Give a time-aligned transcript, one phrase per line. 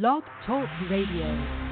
[0.00, 1.63] Blog Talk Radio.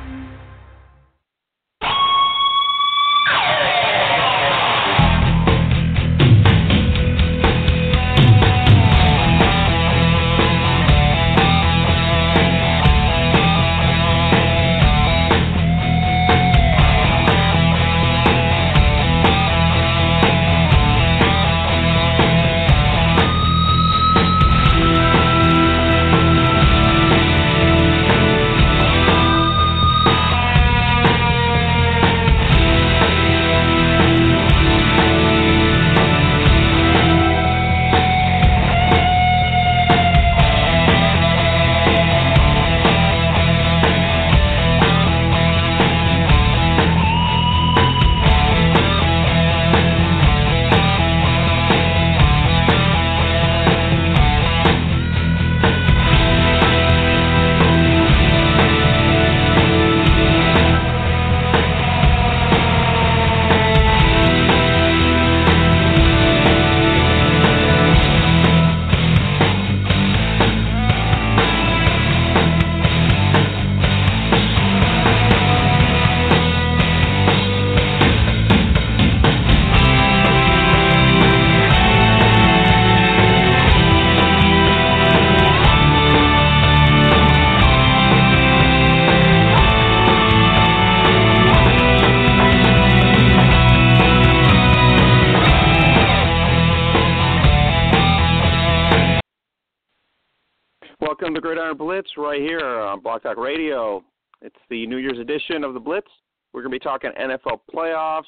[102.16, 104.04] Right here on Blog Talk Radio.
[104.42, 106.08] It's the New Year's edition of the Blitz.
[106.52, 108.24] We're going to be talking NFL playoffs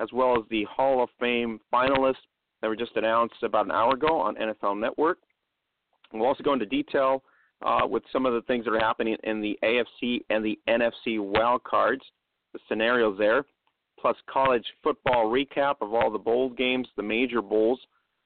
[0.00, 2.16] as well as the Hall of Fame finalists
[2.60, 5.18] that were just announced about an hour ago on NFL Network.
[6.12, 7.22] We'll also go into detail
[7.64, 11.18] uh, with some of the things that are happening in the AFC and the NFC
[11.18, 12.02] wild cards,
[12.52, 13.46] the scenarios there,
[13.98, 17.80] plus college football recap of all the bowl games, the major bowls,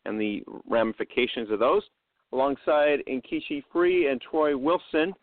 [0.05, 1.83] and the ramifications of those
[2.37, 5.15] alongside Nkechi Free and Troy Wilson.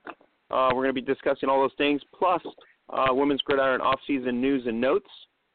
[0.49, 2.41] Uh, we're going to be discussing all those things, plus
[2.89, 5.09] uh, Women's Gridiron off-season news and notes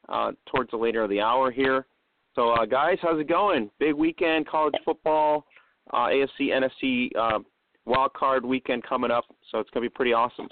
[0.07, 1.85] uh, towards the later of the hour here.
[2.35, 3.69] So, uh, guys, how's it going?
[3.77, 5.45] Big weekend, college football,
[5.93, 7.39] uh, AFC, NFC uh,
[7.85, 9.25] wild card weekend coming up.
[9.51, 10.47] So it's going to be pretty awesome.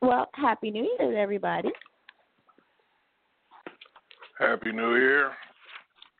[0.00, 1.68] Well, Happy New Year, everybody.
[4.38, 5.32] Happy New Year.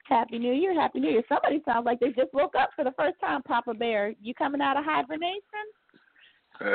[0.09, 1.23] Happy New Year, Happy New Year.
[1.29, 4.15] Somebody sounds like they just woke up for the first time, Papa Bear.
[4.21, 5.41] You coming out of hibernation?
[6.61, 6.67] Uh,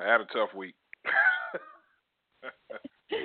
[0.00, 0.74] I had a tough week.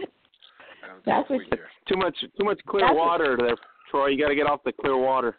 [1.05, 1.41] That's what
[1.87, 3.55] too much too much clear That's water there,
[3.91, 4.07] Troy.
[4.07, 5.37] You got to get off the clear water.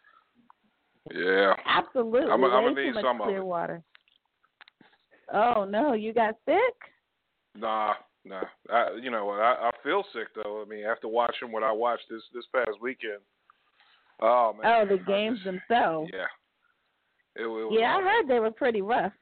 [1.12, 1.54] Yeah.
[1.66, 2.30] Absolutely.
[2.30, 3.44] I'm, I'm gonna need much some of clear it.
[3.44, 3.82] water.
[5.32, 6.74] Oh no, you got sick?
[7.56, 7.94] Nah,
[8.26, 8.42] nah.
[8.70, 9.41] I, you know what?
[9.41, 10.62] I, I feel sick though.
[10.64, 13.20] I mean, after watching what I watched this this past weekend.
[14.20, 14.72] Oh man.
[14.72, 16.10] Oh, the games just- themselves.
[16.12, 16.25] Yeah.
[17.36, 19.12] It, it was Yeah, I heard they were pretty rough.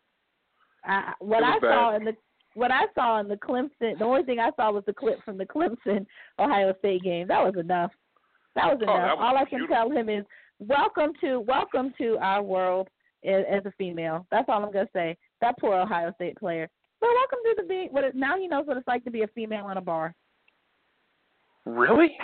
[0.85, 2.13] I, what I was saw in the
[2.55, 5.37] what I saw in the Clemson, the only thing I saw was the clip from
[5.39, 6.07] the Clemson
[6.39, 7.27] Ohio State game.
[7.27, 7.91] That was enough.
[8.55, 8.97] That was Oh, enough.
[9.09, 9.77] that was All I can beautiful.
[9.77, 10.25] tell him is
[10.61, 12.87] welcome to welcome to our world
[13.25, 14.27] as, as a female.
[14.31, 15.17] That's all I'm gonna say.
[15.41, 16.69] That poor Ohio State player.
[17.05, 17.89] So welcome to the being.
[17.91, 20.15] What it, now he knows what it's like to be a female in a bar.
[21.67, 22.17] Really?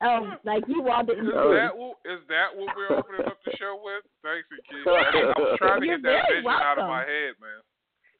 [0.00, 1.26] Um, like you all didn't.
[1.26, 1.52] Is Oh.
[1.52, 4.04] that what is that what we're opening up the show with?
[4.22, 4.86] Thanks, Keith.
[4.86, 7.60] I'm trying to You're get that very vision out of my head, man.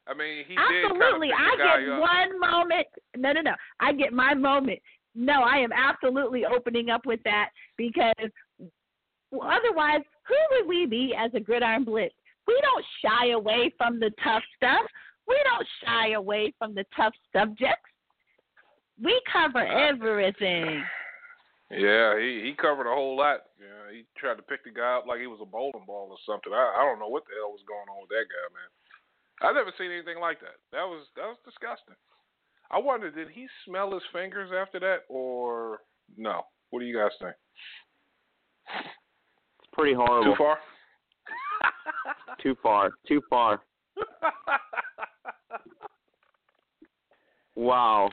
[0.05, 1.29] I mean, he did kind of Absolutely.
[1.31, 2.01] I the guy get up.
[2.01, 2.87] one moment.
[3.15, 3.53] No, no, no.
[3.79, 4.79] I get my moment.
[5.15, 8.13] No, I am absolutely opening up with that because
[9.31, 12.13] otherwise, who would we be as a gridiron blitz?
[12.47, 14.85] We don't shy away from the tough stuff.
[15.27, 17.91] We don't shy away from the tough subjects.
[19.03, 20.83] We cover uh, everything.
[21.69, 23.51] Yeah, he he covered a whole lot.
[23.59, 26.17] Yeah, he tried to pick the guy up like he was a bowling ball or
[26.25, 26.53] something.
[26.53, 28.71] I I don't know what the hell was going on with that guy, man.
[29.43, 30.57] I've never seen anything like that.
[30.71, 31.99] That was that was disgusting.
[32.71, 35.79] I wonder, did he smell his fingers after that, or
[36.17, 36.43] no?
[36.69, 37.35] What do you guys think?
[39.59, 40.33] It's pretty horrible.
[40.33, 40.59] Too far?
[42.41, 42.91] Too far.
[43.07, 43.61] Too far.
[47.57, 48.11] Wow.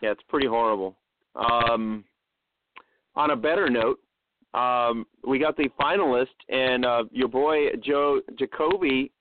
[0.00, 0.96] Yeah, it's pretty horrible.
[1.34, 2.04] Um,
[3.14, 3.98] on a better note,
[4.54, 9.12] um, we got the finalist, and uh, your boy Joe Jacoby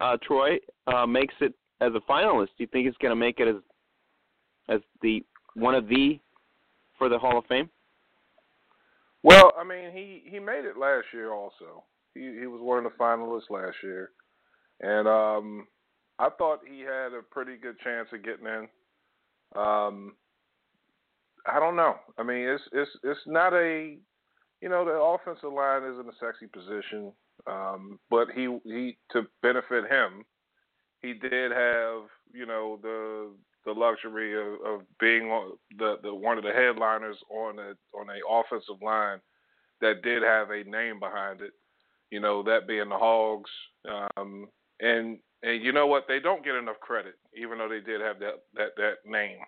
[0.00, 2.48] uh, Troy uh, makes it as a finalist.
[2.56, 3.56] Do you think he's going to make it as
[4.68, 5.24] as the
[5.54, 6.20] one of the
[6.96, 7.68] for the Hall of Fame?
[9.24, 11.32] Well, I mean, he he made it last year.
[11.32, 11.82] Also,
[12.20, 14.10] he was one of the finalists last year,
[14.80, 15.66] and um,
[16.18, 18.68] I thought he had a pretty good chance of getting in.
[19.56, 20.14] Um,
[21.46, 21.96] I don't know.
[22.18, 23.96] I mean, it's it's it's not a,
[24.60, 27.12] you know, the offensive line isn't a sexy position,
[27.46, 30.24] um, but he he to benefit him,
[31.00, 33.30] he did have you know the
[33.64, 35.28] the luxury of, of being
[35.78, 39.20] the, the one of the headliners on a on a offensive line
[39.80, 41.52] that did have a name behind it.
[42.10, 43.50] You know that being the Hogs,
[43.88, 44.48] um,
[44.80, 46.04] and and you know what?
[46.08, 49.38] They don't get enough credit, even though they did have that that that name.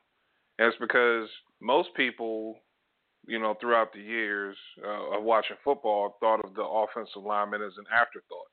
[0.58, 1.28] It's because
[1.60, 2.58] most people,
[3.26, 7.72] you know, throughout the years uh, of watching football, thought of the offensive lineman as
[7.78, 8.50] an afterthought.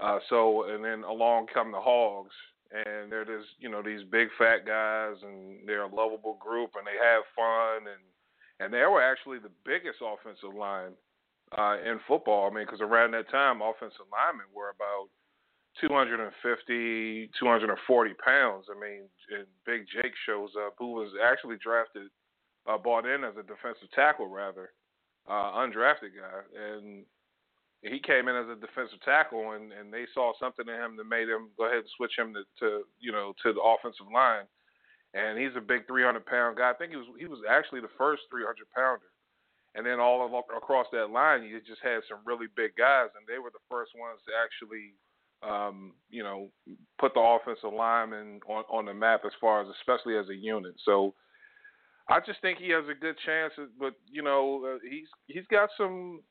[0.00, 2.34] Uh, so, and then along come the Hogs,
[2.70, 6.86] and they're this, you know, these big fat guys, and they're a lovable group, and
[6.86, 8.02] they have fun, and
[8.60, 10.92] and they were actually the biggest offensive line
[11.56, 12.50] uh, in football.
[12.50, 15.08] I mean, because around that time, offensive linemen were about
[15.80, 18.66] 250, 240 pounds.
[18.68, 22.08] I mean, and Big Jake shows up, who was actually drafted,
[22.66, 24.70] uh, bought in as a defensive tackle, rather,
[25.28, 27.04] uh, undrafted guy, and
[27.82, 31.04] he came in as a defensive tackle, and and they saw something in him that
[31.04, 34.44] made him go ahead and switch him to, to you know to the offensive line,
[35.14, 36.70] and he's a big 300 pound guy.
[36.70, 39.06] I think he was he was actually the first 300 pounder.
[39.78, 43.22] And then all of, across that line, you just had some really big guys, and
[43.30, 44.98] they were the first ones to actually
[45.42, 46.50] um, you know,
[46.98, 50.74] put the offensive lineman on on the map as far as especially as a unit.
[50.84, 51.14] So
[52.08, 55.68] I just think he has a good chance, but you know, uh, he's he's got
[55.76, 56.22] some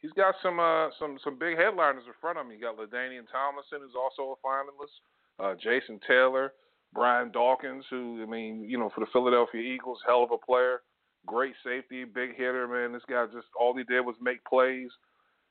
[0.00, 2.52] he's got some uh, some some big headliners in front of him.
[2.52, 5.00] You got LaDainian Tomlinson, who's also a finalist,
[5.38, 6.52] uh, Jason Taylor,
[6.92, 10.82] Brian Dawkins, who I mean, you know, for the Philadelphia Eagles, hell of a player,
[11.26, 12.92] great safety, big hitter, man.
[12.92, 14.90] This guy just all he did was make plays.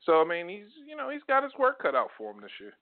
[0.06, 2.52] So I mean, he's you know he's got his work cut out for him this
[2.60, 2.74] year.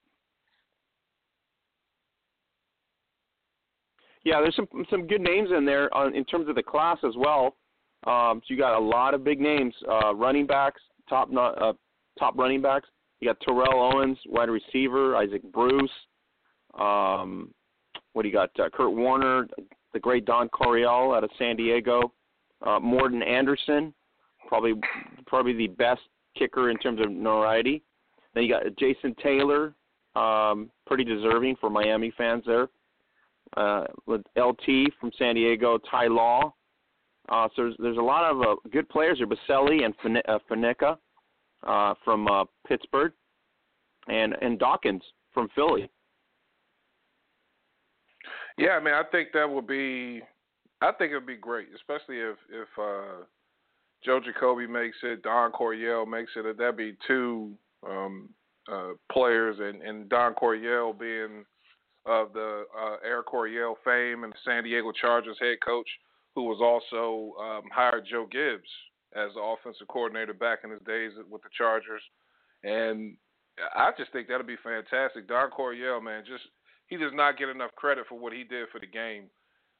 [4.23, 7.13] Yeah, there's some some good names in there on, in terms of the class as
[7.17, 7.55] well.
[8.07, 11.73] Um, so you got a lot of big names, uh, running backs, top not, uh,
[12.17, 12.87] top running backs.
[13.19, 15.91] You got Terrell Owens, wide receiver, Isaac Bruce.
[16.79, 17.53] Um,
[18.13, 18.57] what do you got?
[18.57, 19.47] Uh, Kurt Warner,
[19.93, 22.13] the great Don Coryell out of San Diego.
[22.65, 23.93] Uh, Morten Andersen,
[24.47, 24.73] probably
[25.27, 26.01] probably the best
[26.37, 27.83] kicker in terms of notoriety.
[28.33, 29.73] Then you got Jason Taylor,
[30.15, 32.69] um, pretty deserving for Miami fans there
[33.57, 36.53] uh, with LT from San Diego, Ty Law.
[37.29, 39.27] Uh, so there's, there's a lot of uh, good players here.
[39.27, 39.93] Boselli and
[40.49, 40.97] Faneca
[41.65, 43.13] uh, uh, from uh, Pittsburgh,
[44.07, 45.03] and and Dawkins
[45.33, 45.89] from Philly.
[48.57, 50.21] Yeah, I mean, I think that would be,
[50.81, 53.23] I think it would be great, especially if if uh,
[54.03, 56.57] Joe Jacoby makes it, Don Coryell makes it.
[56.57, 57.53] That'd be two
[57.87, 58.29] um,
[58.71, 61.45] uh, players, and and Don Coryell being
[62.05, 65.89] of the uh, Air Coryell fame and the San Diego Chargers head coach,
[66.33, 68.69] who was also um, hired Joe Gibbs
[69.15, 72.01] as the offensive coordinator back in his days with the Chargers.
[72.63, 73.17] And
[73.75, 75.27] I just think that'll be fantastic.
[75.27, 76.43] Don Coryell, man, just
[76.87, 79.25] he does not get enough credit for what he did for the game.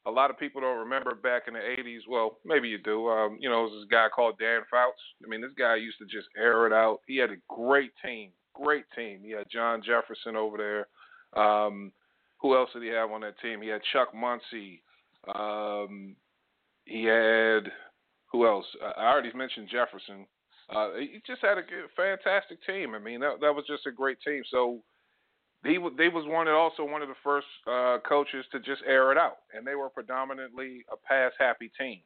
[0.06, 2.00] A lot of people don't remember back in the '80s.
[2.08, 3.08] Well, maybe you do.
[3.08, 5.00] Um, you know, this guy called Dan Fouts.
[5.24, 7.00] I mean, this guy used to just air it out.
[7.06, 9.20] He had a great team, great team.
[9.22, 11.42] He had John Jefferson over there.
[11.42, 11.92] Um,
[12.40, 13.60] who else did he have on that team?
[13.60, 14.82] He had Chuck Muncie.
[15.34, 16.16] Um,
[16.86, 17.70] he had
[18.32, 18.66] who else?
[18.96, 20.26] I already mentioned Jefferson.
[20.74, 21.62] Uh, he just had a
[21.96, 22.94] fantastic team.
[22.94, 24.42] I mean, that that was just a great team.
[24.50, 24.82] So
[25.64, 29.12] he they was one of also one of the first uh, coaches to just air
[29.12, 32.00] it out, and they were predominantly a pass happy team.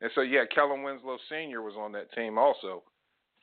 [0.00, 2.82] And so yeah, Kellen Winslow Senior was on that team also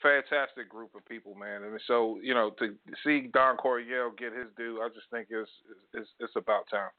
[0.01, 1.63] fantastic group of people, man.
[1.63, 5.49] And so, you know, to see Don Coryell get his due, I just think it's
[5.93, 6.89] it's, it's about time.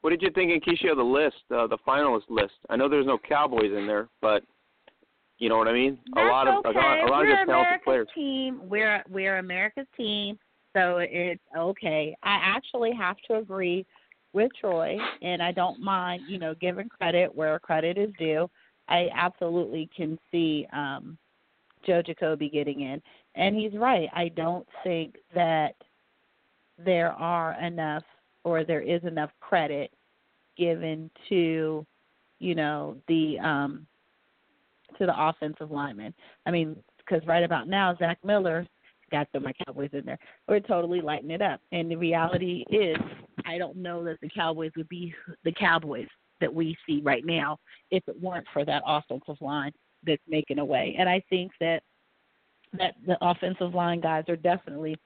[0.00, 2.54] What did you think, Nkechi, of the list, uh, the finalist list?
[2.68, 4.42] I know there's no Cowboys in there, but
[5.38, 5.98] you know what I mean.
[6.14, 6.78] That's a lot of okay.
[6.78, 8.08] a lot, a lot we're of good talented America's players.
[8.14, 8.60] Team.
[8.68, 10.38] We're we're America's team,
[10.74, 12.16] so it's okay.
[12.22, 13.86] I actually have to agree
[14.32, 18.48] with Troy, and I don't mind, you know, giving credit where credit is due.
[18.88, 21.18] I absolutely can see um,
[21.86, 23.02] Joe Jacoby getting in.
[23.34, 24.08] And he's right.
[24.14, 25.74] I don't think that
[26.78, 28.02] there are enough
[28.44, 29.90] or there is enough credit
[30.56, 31.86] given to,
[32.38, 33.86] you know, the um
[34.98, 36.14] to the offensive lineman.
[36.46, 38.66] I mean, because right about now, Zach Miller
[39.10, 40.18] got the my Cowboys in there.
[40.48, 41.60] We're totally lighting it up.
[41.70, 42.96] And the reality is,
[43.46, 46.08] I don't know that the Cowboys would be the Cowboys
[46.40, 47.58] that we see right now
[47.90, 49.72] if it weren't for that offensive line
[50.04, 50.96] that's making a way.
[50.98, 51.82] And I think that
[52.78, 54.96] that the offensive line guys are definitely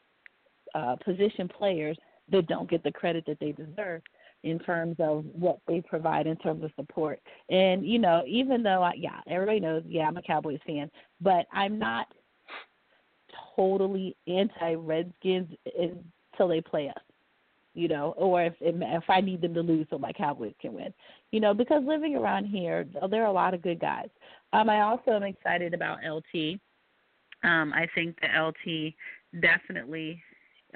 [0.74, 1.98] uh, position players
[2.30, 4.02] that don't get the credit that they deserve
[4.46, 7.20] in terms of what they provide in terms of support.
[7.50, 10.88] And you know, even though I, yeah, everybody knows, yeah, I'm a Cowboys fan,
[11.20, 12.06] but I'm not
[13.56, 17.02] totally anti Redskins until they play us.
[17.74, 20.94] You know, or if if I need them to lose so my Cowboys can win.
[21.32, 24.08] You know, because living around here, there are a lot of good guys.
[24.52, 26.58] Um, I also am excited about LT.
[27.42, 28.94] Um, I think the LT
[29.42, 30.22] definitely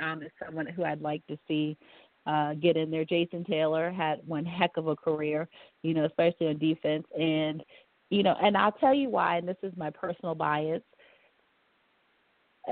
[0.03, 1.79] um, is someone who I'd like to see
[2.27, 3.05] uh, get in there.
[3.05, 5.49] Jason Taylor had one heck of a career,
[5.83, 7.07] you know, especially on defense.
[7.19, 7.63] And,
[8.11, 10.83] you know, and I'll tell you why, and this is my personal bias.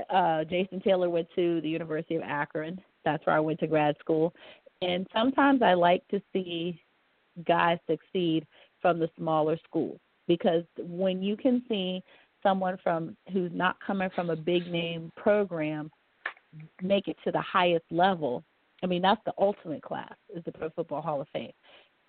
[0.09, 2.79] Uh, Jason Taylor went to the University of Akron.
[3.03, 4.33] That's where I went to grad school.
[4.81, 6.81] And sometimes I like to see
[7.45, 8.45] guys succeed
[8.81, 12.01] from the smaller schools because when you can see
[12.43, 15.91] someone from who's not coming from a big name program
[16.81, 18.43] make it to the highest level,
[18.83, 21.51] I mean that's the ultimate class is the Pro Football Hall of Fame.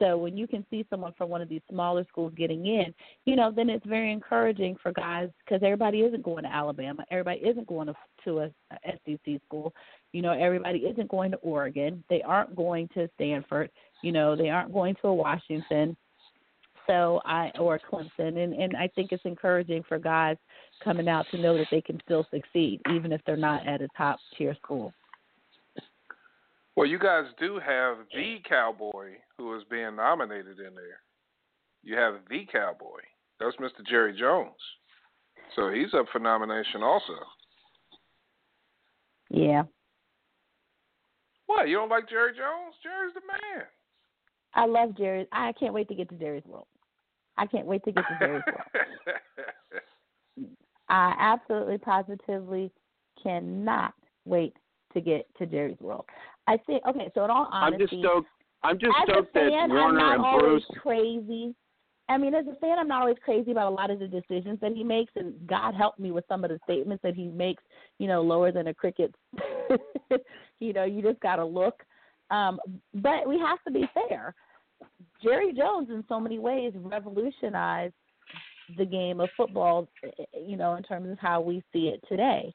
[0.00, 2.95] So when you can see someone from one of these smaller schools getting in,
[3.27, 7.41] you know, then it's very encouraging for guys because everybody isn't going to Alabama, everybody
[7.41, 9.75] isn't going to to a, a SEC school,
[10.12, 13.71] you know, everybody isn't going to Oregon, they aren't going to Stanford,
[14.03, 15.95] you know, they aren't going to a Washington,
[16.87, 20.37] so I or Clemson, and and I think it's encouraging for guys
[20.83, 23.89] coming out to know that they can still succeed even if they're not at a
[23.97, 24.95] top tier school.
[26.81, 31.03] Well, you guys do have the cowboy who is being nominated in there.
[31.83, 33.01] You have the cowboy.
[33.39, 33.87] That's Mr.
[33.87, 34.57] Jerry Jones.
[35.55, 37.13] So he's up for nomination also.
[39.29, 39.65] Yeah.
[41.49, 41.69] What?
[41.69, 42.75] You don't like Jerry Jones?
[42.83, 43.67] Jerry's the man.
[44.55, 45.27] I love Jerry.
[45.33, 46.67] I can't wait to get to Jerry's World.
[47.37, 49.19] I can't wait to get to Jerry's World.
[50.89, 52.73] I absolutely positively
[53.23, 53.93] cannot
[54.25, 54.57] wait
[54.95, 56.07] to get to Jerry's World.
[56.50, 58.28] I think okay, so in all honesty, I'm just stoked.
[58.64, 60.80] I'm just as stoked a fan, that Warner I'm not always Bruce.
[60.83, 61.54] crazy.
[62.09, 64.59] I mean, as a fan, I'm not always crazy about a lot of the decisions
[64.61, 67.62] that he makes, and God help me with some of the statements that he makes.
[67.99, 69.14] You know, lower than a cricket.
[70.59, 71.85] you know, you just got to look.
[72.33, 72.59] Um,
[72.95, 74.35] but we have to be fair.
[75.23, 77.95] Jerry Jones, in so many ways, revolutionized
[78.76, 79.88] the game of football.
[80.37, 82.52] You know, in terms of how we see it today.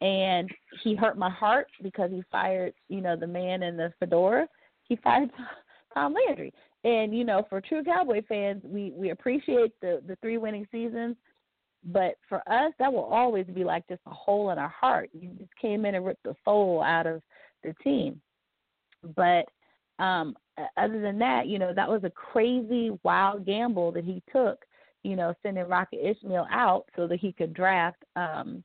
[0.00, 0.50] And
[0.82, 4.48] he hurt my heart because he fired, you know, the man in the fedora.
[4.84, 5.30] He fired
[5.94, 6.52] Tom Landry.
[6.84, 11.16] And you know, for true Cowboy fans, we we appreciate the the three winning seasons,
[11.84, 15.08] but for us, that will always be like just a hole in our heart.
[15.12, 17.22] You just came in and ripped the soul out of
[17.62, 18.20] the team.
[19.16, 19.46] But
[19.98, 20.36] um
[20.76, 24.64] other than that, you know, that was a crazy wild gamble that he took,
[25.02, 28.62] you know, sending Rocket Ismail out so that he could draft um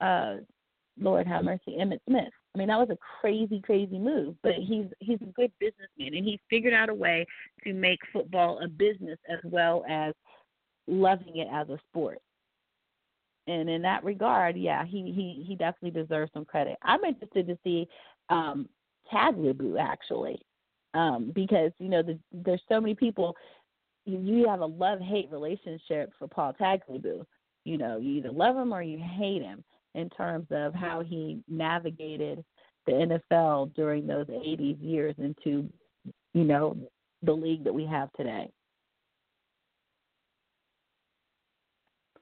[0.00, 0.36] uh
[0.98, 2.32] Lord have mercy, Emmitt Smith.
[2.54, 4.34] I mean, that was a crazy, crazy move.
[4.42, 7.26] But he's he's a good businessman, and he figured out a way
[7.64, 10.14] to make football a business as well as
[10.86, 12.18] loving it as a sport.
[13.46, 16.76] And in that regard, yeah, he he he definitely deserves some credit.
[16.82, 17.86] I'm interested to see
[18.30, 18.68] um
[19.12, 20.40] Tagliabue actually,
[20.94, 23.36] um, because you know the, there's so many people.
[24.06, 27.24] You, you have a love hate relationship for Paul Tagliabue.
[27.64, 29.64] You know, you either love him or you hate him
[29.96, 32.44] in terms of how he navigated
[32.86, 35.68] the NFL during those 80s years into,
[36.34, 36.76] you know,
[37.22, 38.48] the league that we have today.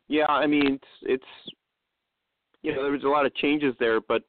[0.07, 1.55] Yeah, I mean it's it's
[2.63, 4.23] you know there was a lot of changes there, but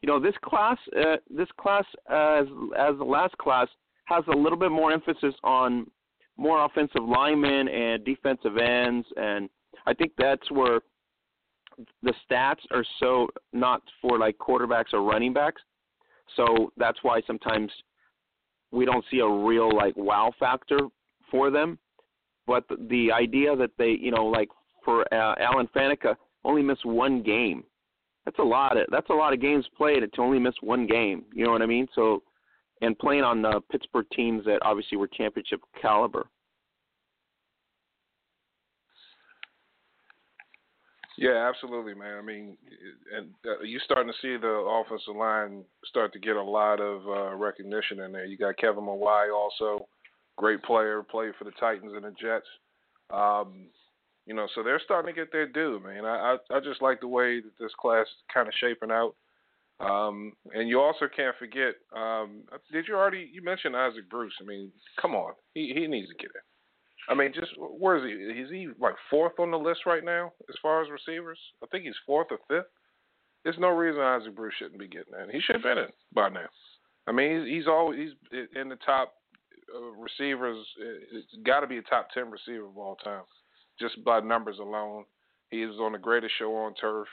[0.00, 2.46] you know this class uh, this class as
[2.78, 3.68] as the last class
[4.06, 5.86] has a little bit more emphasis on
[6.38, 9.50] more offensive linemen and defensive ends, and
[9.86, 10.80] I think that's where
[12.02, 15.62] the stats are so not for like quarterbacks or running backs.
[16.36, 17.70] So that's why sometimes
[18.70, 20.80] we don't see a real like wow factor
[21.30, 21.78] for them.
[22.46, 24.48] But the, idea that they, you know, like
[24.84, 27.62] for uh, Alan Faneca, only miss one game.
[28.24, 28.76] That's a lot.
[28.76, 31.24] Of, that's a lot of games played to only miss one game.
[31.34, 31.86] You know what I mean?
[31.94, 32.22] So,
[32.80, 36.28] and playing on the Pittsburgh teams that obviously were championship caliber.
[41.18, 42.16] Yeah, absolutely, man.
[42.16, 42.56] I mean,
[43.12, 47.00] and uh, you're starting to see the offensive line start to get a lot of
[47.08, 48.24] uh, recognition in there.
[48.24, 49.88] You got Kevin Mawae also,
[50.36, 52.46] great player, played for the Titans and the Jets.
[53.12, 53.66] Um,
[54.26, 56.04] you know, so they're starting to get their due, man.
[56.04, 59.16] I I, I just like the way that this class is kind of shaping out.
[59.80, 61.74] Um, and you also can't forget.
[61.96, 63.28] Um, did you already?
[63.32, 64.34] You mentioned Isaac Bruce.
[64.40, 64.70] I mean,
[65.02, 66.57] come on, he he needs to get in.
[67.08, 68.40] I mean, just where is he?
[68.40, 71.38] Is he like fourth on the list right now as far as receivers?
[71.62, 72.70] I think he's fourth or fifth.
[73.44, 75.30] There's no reason Isaac Bruce shouldn't be getting in.
[75.30, 76.46] He should have been in by now.
[77.06, 79.14] I mean, he's, he's always he's in the top
[79.74, 80.58] uh, receivers.
[81.12, 83.22] It's got to be a top ten receiver of all time,
[83.80, 85.04] just by numbers alone.
[85.50, 87.08] He is on the greatest show on turf.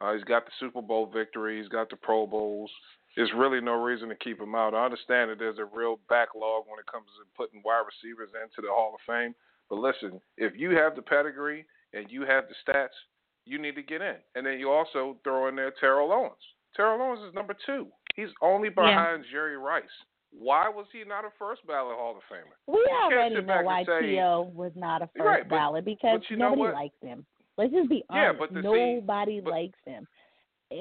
[0.00, 1.58] Uh, he's got the Super Bowl victory.
[1.58, 2.70] He's got the Pro Bowls
[3.16, 4.74] there's really no reason to keep him out.
[4.74, 8.66] I understand that there's a real backlog when it comes to putting wide receivers into
[8.66, 9.34] the Hall of Fame.
[9.68, 12.96] But listen, if you have the pedigree and you have the stats,
[13.44, 14.16] you need to get in.
[14.34, 16.34] And then you also throw in there Terrell Owens.
[16.74, 17.88] Terrell Owens is number two.
[18.16, 19.32] He's only behind yeah.
[19.32, 19.84] Jerry Rice.
[20.32, 22.56] Why was he not a first ballot Hall of Famer?
[22.66, 24.50] We already know why T.O.
[24.54, 27.26] was not a first right, ballot because nobody likes him.
[27.58, 28.40] Let's just be honest.
[28.40, 30.06] Yeah, but nobody see, but, likes him.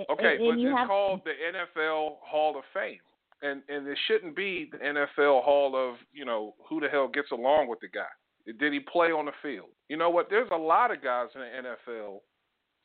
[0.09, 2.99] Okay, and, but and it's have, called the NFL Hall of Fame,
[3.41, 7.31] and and it shouldn't be the NFL Hall of you know who the hell gets
[7.31, 8.11] along with the guy.
[8.59, 9.69] Did he play on the field?
[9.87, 10.29] You know what?
[10.29, 12.19] There's a lot of guys in the NFL.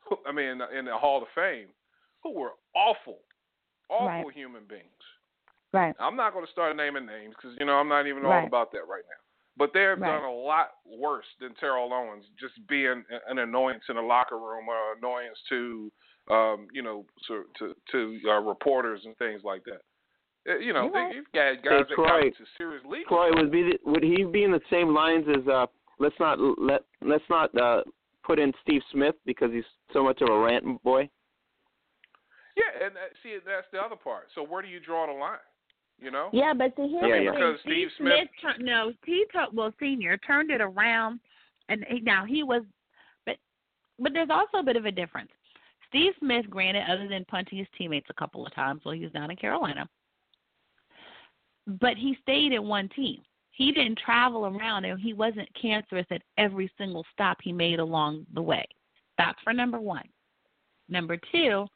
[0.08, 1.68] Who, I mean, in the Hall of Fame,
[2.22, 3.18] who were awful,
[3.88, 4.34] awful right.
[4.34, 4.82] human beings.
[5.72, 5.94] Right.
[5.98, 8.46] I'm not going to start naming names because you know I'm not even all right.
[8.46, 9.20] about that right now.
[9.58, 10.20] But they have right.
[10.20, 14.68] done a lot worse than Terrell Owens, just being an annoyance in the locker room
[14.68, 15.90] or annoyance to
[16.30, 19.80] um, you know, to to, to uh, reporters and things like that.
[20.48, 21.08] Uh, you know, yeah.
[21.08, 23.08] they, you've got guys hey, that Troy, got into serious legal.
[23.08, 25.66] Troy would be the, would he be in the same lines as uh
[25.98, 27.82] let's not let let's not uh
[28.24, 31.08] put in Steve Smith because he's so much of a rant boy.
[32.56, 34.28] Yeah, and uh, see that's the other part.
[34.34, 35.38] So where do you draw the line?
[36.00, 36.28] You know?
[36.32, 37.30] Yeah, but to hear yeah, yeah.
[37.30, 41.20] because Steve, Steve Smith, Smith no, he took well senior turned it around,
[41.68, 42.62] and he, now he was,
[43.24, 43.36] but
[43.98, 45.30] but there's also a bit of a difference.
[45.88, 49.12] Steve Smith, granted, other than punching his teammates a couple of times while he was
[49.12, 49.88] down in Carolina,
[51.66, 53.20] but he stayed at one team.
[53.50, 58.26] He didn't travel around and he wasn't cancerous at every single stop he made along
[58.34, 58.64] the way.
[59.16, 60.06] That's for number one.
[60.88, 61.66] Number two,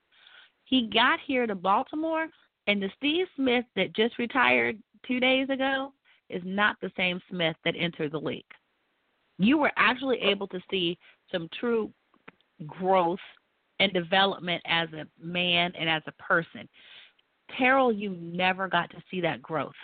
[0.64, 2.29] he got here to Baltimore,
[2.66, 5.92] and the Steve Smith that just retired two days ago
[6.29, 8.44] is not the same Smith that entered the league.
[9.38, 10.99] You were actually able to see
[11.33, 11.90] some true
[12.66, 13.18] growth
[13.81, 16.69] and development as a man and as a person.
[17.59, 19.75] Terrell, you never got to see that growth.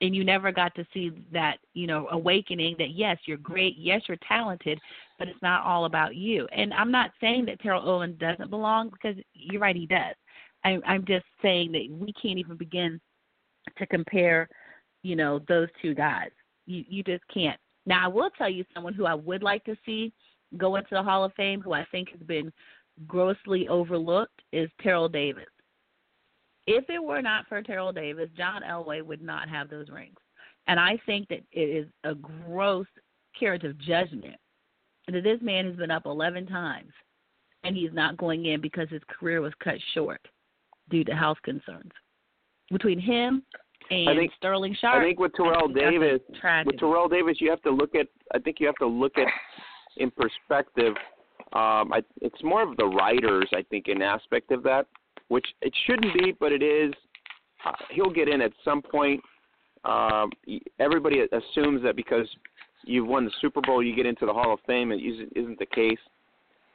[0.00, 4.00] And you never got to see that, you know, awakening that yes, you're great, yes,
[4.08, 4.80] you're talented,
[5.18, 6.48] but it's not all about you.
[6.56, 10.14] And I'm not saying that Terrell Owens doesn't belong because you're right, he does.
[10.64, 12.98] I, I'm just saying that we can't even begin
[13.76, 14.48] to compare,
[15.02, 16.30] you know, those two guys.
[16.64, 17.58] You you just can't.
[17.84, 20.14] Now I will tell you someone who I would like to see
[20.56, 22.52] go into the Hall of Fame, who I think has been
[23.06, 25.44] grossly overlooked is Terrell Davis.
[26.66, 30.18] If it were not for Terrell Davis, John Elway would not have those rings.
[30.66, 32.86] And I think that it is a gross
[33.38, 34.36] carrot of judgment
[35.08, 36.92] that this man has been up 11 times
[37.64, 40.20] and he's not going in because his career was cut short
[40.88, 41.90] due to health concerns.
[42.70, 43.42] Between him
[43.90, 46.20] and I think, Sterling Sharpe, I think with Terrell Davis,
[46.64, 48.06] with Terrell Davis, you have to look at.
[48.32, 49.26] I think you have to look at
[49.96, 50.94] in perspective
[51.52, 54.86] um, I, it's more of the writers, I think, an aspect of that,
[55.28, 56.92] which it shouldn't be, but it is.
[57.64, 59.20] Uh, he'll get in at some point.
[59.84, 60.30] Um,
[60.78, 62.28] everybody assumes that because
[62.84, 64.92] you've won the Super Bowl, you get into the Hall of Fame.
[64.92, 65.00] It
[65.34, 65.98] isn't, the case.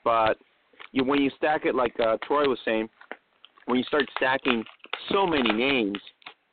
[0.04, 0.38] But
[0.92, 2.90] you, when you stack it, like uh, Troy was saying,
[3.68, 4.64] when you start stacking
[5.12, 5.98] so many names,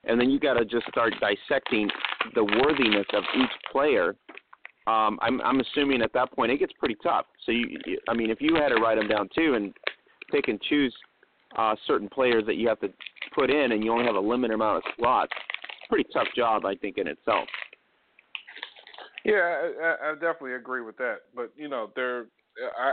[0.04, 1.88] and then you got to just start dissecting
[2.35, 4.14] the worthiness of each player
[4.87, 7.27] um, I'm I'm assuming at that point it gets pretty tough.
[7.47, 9.73] So you, I mean, if you had to write them down too and
[10.31, 10.95] pick and choose
[11.57, 12.88] uh, certain players that you have to
[13.35, 15.33] put in, and you only have a limited amount of slots,
[15.88, 17.47] pretty tough job, I think, in itself.
[19.25, 21.18] Yeah, I, I definitely agree with that.
[21.35, 22.27] But you know, there,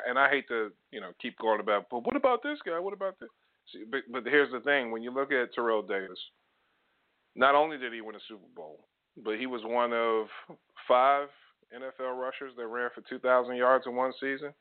[0.07, 1.87] and I hate to you know keep going about.
[1.89, 2.79] But what about this guy?
[2.79, 3.29] What about this?
[3.73, 6.19] See, but, but here's the thing: when you look at Terrell Davis,
[7.35, 8.85] not only did he win a Super Bowl,
[9.23, 10.27] but he was one of
[10.87, 11.29] five
[11.75, 14.53] NFL rushers that ran for 2,000 yards in one season.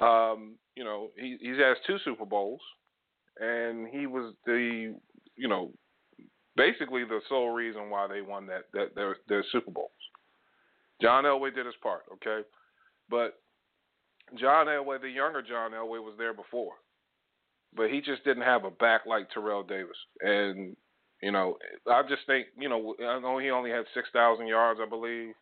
[0.00, 2.60] Um, you know, he he has two Super Bowls,
[3.40, 4.94] and he was the
[5.36, 5.72] you know
[6.56, 9.90] basically the sole reason why they won that that their their Super Bowls.
[11.02, 12.46] John Elway did his part, okay,
[13.08, 13.40] but
[14.36, 16.74] John Elway, the younger John Elway, was there before,
[17.74, 19.96] but he just didn't have a back like Terrell Davis.
[20.20, 20.76] And
[21.22, 21.56] you know,
[21.90, 25.34] I just think you know, I know he only had six thousand yards, I believe.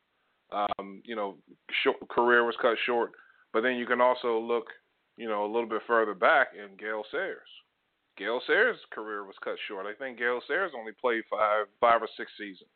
[0.52, 1.36] Um, you know,
[1.82, 3.12] short, career was cut short,
[3.52, 4.66] but then you can also look,
[5.16, 7.48] you know, a little bit further back in Gale Sayers.
[8.16, 9.86] Gale Sayers' career was cut short.
[9.86, 12.70] I think Gale Sayers only played five, five or six seasons,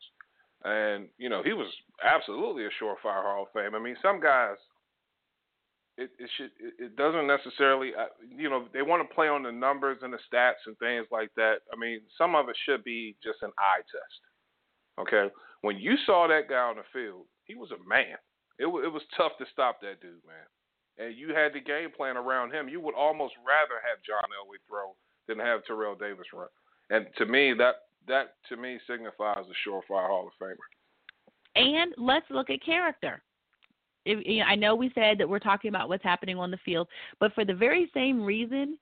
[0.65, 1.69] and you know he was
[2.05, 3.75] absolutely a surefire Hall of Fame.
[3.75, 4.57] I mean, some guys
[6.01, 8.07] it, it should it, it doesn't necessarily uh,
[8.37, 11.31] you know they want to play on the numbers and the stats and things like
[11.37, 11.61] that.
[11.73, 14.21] I mean, some of it should be just an eye test.
[14.99, 18.17] Okay, when you saw that guy on the field, he was a man.
[18.59, 20.47] It w- it was tough to stop that dude, man.
[20.99, 22.69] And you had the game plan around him.
[22.69, 24.95] You would almost rather have John Elway throw
[25.27, 26.49] than have Terrell Davis run.
[26.91, 30.57] And to me, that that to me signifies a surefire Hall of Famer.
[31.57, 33.23] And let's look at character
[34.07, 36.59] if, you know, I know we said that we're talking about what's happening on the
[36.65, 38.79] field, but for the very same reason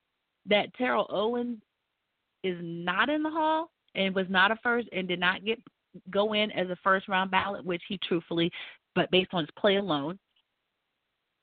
[0.47, 1.59] that Terrell Owens
[2.45, 5.59] is not in the hall and was not a first and did not get
[6.11, 8.51] go in as a first round ballot, which he truthfully,
[8.95, 10.19] but based on his play alone,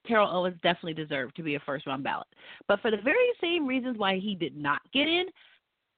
[0.08, 2.28] Terrell Owens definitely deserved to be a first round ballot.
[2.68, 5.26] But for the very same reasons why he did not get in,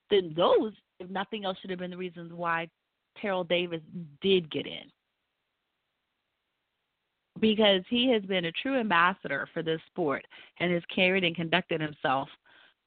[0.10, 2.70] then those, if nothing else, should have been the reasons why
[3.22, 3.82] Terrell Davis
[4.22, 4.90] did get in
[7.40, 10.26] because he has been a true ambassador for this sport
[10.60, 12.30] and has carried and conducted himself,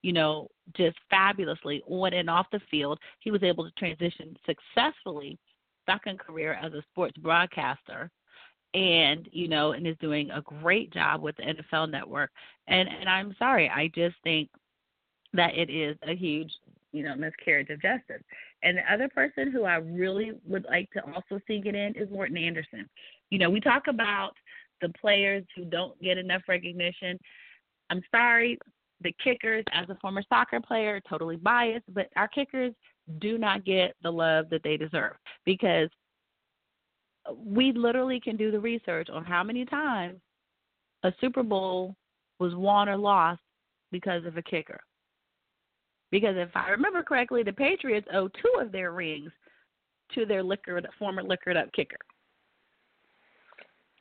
[0.03, 2.99] you know, just fabulously on and off the field.
[3.20, 5.38] He was able to transition successfully
[5.86, 8.10] second career as a sports broadcaster
[8.74, 12.30] and you know and is doing a great job with the NFL network.
[12.68, 14.48] And and I'm sorry I just think
[15.32, 16.50] that it is a huge
[16.92, 18.22] you know miscarriage of justice.
[18.62, 22.10] And the other person who I really would like to also see get in is
[22.10, 22.88] Morten Andersen.
[23.30, 24.32] You know, we talk about
[24.80, 27.18] the players who don't get enough recognition.
[27.90, 28.58] I'm sorry,
[29.02, 32.72] the kickers, as a former soccer player, totally biased, but our kickers
[33.20, 35.88] do not get the love that they deserve because
[37.36, 40.18] we literally can do the research on how many times
[41.02, 41.94] a Super Bowl
[42.38, 43.40] was won or lost
[43.90, 44.80] because of a kicker.
[46.10, 49.30] Because if I remember correctly, the Patriots owe two of their rings
[50.14, 51.96] to their liquored, former liquored up kicker.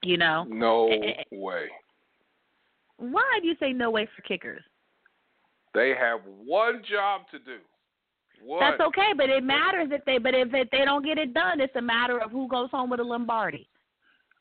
[0.02, 0.46] You know?
[0.50, 0.90] No
[1.32, 1.68] way.
[2.98, 4.64] Why do you say no way for kickers?
[5.74, 7.58] They have one job to do.
[8.44, 8.60] One.
[8.62, 11.60] That's okay, but it matters if they but if it, they don't get it done,
[11.60, 13.68] it's a matter of who goes home with a Lombardi.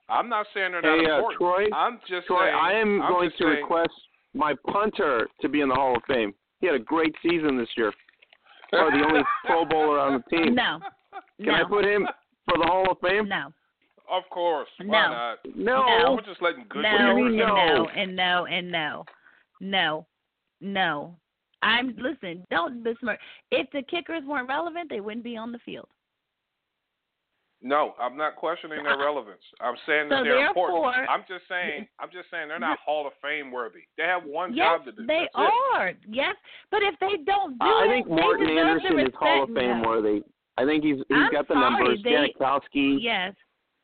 [0.08, 1.36] I'm not saying they're not hey, uh.
[1.36, 2.54] Troy, I'm just Troy, saying.
[2.54, 3.92] I am I'm going to saying, request
[4.34, 6.32] my punter to be in the Hall of Fame.
[6.60, 7.92] He had a great season this year.
[8.70, 10.54] Probably the only Pro Bowler on the team.
[10.54, 10.78] No.
[11.38, 11.54] Can no.
[11.54, 12.06] I put him
[12.44, 13.28] for the Hall of Fame?
[13.28, 13.52] No.
[14.10, 14.68] Of course.
[14.78, 15.10] Why No.
[15.10, 15.38] not?
[15.54, 15.86] No.
[15.86, 16.12] No.
[16.14, 17.54] We're just letting good no, What players mean and no?
[17.56, 19.04] no, and no, and no,
[19.60, 20.06] no,
[20.60, 21.16] no.
[21.62, 22.44] I'm listen.
[22.50, 23.18] Don't besmirch.
[23.50, 25.88] If the kickers weren't relevant, they wouldn't be on the field.
[27.60, 29.42] No, I'm not questioning their relevance.
[29.60, 30.78] I'm saying that So they're important.
[30.94, 31.88] therefore- I'm just saying.
[31.98, 33.80] I'm just saying they're not Hall of Fame worthy.
[33.96, 35.06] They have one yes, job to do.
[35.06, 35.74] they That's it.
[35.74, 35.92] are.
[36.08, 36.36] Yes,
[36.70, 39.48] but if they don't do I it, think they Morten Andersen is Hall of.
[39.54, 39.88] Fame No.
[39.88, 40.22] worthy.
[40.56, 42.02] I think he's he's I'm got the sorry, numbers.
[42.04, 42.98] they- Janikowski.
[43.02, 43.34] Yes.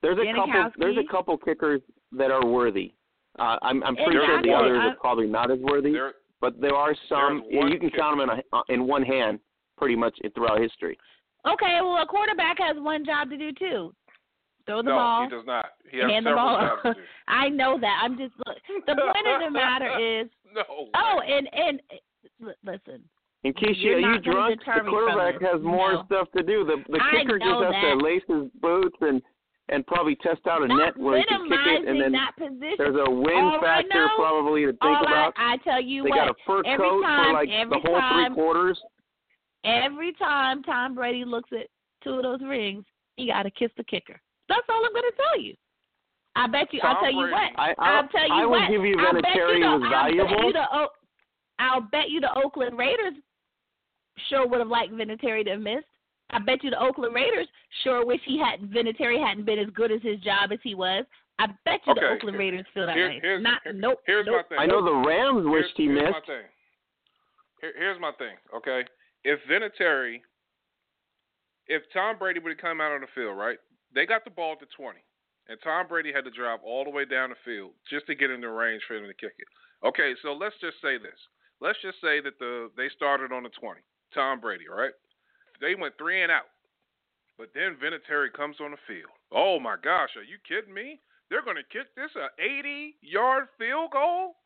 [0.02, 0.70] There's a couple.
[0.78, 1.80] There's a couple kickers
[2.12, 2.94] that are worthy.
[3.40, 5.90] Uh, I'm I'm pretty sure the others are probably not as worthy.
[5.92, 7.42] There, but there are some.
[7.50, 9.38] There's one You can count them in a, uh, in one hand,
[9.78, 10.96] pretty much throughout history.
[11.46, 13.94] Okay, well, a quarterback has one job to do too.
[14.66, 15.24] Throw the no, ball.
[15.24, 15.66] he does not.
[15.90, 16.60] He has hand the several ball.
[16.60, 17.00] jobs to do.
[17.28, 18.00] I know that.
[18.02, 18.56] I'm just look.
[18.86, 20.28] The point of the matter is.
[20.54, 20.62] No.
[20.94, 21.80] Oh, and and
[22.62, 23.02] listen.
[23.44, 26.02] In case You're you are you not gonna drunk, the quarterback has more No.
[26.06, 26.64] stuff to do.
[26.64, 29.20] The the kicker just has to lace his boots and
[29.70, 32.12] and probably test out a net where he can kick it, and then
[32.76, 35.32] there's a win All I factor know- probably to think about.
[35.36, 36.16] I tell you they what.
[36.16, 38.80] got a fur every coat time, for like the every whole time, three quarters.
[39.64, 41.68] Every time Tom Brady looks at
[42.02, 42.84] two of those rings,
[43.16, 44.20] he got to kiss the kicker.
[44.48, 45.54] That's all I'm going to tell you.
[46.36, 46.80] I bet you.
[46.82, 47.32] I'll Tom tell you what.
[47.56, 48.60] I I, I'll tell you I what.
[48.60, 50.88] would give you I'll you the, was I'll bet you the,
[51.58, 53.14] I'll bet you the Oakland Raiders
[54.28, 55.86] sure would have liked Vinatieri to have missed.
[56.34, 57.46] I bet you the Oakland Raiders
[57.82, 61.04] sure wish he hadn't Vinatieri hadn't been as good as his job as he was.
[61.38, 63.20] I bet you the Oakland here- Raiders feel that here- way.
[63.20, 64.02] here's- Not here- nope.
[64.06, 64.36] Here's nope.
[64.36, 64.58] my thing.
[64.58, 66.12] I know the Rams here's, wished he here's missed.
[66.12, 66.46] my thing.
[67.60, 68.36] Here, here's my thing.
[68.52, 68.84] Okay,
[69.24, 70.20] if Vinatieri,
[71.66, 73.58] if Tom Brady would have come out on the field, right?
[73.92, 75.00] They got the ball at the 20,
[75.48, 78.30] and Tom Brady had to drive all the way down the field just to get
[78.30, 79.48] in the range for him to kick it.
[79.82, 81.18] Okay, so let's just say this.
[81.60, 83.80] Let's just say that the they started on the 20.
[84.12, 84.92] Tom Brady, right?
[85.60, 86.50] They went three and out,
[87.38, 89.10] but then Vinatieri comes on the field.
[89.32, 91.00] Oh my gosh, are you kidding me?
[91.30, 94.36] They're going to kick this a 80 yard field goal.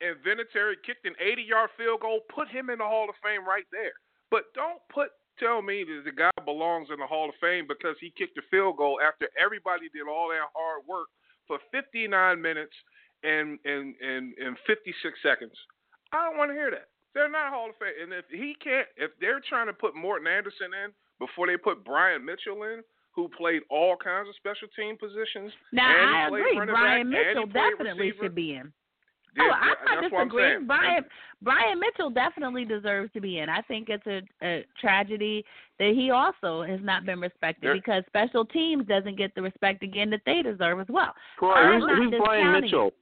[0.00, 3.66] and Vinatieri kicked an 80-yard field goal, put him in the Hall of Fame right
[3.72, 3.92] there.
[4.30, 7.96] But don't put tell me that the guy belongs in the Hall of Fame because
[8.00, 11.08] he kicked a field goal after everybody did all that hard work
[11.46, 12.08] for 59
[12.40, 12.74] minutes
[13.22, 15.54] and and and, and 56 seconds.
[16.12, 16.88] I don't want to hear that.
[17.14, 17.94] They're not Hall of Fame.
[18.02, 21.84] And if he can't, if they're trying to put Morten Andersen in before they put
[21.84, 25.52] Brian Mitchell in, who played all kinds of special team positions.
[25.72, 26.60] Now and I agree.
[26.66, 28.24] Brian back, Mitchell definitely receiver.
[28.24, 28.72] should be in.
[29.36, 30.66] Yeah, oh, I'm yeah, not I'm disagreeing.
[30.66, 31.04] Brian
[31.42, 33.48] Brian Mitchell definitely deserves to be in.
[33.48, 35.44] I think it's a, a tragedy
[35.78, 39.82] that he also has not been respected There- because special teams doesn't get the respect
[39.82, 41.12] again that they deserve as well.
[41.38, 42.92] Troy, I'm who's, who's Brian discounting Mitchell?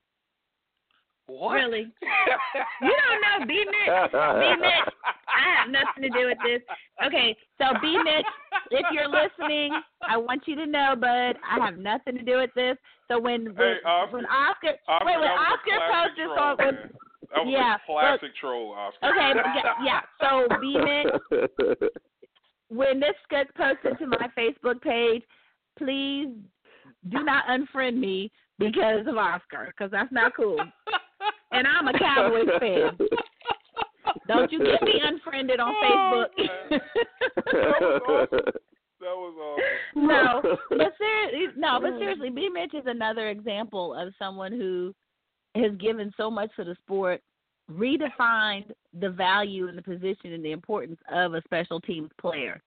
[1.26, 1.54] What?
[1.54, 1.92] Really?
[2.80, 4.12] You don't know B Mitch.
[4.12, 4.94] B Mitch.
[5.28, 6.60] I have nothing to do with this.
[7.04, 8.26] Okay, so B Mitch,
[8.70, 9.72] if you're listening,
[10.08, 12.76] I want you to know, bud, I have nothing to do with this.
[13.08, 14.16] So when when, Hey, Oscar.
[14.16, 16.74] when Oscar, Oscar, wait, when that was a Oscar classic posted troll, on when.
[17.34, 19.06] That was yeah, a classic troll, Oscar.
[19.10, 20.00] okay, yeah, yeah.
[20.20, 21.90] So B Mitch,
[22.68, 25.22] when this gets posted to my Facebook page,
[25.78, 26.28] please
[27.10, 30.58] do not unfriend me because of Oscar, because that's not cool.
[31.56, 32.98] And I'm a Cowboys fan.
[34.28, 36.26] Don't you get me unfriended on Facebook.
[36.70, 38.26] Oh,
[39.00, 39.58] that was
[39.94, 40.06] awesome.
[40.06, 42.50] no, but seriously, no, but seriously, B.
[42.52, 44.94] Mitch is another example of someone who
[45.54, 47.22] has given so much to the sport,
[47.72, 52.62] redefined the value and the position and the importance of a special teams player.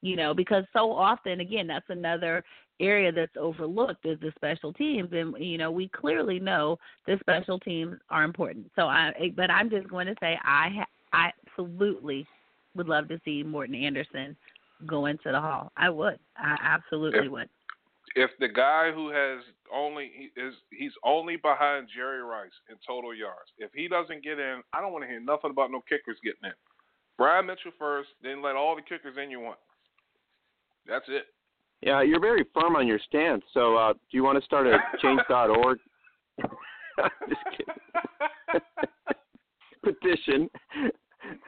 [0.00, 2.44] You know, because so often, again, that's another
[2.80, 7.58] area that's overlooked is the special teams, and you know, we clearly know the special
[7.58, 8.70] teams are important.
[8.76, 12.26] So I, but I'm just going to say I, ha- I absolutely
[12.76, 14.36] would love to see Morten Andersen
[14.86, 15.72] go into the hall.
[15.76, 16.18] I would.
[16.36, 17.48] I absolutely If- would.
[18.14, 19.40] If the guy who has
[19.72, 23.52] only he is he's only behind Jerry Rice in total yards.
[23.58, 26.44] If he doesn't get in, I don't want to hear nothing about no kickers getting
[26.44, 26.56] in.
[27.18, 29.58] Brian Mitchell first, then let all the kickers in you want.
[30.88, 31.26] That's it.
[31.82, 33.42] yeah, you're very firm on your stance.
[33.52, 35.78] So, uh, do you want to start a change.org?
[37.28, 38.62] Just kidding.
[39.82, 40.50] Petition.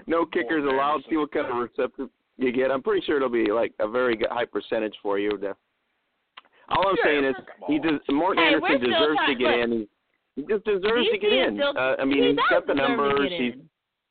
[0.06, 1.00] No kickers Morton allowed.
[1.10, 2.70] See what kind of receptive you get.
[2.70, 5.36] I'm pretty sure it'll be like a very good, high percentage for you.
[5.38, 5.56] To,
[6.68, 7.34] all I'm Yeah, saying is,
[7.66, 7.82] he on.
[7.82, 8.00] does.
[8.10, 9.72] Morten Hey, Andersen still deserves to get look, in.
[9.72, 9.88] He,
[10.36, 11.56] he just deserves to get in.
[11.56, 13.30] still- uh, I mean, he he's does got the numbers.
[13.36, 13.54] He's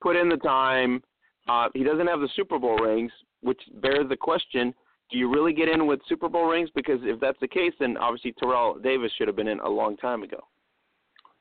[0.01, 1.01] put in the time.
[1.47, 3.11] Uh, he doesn't have the Super Bowl rings,
[3.41, 4.73] which bears the question:
[5.11, 6.69] Do you really get in with Super Bowl rings?
[6.75, 9.97] Because if that's the case, then obviously Terrell Davis should have been in a long
[9.97, 10.39] time ago.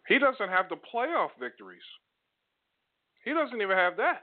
[0.09, 1.83] He doesn't have the playoff victories.
[3.25, 4.23] He doesn't even have that.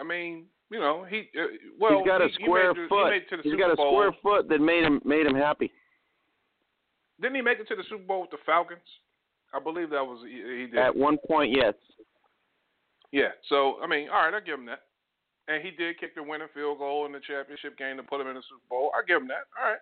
[0.00, 1.46] I mean, you know, he uh,
[1.78, 3.04] well he's got a he, square he made, foot.
[3.04, 3.92] He made it to the He's Super got a Bowl.
[3.92, 5.70] square foot that made him made him happy.
[7.20, 8.80] Didn't he make it to the Super Bowl with the Falcons?
[9.52, 10.76] I believe that was he, he did.
[10.76, 11.74] At one point, yes.
[13.12, 13.28] Yeah.
[13.48, 14.82] So I mean, all right, I give him that.
[15.48, 18.28] And he did kick the winning field goal in the championship game to put him
[18.28, 18.92] in the Super Bowl.
[18.94, 19.48] I give him that.
[19.56, 19.80] All right.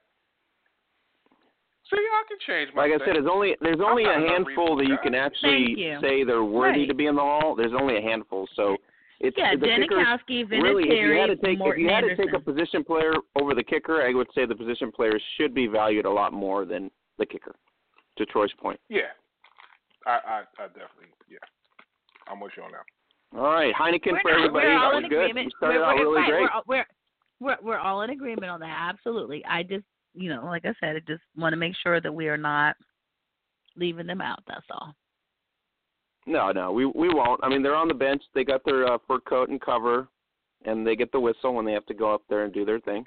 [1.90, 2.83] See, I can change my.
[2.87, 5.98] Like I said, there's only there's only a handful that you can actually you.
[6.00, 6.88] say they're worthy Right.
[6.88, 7.55] to be in the hall.
[7.55, 8.76] There's only a handful, so
[9.20, 9.88] it's Yeah, the kickers.
[9.90, 12.26] Janikowski, Really, if you had to Vinatieri, take if you had to Andersen.
[12.26, 15.68] take a position player over the kicker, I would say the position players should be
[15.68, 17.55] valued a lot more than the kicker.
[18.18, 18.81] To Troy's point.
[18.88, 19.12] Yeah.
[20.07, 21.38] I, I, I definitely, yeah.
[22.29, 22.83] I'm with you on that.
[23.37, 24.66] All right, Heineken we're for not, everybody.
[24.66, 25.20] We're all that in was good.
[25.31, 25.44] agreement.
[25.44, 26.40] You started we're, out we're, really great.
[26.40, 26.87] We're, all- we're,
[27.40, 28.90] we're we're all in agreement on that.
[28.94, 29.44] Absolutely.
[29.44, 32.29] I just, you know, like I said, I just want to make sure that we
[32.29, 32.77] are not
[33.77, 34.38] leaving them out.
[34.49, 34.94] That's all.
[36.27, 37.40] No, no, we we won't.
[37.44, 38.22] I mean, they're on the bench.
[38.35, 40.09] They got their uh, fur coat and cover,
[40.64, 42.81] and they get the whistle when they have to go up there and do their
[42.81, 43.05] thing.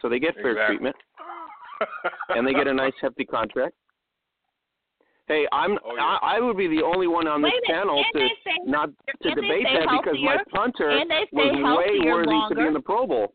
[0.00, 0.76] So they get fair Exactly.
[0.76, 0.96] treatment,
[2.28, 3.74] and they get a nice hefty contract.
[5.28, 6.18] Hey, I'm Oh, yeah.
[6.22, 8.90] I, I would be the only one on this Wait a minute, to stay- not
[9.22, 12.54] to debate stay that because my punter and they stay was way healthier worthy to
[12.54, 13.34] be in the Pro Bowl.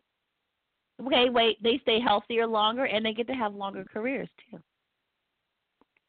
[1.06, 1.62] Okay, wait.
[1.62, 4.60] They stay healthier longer, and they get to have longer careers too.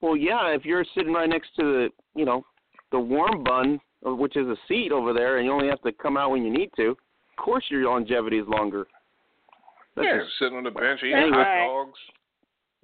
[0.00, 2.44] Well, yeah, if you're sitting right next to the, you know,
[2.92, 5.92] the warm bun, uh, which is a seat over there, and you only have to
[5.92, 6.96] come out when you need to, of
[7.36, 8.86] course your longevity is longer.
[9.96, 11.66] That's yeah, just- sitting on the bench eating hot right.
[11.66, 11.98] dogs,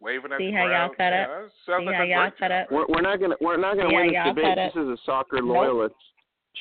[0.01, 0.97] waving at See the how y'all crowd.
[0.97, 1.29] cut yeah, up?
[1.29, 2.63] that sounds See like how a y'all cut job.
[2.65, 2.73] up?
[2.73, 4.57] we're, we're not gonna we're not gonna Yeah, win this debate.
[4.75, 5.57] This is a soccer Nope.
[5.57, 5.95] loyalist.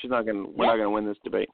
[0.01, 1.49] She's not gonna we're not gonna win this debate.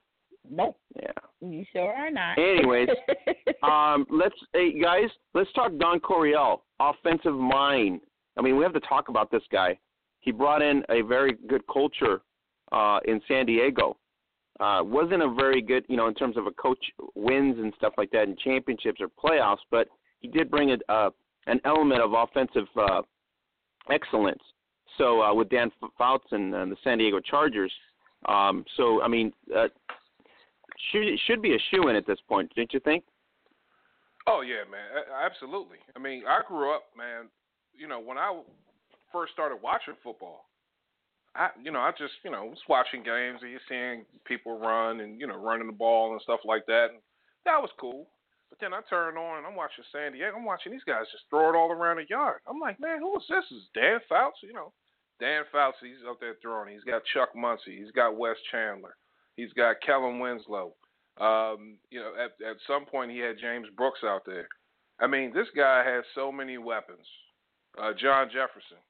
[0.48, 0.78] Nope.
[1.00, 1.10] Yeah.
[1.40, 2.38] You sure are not.
[2.38, 2.88] Anyways,
[3.62, 8.00] Um, let's hey guys, let's talk Don Coryell, offensive mind.
[8.38, 9.78] I mean, we have to talk about this guy.
[10.20, 12.20] He brought in a very good culture
[12.72, 13.96] uh, in San Diego.
[14.60, 16.78] Uh, wasn't a very good, you know, in terms of a coach
[17.14, 19.88] wins and stuff like that in championships or playoffs, but
[20.20, 21.10] he did bring a, uh,
[21.46, 23.02] an element of offensive uh,
[23.90, 24.42] excellence
[24.98, 27.72] So uh, with Dan Fouts and uh, the San Diego Chargers,
[28.26, 29.68] um, so I mean, uh,
[30.90, 33.04] should should be a shoe in at this point, don't you think?
[34.26, 35.78] Oh yeah, man, absolutely.
[35.94, 37.28] I mean, I grew up, man.
[37.76, 38.40] You know, when I
[39.12, 40.46] first started watching football,
[41.34, 45.00] I, you know, I just, you know, was watching games and you're seeing people run
[45.00, 47.00] and you know running the ball and stuff like that, and
[47.44, 48.06] that was cool.
[48.50, 50.36] But then I turned on and I'm watching San Diego.
[50.36, 52.40] I'm watching these guys just throw it all around the yard.
[52.46, 53.44] I'm like, man, who is this?
[53.50, 54.38] Is Dan Fouts?
[54.42, 54.72] You know,
[55.20, 55.78] Dan Fouts.
[55.80, 56.72] He's up there throwing.
[56.72, 57.76] He's got Chuck Muncie.
[57.76, 58.96] He's got Wes Chandler.
[59.36, 60.74] He's got Kellen Winslow.
[61.18, 64.48] Um, you know, at at some point he had James Brooks out there.
[65.00, 67.06] I mean, this guy has so many weapons.
[67.78, 68.80] Uh, John Jefferson.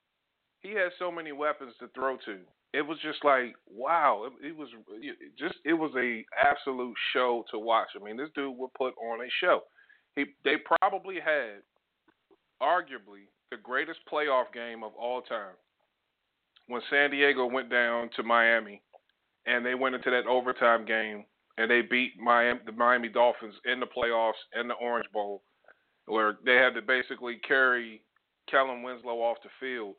[0.61, 2.39] He has so many weapons to throw to.
[2.73, 4.25] It was just like wow.
[4.27, 7.89] It, it was it just it was a absolute show to watch.
[7.99, 9.61] I mean, this dude would put on a show.
[10.15, 11.63] He they probably had
[12.63, 15.55] arguably the greatest playoff game of all time
[16.69, 18.83] when San Diego went down to Miami
[19.47, 21.25] and they went into that overtime game
[21.59, 25.43] and they beat Miami, the Miami Dolphins in the playoffs in the Orange Bowl,
[26.07, 28.03] where they had to basically carry
[28.51, 29.95] Kellen Winslow off the field.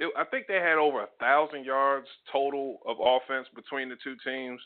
[0.00, 4.16] It, I think they had over a thousand yards total of offense between the two
[4.24, 4.60] teams.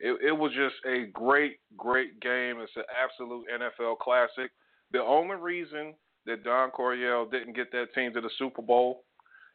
[0.00, 2.58] It, it was just a great, great game.
[2.58, 4.50] It's an absolute NFL classic.
[4.92, 5.94] The only reason
[6.26, 9.04] that Don Coryell didn't get that team to the Super Bowl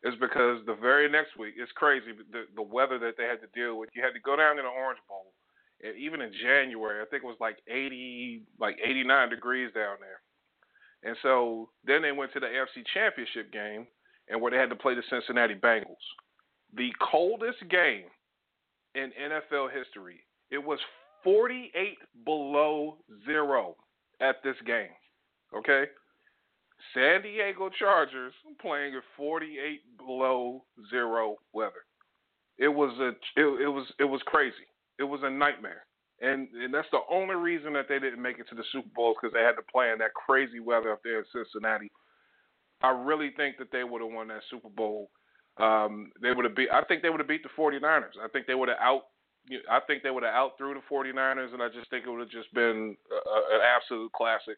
[0.04, 3.52] is because the very next week, it's crazy the the weather that they had to
[3.56, 3.90] deal with.
[3.96, 5.34] You had to go down to the Orange Bowl
[5.98, 10.22] even in January, I think it was like 80, like 89 degrees down there.
[11.04, 13.88] And so then they went to the AFC Championship game,
[14.30, 15.96] and where they had to play the Cincinnati Bengals,
[16.76, 18.06] the coldest game
[18.96, 20.22] in NFL history.
[20.52, 20.80] It was
[21.24, 23.76] 48 below zero
[24.22, 24.90] at this game.
[25.56, 25.86] Okay,
[26.94, 31.86] San Diego Chargers playing at 48 below zero weather.
[32.58, 33.10] It was a
[33.40, 34.68] it, it was it was crazy.
[35.00, 35.86] It was a nightmare.
[36.22, 39.16] And and that's the only reason that they didn't make it to the Super Bowl
[39.16, 41.92] because they had to play in that crazy weather up there in Cincinnati.
[42.84, 45.10] I really think that they would have won that Super Bowl.
[45.58, 46.70] Um, they would have beat.
[46.72, 48.20] I think they would have beat the 49ers.
[48.22, 49.04] I think they would have out.
[49.70, 52.22] I think they would have out through the 49ers, and I just think it would
[52.22, 54.58] have just been a, an absolute classic.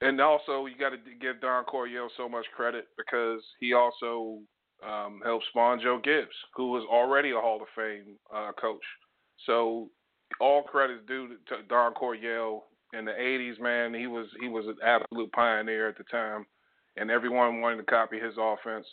[0.00, 4.40] And also, you got to give Don Coryell so much credit because he also
[4.86, 8.84] um, helped spawn Joe Gibbs, who was already a Hall of Fame uh, coach.
[9.46, 9.90] So
[10.40, 13.60] all credits due to Don Coryell in the '80s.
[13.60, 16.46] Man, he was he was an absolute pioneer at the time,
[16.96, 18.86] and everyone wanted to copy his offense.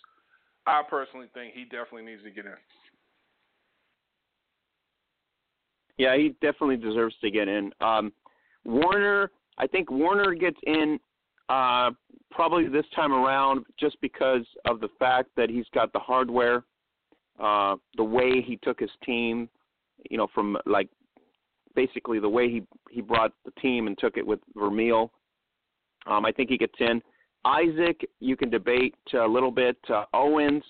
[0.65, 2.53] I personally think he definitely needs to get in.
[5.97, 7.71] Yeah, he definitely deserves to get in.
[7.81, 8.11] Um,
[8.65, 10.99] Warner, I think Warner gets in
[11.49, 11.91] uh,
[12.31, 16.63] probably this time around just because of the fact that he's got the hardware,
[17.39, 19.49] uh, the way he took his team,
[20.09, 20.89] you know, from like
[21.75, 25.11] basically the way he he brought the team and took it with Vermeil.
[26.05, 27.01] Um, I think he gets in.
[27.45, 29.77] Isaac, you can debate a little bit.
[29.89, 30.63] Uh, Owens,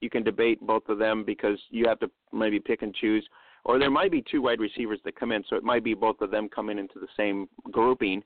[0.00, 3.26] you can debate both of them because you have to maybe pick and choose.
[3.64, 6.20] Or there might be two wide receivers that come in, so it might be both
[6.20, 8.22] of them coming into the same grouping.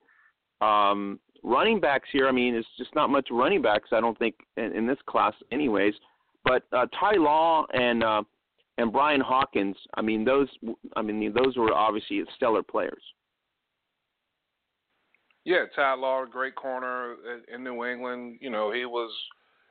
[0.60, 3.88] Um, running backs here, I mean, it's just not much running backs.
[3.92, 5.94] I don't think in, in this class, anyways.
[6.44, 8.22] But uh, Ty Law and uh,
[8.78, 10.48] and Brian Dawkins, I mean, those,
[10.96, 13.02] I mean, those were obviously stellar players.
[15.44, 17.16] Yeah, Ty Law, great corner
[17.52, 18.38] in New England.
[18.40, 19.10] You know, he was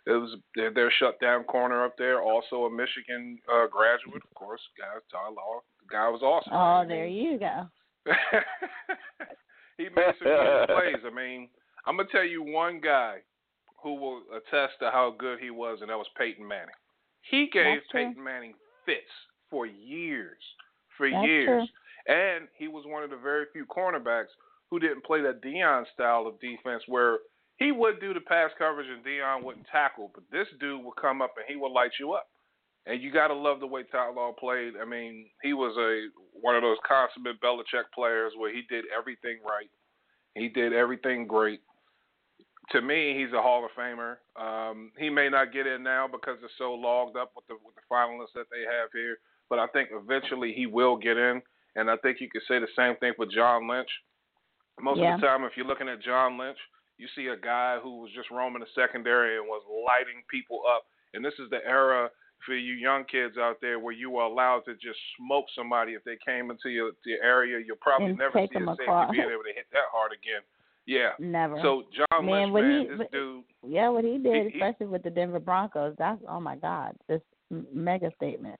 [0.06, 2.22] it was their, their shutdown corner up there.
[2.22, 4.62] Also a Michigan uh, graduate, of course.
[4.78, 6.54] Guy Ty Law, the guy was awesome.
[6.54, 7.68] Oh, there you go.
[9.78, 11.04] he made some good plays.
[11.06, 11.50] I mean,
[11.86, 13.18] I'm gonna tell you one guy
[13.82, 16.76] who will attest to how good he was, and that was Peyton Manning.
[17.30, 18.24] He gave That's Peyton true.
[18.24, 18.54] Manning
[18.86, 19.06] fits
[19.50, 20.42] for years,
[20.98, 21.70] for That's years,
[22.08, 24.34] and he was one of the very few cornerbacks
[24.72, 27.20] who didn't play that Deion style of defense where
[27.58, 31.22] he would do the pass coverage and Deion wouldn't tackle, but this dude would come
[31.22, 32.28] up and he would light you up.
[32.88, 34.74] And you got to love the way Ty Law played.
[34.82, 39.38] I mean, he was a one of those consummate Belichick players where he did everything
[39.46, 39.70] right.
[40.34, 41.60] He did everything great
[42.72, 44.18] to me, he's a Hall of Famer.
[44.40, 47.76] Um, he may not get in now because it's so logged up with the with
[47.76, 49.18] the finalists that they have here,
[49.50, 51.42] but I think eventually he will get in.
[51.76, 53.90] And I think you could say the same thing for John Lynch.
[54.80, 55.16] Most Yeah.
[55.16, 56.58] of the time, if you're looking at John Lynch,
[56.98, 60.86] you see a guy who was just roaming the secondary and was lighting people up.
[61.14, 62.10] And this is the era
[62.46, 66.04] for you young kids out there where you were allowed to just smoke somebody if
[66.04, 67.60] they came into your, your area.
[67.60, 69.12] You'll probably And never see a safety across.
[69.12, 70.42] being able to hit that hard again.
[70.88, 71.12] Yeah.
[71.20, 71.60] Never.
[71.62, 73.44] So John man, Lynch, what man, he, this dude.
[73.68, 77.22] Yeah, what he did, he, especially with the Denver Broncos, that's oh my God, this
[77.72, 78.60] mega statement.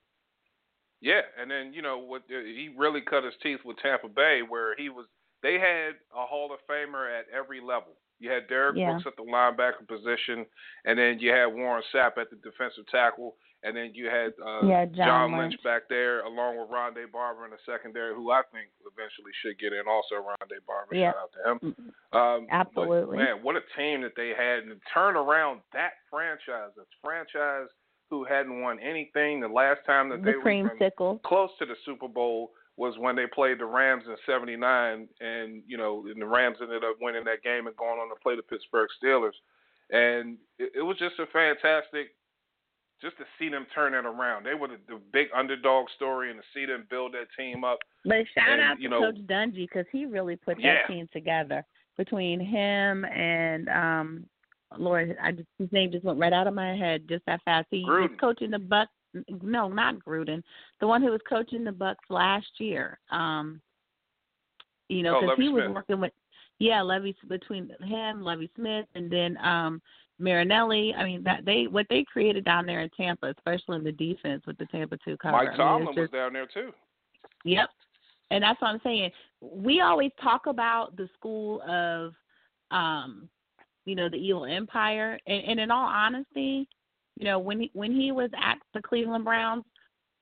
[1.00, 2.22] Yeah, and then you know what?
[2.30, 5.06] Uh, he really cut his teeth with Tampa Bay, where he was.
[5.42, 7.92] They had a Hall of Famer at every level.
[8.20, 8.92] You had Derrick yeah.
[8.92, 10.46] Brooks at the linebacker position,
[10.84, 13.34] and then you had Warren Sapp at the defensive tackle,
[13.64, 15.54] and then you had uh, yeah, John, Lynch.
[15.54, 15.64] Lynch.
[15.64, 19.72] back there, along with Rondé Barber in the secondary, who I think eventually should get
[19.72, 19.90] in.
[19.90, 21.10] Also, Rondé Barber, yeah.
[21.10, 21.92] shout out to him.
[22.12, 26.70] Um, Absolutely, but, man, what a team that they had, and turn around that franchise.
[26.76, 27.66] That's franchise
[28.08, 32.06] who hadn't won anything the last time that the they were close to the Super
[32.06, 36.58] Bowl was when they played the Rams in '79, and you know, and the Rams
[36.60, 39.36] ended up winning that game and going on to play the Pittsburgh Steelers,
[39.90, 42.14] and it, it was just a fantastic,
[43.00, 44.44] just to see them turn it around.
[44.44, 47.78] They were the, the big underdog story, and to see them build that team up.
[48.04, 50.86] But shout and, out to know, Coach Dungy because he really put that yeah.
[50.86, 51.64] team together
[51.96, 54.26] between him and um
[54.78, 57.66] Lord, I just, his name just went right out of my head just that fast.
[57.70, 58.10] He Gruden.
[58.10, 58.90] was coaching the Bucks.
[59.42, 60.42] No, not Gruden.
[60.80, 62.98] The one who was coaching the Bucks last year.
[63.10, 63.60] Um,
[64.88, 65.64] you know, because oh, he Smith.
[65.64, 66.12] was working with,
[66.58, 69.80] yeah, Lovie between him, Lovie Smith, and then um
[70.18, 70.94] Marinelli.
[70.94, 74.44] I mean, that they what they created down there in Tampa, especially in the defense
[74.46, 75.36] with the Tampa two cover.
[75.36, 76.70] Mike I mean, Tomlin just, was down there too.
[77.44, 77.68] Yep,
[78.30, 79.10] and that's what I'm saying.
[79.40, 82.12] We always talk about the school of
[82.70, 83.28] um
[83.84, 85.18] you know, the evil empire.
[85.26, 86.68] And, and in all honesty,
[87.16, 89.64] you know, when he when he was at the Cleveland Browns,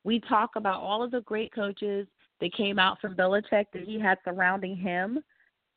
[0.05, 2.07] we talk about all of the great coaches
[2.41, 5.21] that came out from Belichick that he had surrounding him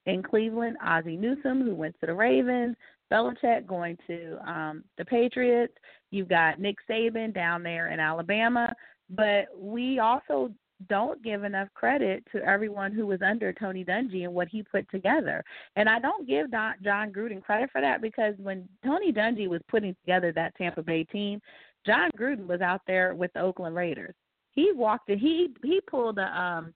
[0.05, 0.77] in Cleveland.
[0.83, 2.75] Ozzie Newsome, who went to the Ravens,
[3.11, 5.73] Belichick going to um, the Patriots.
[6.11, 8.73] You've got Nick Saban down there in Alabama.
[9.09, 10.51] But we also
[10.87, 14.89] don't give enough credit to everyone who was under Tony Dungy and what he put
[14.89, 15.43] together.
[15.75, 19.61] And I don't give Don, Jon Gruden credit for that because when Tony Dungy was
[19.69, 21.41] putting together that Tampa Bay team,
[21.85, 24.15] Jon Gruden was out there with the Oakland Raiders.
[24.51, 26.73] He walked in, he he pulled a um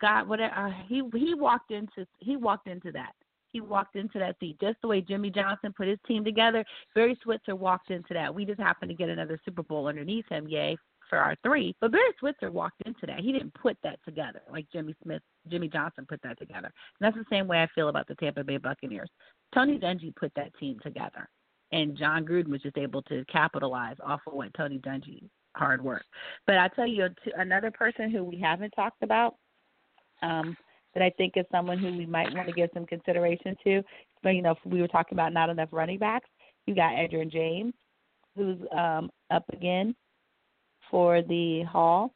[0.00, 3.12] God whatever uh, he he walked into he walked into that.
[3.52, 6.64] He walked into that seat just the way Jimmy Johnson put his team together.
[6.94, 8.34] Barry Switzer walked into that.
[8.34, 10.76] We just happened to get another Super Bowl underneath him, yay
[11.10, 11.76] for our three.
[11.80, 13.20] But Barry Switzer walked into that.
[13.20, 16.68] He didn't put that together like Jimmy Smith, Jimmy Johnson put that together.
[16.68, 19.10] And that's the same way I feel about the Tampa Bay Buccaneers.
[19.54, 21.28] Tony Dungy put that team together,
[21.72, 25.24] and Jon Gruden was just able to capitalize off of what Tony Dungy
[25.56, 26.04] hard work.
[26.46, 29.34] But I tell you, another person who we haven't talked about,
[30.22, 30.56] um,
[30.94, 33.82] that I think is someone who we might want to give some consideration to.
[34.22, 36.28] But you know, we were talking about not enough running backs.
[36.66, 37.74] You got Edgerrin James,
[38.36, 39.94] who's um, up again
[40.90, 42.14] for the Hall.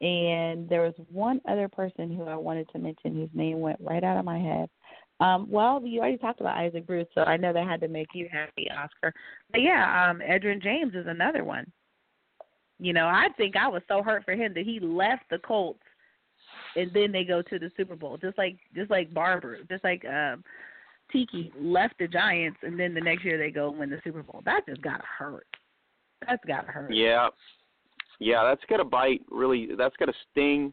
[0.00, 4.04] And there was one other person who I wanted to mention whose name went right
[4.04, 4.68] out of my head.
[5.20, 8.08] Um, well, you already talked about Isaac Bruce, so I know that had to make
[8.12, 9.14] you happy, Oscar.
[9.50, 11.72] But yeah, um, Edgerrin James is another one.
[12.78, 15.80] You know, I think I was so hurt for him that he left the Colts
[16.76, 18.18] and then they go to the Super Bowl.
[18.18, 20.44] Just like just like Barber, just like um
[21.10, 24.42] Tiki left the Giants and then the next year they go win the Super Bowl.
[24.44, 25.46] That just gotta hurt.
[26.26, 26.92] That's gotta hurt.
[26.92, 27.28] Yeah.
[28.18, 29.22] Yeah, that's got to bite.
[29.30, 30.72] Really, that's got to sting.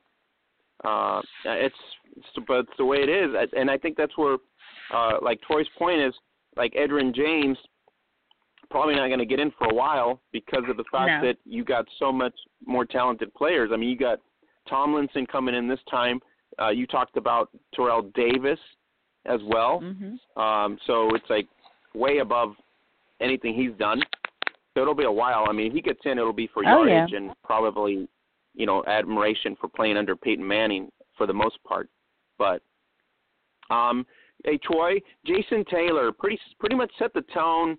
[0.83, 1.75] Uh, it's,
[2.17, 4.37] it's but it's the way it is, and I think that's where,
[4.93, 6.13] uh, like Troy's point is,
[6.57, 7.57] like Edgerrin James,
[8.69, 11.27] probably not going to get in for a while because of the fact No.
[11.27, 12.33] that you got so much
[12.65, 13.69] more talented players.
[13.73, 14.19] I mean, you got
[14.67, 16.19] Tomlinson coming in this time.
[16.59, 18.59] Uh, you talked about Terrell Davis
[19.25, 19.79] as well.
[19.81, 20.17] Mhm.
[20.37, 21.47] Um, so it's like
[21.93, 22.55] way above
[23.21, 24.01] anything he's done.
[24.73, 25.45] So it'll be a while.
[25.47, 27.05] I mean, he gets in, it'll be for Oh, yeah.
[27.11, 28.07] and probably,
[28.55, 31.89] you know, admiration for playing under Peyton Manning for the most part.
[32.37, 32.61] But,
[33.69, 34.05] um,
[34.43, 37.77] hey Troy, Jason Taylor pretty pretty much set the tone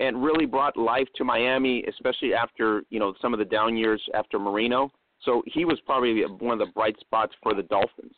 [0.00, 4.02] and really brought life to Miami, especially after you know some of the down years
[4.14, 4.90] after Marino.
[5.22, 8.14] So he was probably one of the bright spots for the Dolphins.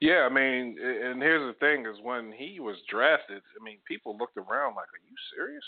[0.00, 4.16] Yeah, I mean, and here's the thing: is when he was drafted, I mean, people
[4.18, 5.64] looked around like, "Are you serious?"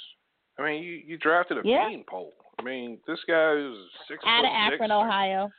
[0.59, 1.89] I mean, you you drafted a Yeah.
[1.89, 2.33] beanpole.
[2.59, 3.77] I mean, this guy is
[4.09, 4.93] six Out of Akron, six.
[4.93, 5.51] Ohio.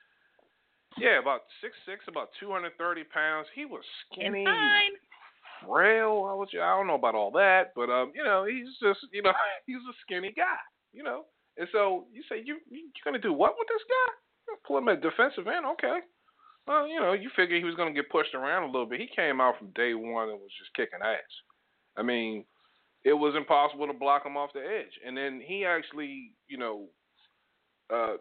[0.97, 3.47] Yeah, about six six, about two hundred thirty pounds.
[3.53, 4.95] He was skinny, Fine.
[5.65, 6.25] frail.
[6.29, 9.21] I was, I don't know about all that, but um, you know, he's just, you
[9.21, 9.33] know,
[9.65, 10.55] he's a skinny guy,
[10.93, 11.25] you know.
[11.57, 14.55] And so you say you you're gonna do what with this guy?
[14.65, 15.99] Pull him at defensive end, okay.
[16.67, 18.99] Well, you know, you figure he was gonna get pushed around a little bit.
[19.01, 21.19] He came out from day one and was just kicking ass.
[21.97, 22.45] I mean,
[23.05, 24.99] it was impossible to block him off the edge.
[25.05, 26.87] And then he actually, you know,
[27.93, 28.17] uh,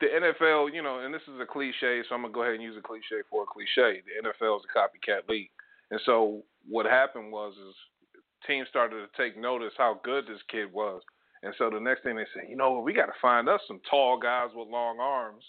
[0.00, 2.62] the NFL, you know, and this is a cliche, so I'm gonna go ahead and
[2.62, 4.02] use a cliche for a cliche.
[4.02, 5.50] The NFL is a copycat league,
[5.90, 7.74] And so what happened was is
[8.46, 11.02] teams started to take notice how good this kid was.
[11.42, 13.80] And so the next thing they said, you know, we got to find us some
[13.88, 15.44] tall guys with long arms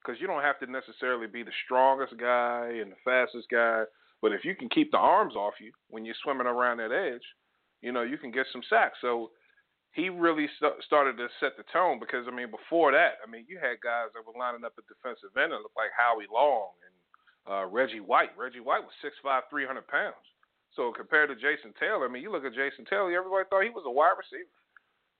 [0.00, 3.82] because you don't have to necessarily be the strongest guy and the fastest guy,
[4.22, 7.22] but if you can keep the arms off you when you're swimming around that edge,
[7.84, 8.96] you know, you can get some sacks.
[9.04, 9.30] So
[9.92, 13.44] he really st- started to set the tone because I mean, before that, I mean,
[13.46, 16.94] you had guys that were lining up at defensive end looked like Howie Long and
[17.44, 18.32] uh, Reggie White.
[18.40, 20.24] Reggie White was six five, three hundred pounds.
[20.72, 23.70] So compared to Jason Taylor, I mean, you look at Jason Taylor, everybody thought he
[23.70, 24.50] was a wide receiver,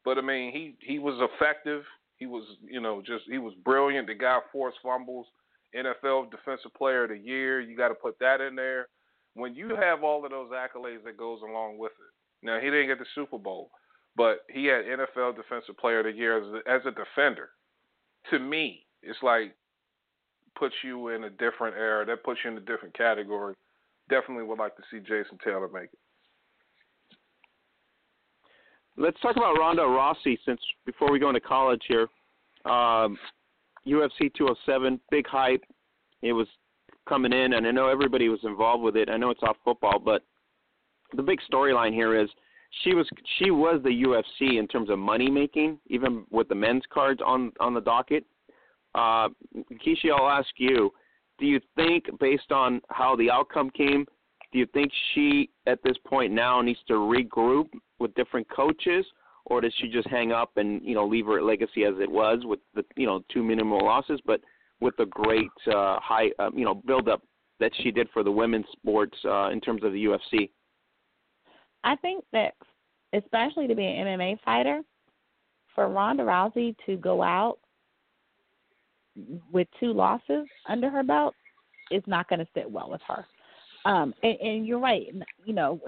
[0.03, 1.85] but I mean, he he was effective.
[2.17, 4.09] He was, you know, just he was brilliant.
[4.09, 5.29] The guy forced fumbles,
[5.77, 7.61] NFL Defensive Player of the Year.
[7.61, 8.89] You got to put that in there.
[9.35, 12.15] When you have all of those accolades that goes along with it.
[12.45, 13.71] Now he didn't get the Super Bowl,
[14.17, 17.51] but he had NFL Defensive Player of the Year as a, as a defender.
[18.31, 19.57] To me, it's like
[20.57, 22.05] puts you in a different era.
[22.05, 23.55] That puts you in a different category.
[24.09, 25.99] Definitely would like to see Jason Taylor make it.
[28.97, 32.07] Let's talk about Ronda Rousey since before we go into college here.
[32.65, 33.19] Um,
[33.87, 35.65] UFC 207, big hype.
[36.23, 36.47] It was
[37.09, 39.11] coming in, and I know everybody was involved with it.
[39.11, 40.23] I know it's off football, but
[41.15, 42.29] the big storyline here is
[42.83, 43.09] she was
[43.39, 47.53] she was the UFC in terms of money making, even with the men's cards on
[47.61, 48.25] on the docket.
[48.95, 49.29] Uh,
[49.85, 50.93] Kishi, I'll ask you:
[51.39, 54.07] Do you think, based on how the outcome came,
[54.53, 59.05] do you think she at this point now needs to regroup with different coaches,
[59.47, 62.41] or does she just hang up and you know leave her legacy as it was
[62.45, 64.41] with the you know two minimal losses, but
[64.81, 67.23] with the great uh, high uh, you know build up
[67.61, 70.51] that she did for the women's sports uh, in terms of the UFC?
[71.85, 72.55] I think that,
[73.13, 74.81] especially to be an MMA fighter,
[75.75, 77.59] for Ronda Rousey to go out
[79.53, 81.35] with two losses under her belt
[81.91, 83.27] is not going to sit well with her.
[83.85, 85.07] Um, and, and you're right.
[85.45, 85.81] You know,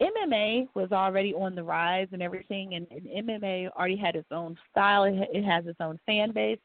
[0.00, 4.56] MMA was already on the rise and everything, and, and MMA already had its own
[4.70, 5.04] style.
[5.04, 6.58] It, it has its own fan base.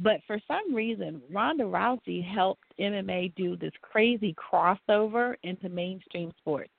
[0.00, 6.70] But for some reason, Ronda Rousey helped MMA do this crazy crossover into mainstream sports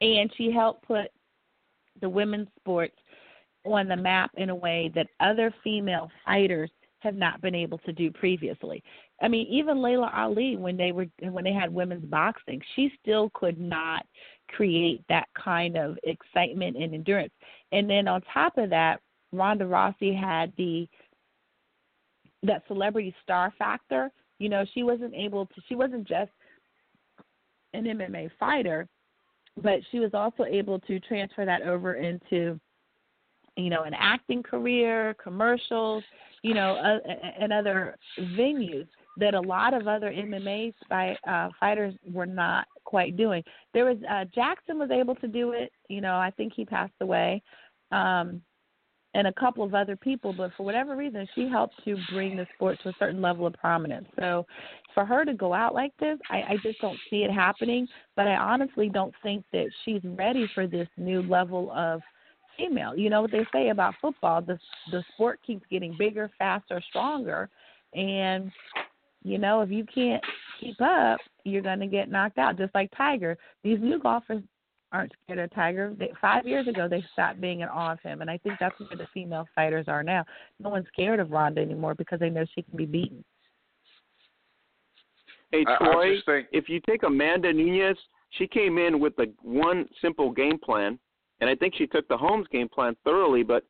[0.00, 1.08] and she helped put
[2.00, 2.96] the women's sports
[3.64, 6.70] on the map in a way that other female fighters
[7.00, 8.82] have not been able to do previously.
[9.22, 13.30] I mean, even Laila Ali when they were when they had women's boxing, she still
[13.34, 14.06] could not
[14.48, 17.32] create that kind of excitement and endurance.
[17.72, 19.00] And then on top of that,
[19.32, 20.88] Ronda Rousey had the
[22.42, 24.10] that celebrity star factor.
[24.38, 26.30] You know, she wasn't able to she wasn't just
[27.72, 28.88] an MMA fighter
[29.62, 32.58] but she was also able to transfer that over into
[33.56, 36.04] you know an acting career commercials
[36.42, 36.98] you know uh,
[37.38, 38.86] and other venues
[39.16, 43.42] that a lot of other MMA fight, uh, fighters were not quite doing.
[43.74, 45.72] There was uh, Jackson was able to do it.
[45.88, 47.42] You know, I think he passed away,
[47.92, 48.40] um,
[49.14, 50.32] and a couple of other people.
[50.32, 53.54] But for whatever reason, she helped to bring the sport to a certain level of
[53.54, 54.06] prominence.
[54.18, 54.46] So
[54.94, 57.86] for her to go out like this, I, I just don't see it happening.
[58.16, 62.00] But I honestly don't think that she's ready for this new level of
[62.56, 62.96] female.
[62.96, 64.58] You know what they say about football: the
[64.90, 67.48] the sport keeps getting bigger, faster, stronger,
[67.94, 68.50] and
[69.22, 70.22] you know if you can't
[70.60, 72.58] keep up, you're going to get knocked out.
[72.58, 74.42] Just like Tiger, these new golfers
[74.92, 75.94] aren't scared of Tiger.
[75.98, 78.78] They, five years ago, they stopped being in awe of him, and I think that's
[78.78, 80.24] where the female fighters are now.
[80.58, 83.24] No one's scared of Ronda anymore because they know she can be beaten.
[85.52, 86.48] Hey Troy, I, I think...
[86.52, 87.98] if you take Amanda Nunes,
[88.30, 90.98] she came in with the one simple game plan,
[91.40, 93.42] and I think she took the Holmes game plan thoroughly.
[93.42, 93.64] But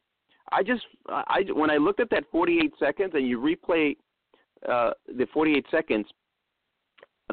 [0.52, 3.96] I just, I when I looked at that 48 seconds and you replay
[4.68, 6.06] uh, the 48 seconds,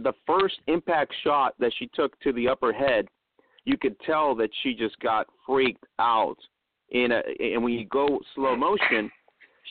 [0.01, 3.07] the first impact shot that she took to the upper head,
[3.67, 6.37] you could tell that she just got freaked out.
[6.91, 9.11] In a, and when you go slow motion,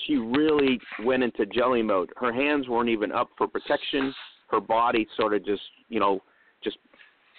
[0.07, 2.11] she really went into jelly mode.
[2.16, 4.12] Her hands weren't even up for protection
[4.49, 6.20] her body sort of just you know
[6.62, 6.76] just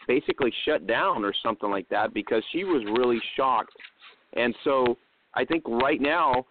[0.08, 3.74] basically shut down or something like that because she was really shocked.
[4.34, 4.98] And so
[5.36, 6.46] I think right now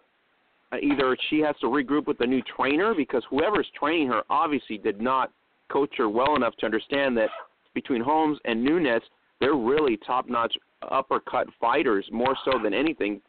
[0.71, 4.77] uh, either she has to regroup with the new trainer because whoever's training her obviously
[4.77, 5.31] did not
[5.71, 7.29] coach her well enough to understand that
[7.73, 9.01] between Holmes and Nunes,
[9.39, 10.55] they're really top-notch
[10.89, 13.21] uppercut fighters more so than anything,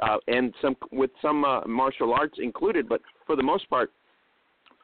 [0.00, 2.88] uh, and some with some uh, martial arts included.
[2.88, 3.90] But for the most part,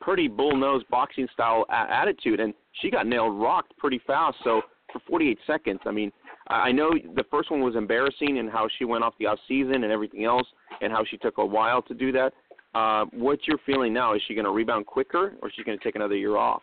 [0.00, 4.36] pretty bull-nosed boxing style a- attitude, and she got nailed rocked pretty fast.
[4.44, 4.62] So
[4.92, 6.12] for 48 seconds, I mean,
[6.48, 9.84] I know the first one was embarrassing and how she went off the off season
[9.84, 10.46] and everything else,
[10.80, 12.32] and how she took a while to do that.
[12.74, 14.14] Uh, what's your feeling now?
[14.14, 16.62] Is she going to rebound quicker, or is she going to take another year off?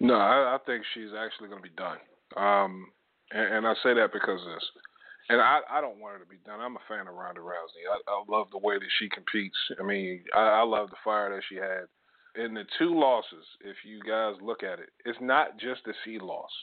[0.00, 1.98] No, I, I think she's actually going to be done.
[2.36, 2.86] Um,
[3.32, 4.68] and, and I say that because of this.
[5.28, 6.60] And I, I don't want her to be done.
[6.60, 7.86] I'm a fan of Ronda Rousey.
[7.86, 9.56] I, I love the way that she competes.
[9.78, 11.86] I mean, I, I love the fire that she had.
[12.42, 16.18] In the two losses, if you guys look at it, it's not just that she
[16.18, 16.54] lost.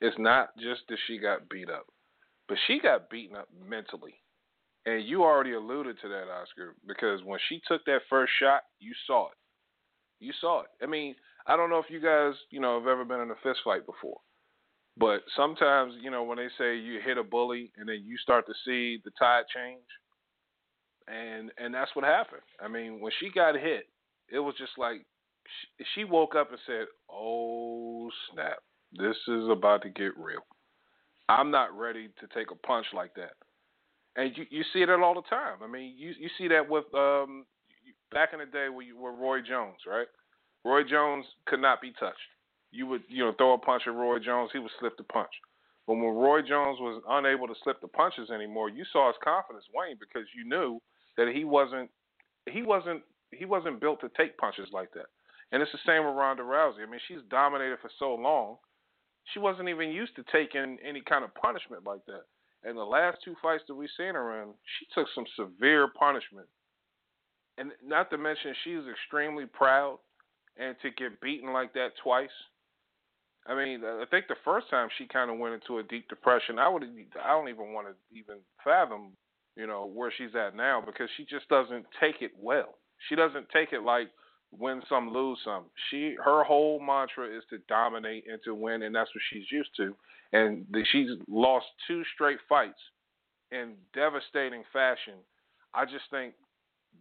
[0.00, 1.86] It's not just that she got beat up,
[2.48, 4.14] but she got beaten up mentally.
[4.84, 8.92] And you already alluded to that, Oscar, because when she took that first shot, you
[9.06, 9.36] saw it.
[10.18, 10.68] You saw it.
[10.82, 11.14] I mean,
[11.46, 13.86] I don't know if you guys, you know, have ever been in a fist fight
[13.86, 14.18] before.
[14.96, 18.46] But sometimes, you know, when they say you hit a bully and then you start
[18.46, 19.80] to see the tide change,
[21.08, 22.42] and and that's what happened.
[22.60, 23.88] I mean, when she got hit,
[24.30, 25.04] it was just like
[25.78, 28.58] she, she woke up and said, "Oh snap,
[28.92, 30.44] this is about to get real.
[31.28, 33.32] I'm not ready to take a punch like that."
[34.16, 35.56] And you you see that all the time.
[35.64, 37.46] I mean, you you see that with um
[38.12, 40.06] back in the day with, with Roy Jones, right?
[40.66, 42.18] Roy Jones could not be touched
[42.72, 45.30] you would you know throw a punch at Roy Jones, he would slip the punch.
[45.86, 49.64] But when Roy Jones was unable to slip the punches anymore, you saw his confidence
[49.74, 50.80] wane because you knew
[51.16, 51.90] that he wasn't
[52.50, 55.06] he wasn't he wasn't built to take punches like that.
[55.52, 56.82] And it's the same with Ronda Rousey.
[56.82, 58.56] I mean, she's dominated for so long,
[59.32, 62.24] she wasn't even used to taking any kind of punishment like that.
[62.64, 64.48] And the last two fights that we've seen her in,
[64.78, 66.46] she took some severe punishment.
[67.58, 69.98] And not to mention, she's extremely proud.
[70.56, 72.28] And to get beaten like that twice,
[73.46, 76.58] I mean, I think the first time she kind of went into a deep depression.
[76.58, 76.84] I would,
[77.22, 79.12] I don't even want to even fathom,
[79.56, 82.78] you know, where she's at now because she just doesn't take it well.
[83.08, 84.08] She doesn't take it like
[84.52, 85.64] win some, lose some.
[85.90, 89.70] She, her whole mantra is to dominate and to win, and that's what she's used
[89.76, 89.94] to.
[90.32, 92.78] And the, she's lost two straight fights
[93.50, 95.14] in devastating fashion.
[95.74, 96.34] I just think,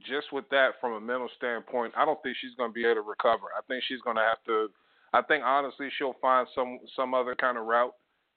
[0.07, 2.95] just with that, from a mental standpoint, I don't think she's going to be able
[2.95, 3.47] to recover.
[3.55, 4.69] I think she's going to have to
[5.13, 7.93] I think honestly she'll find some some other kind of route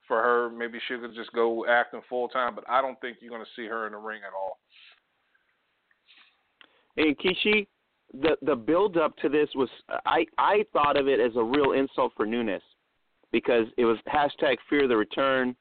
[0.09, 0.51] for her.
[0.51, 3.51] Maybe she could just go acting full time, but I don't think you're going to
[3.61, 4.59] see her in the ring at all.
[6.97, 7.67] Hey Kishi,
[8.13, 9.69] the the build up to this was
[10.05, 12.63] I I thought of it as a real insult for Nunes
[13.33, 15.57] because it was hashtag fear the return.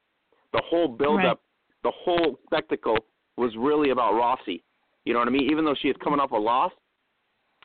[0.52, 1.26] The whole build right.
[1.26, 1.42] up,
[1.82, 2.98] the whole spectacle
[3.36, 4.62] was really about Rousey.
[5.04, 5.50] You know what I mean?
[5.50, 6.70] Even though she is coming off a loss,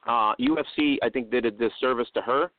[0.08, 2.52] uh, UFC I think did a disservice to her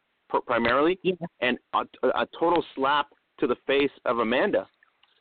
[0.47, 1.15] primarily, yeah.
[1.41, 3.09] and a, a total slap
[3.39, 4.69] to the face of Amanda,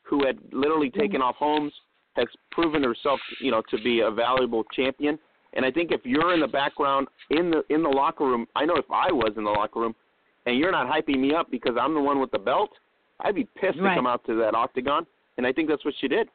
[0.03, 0.99] who had literally mm-hmm.
[0.99, 1.73] taken off Holmes,
[2.15, 5.17] has proven herself, you know, to be a valuable champion.
[5.53, 8.65] And I think if you're in the background in the in the locker room, I
[8.65, 9.95] know if I was in the locker room,
[10.45, 12.69] and you're not hyping me up because I'm the one with the belt,
[13.21, 13.95] I'd be pissed right.
[13.95, 15.05] to come out to that octagon.
[15.37, 16.27] And I think that's what she did.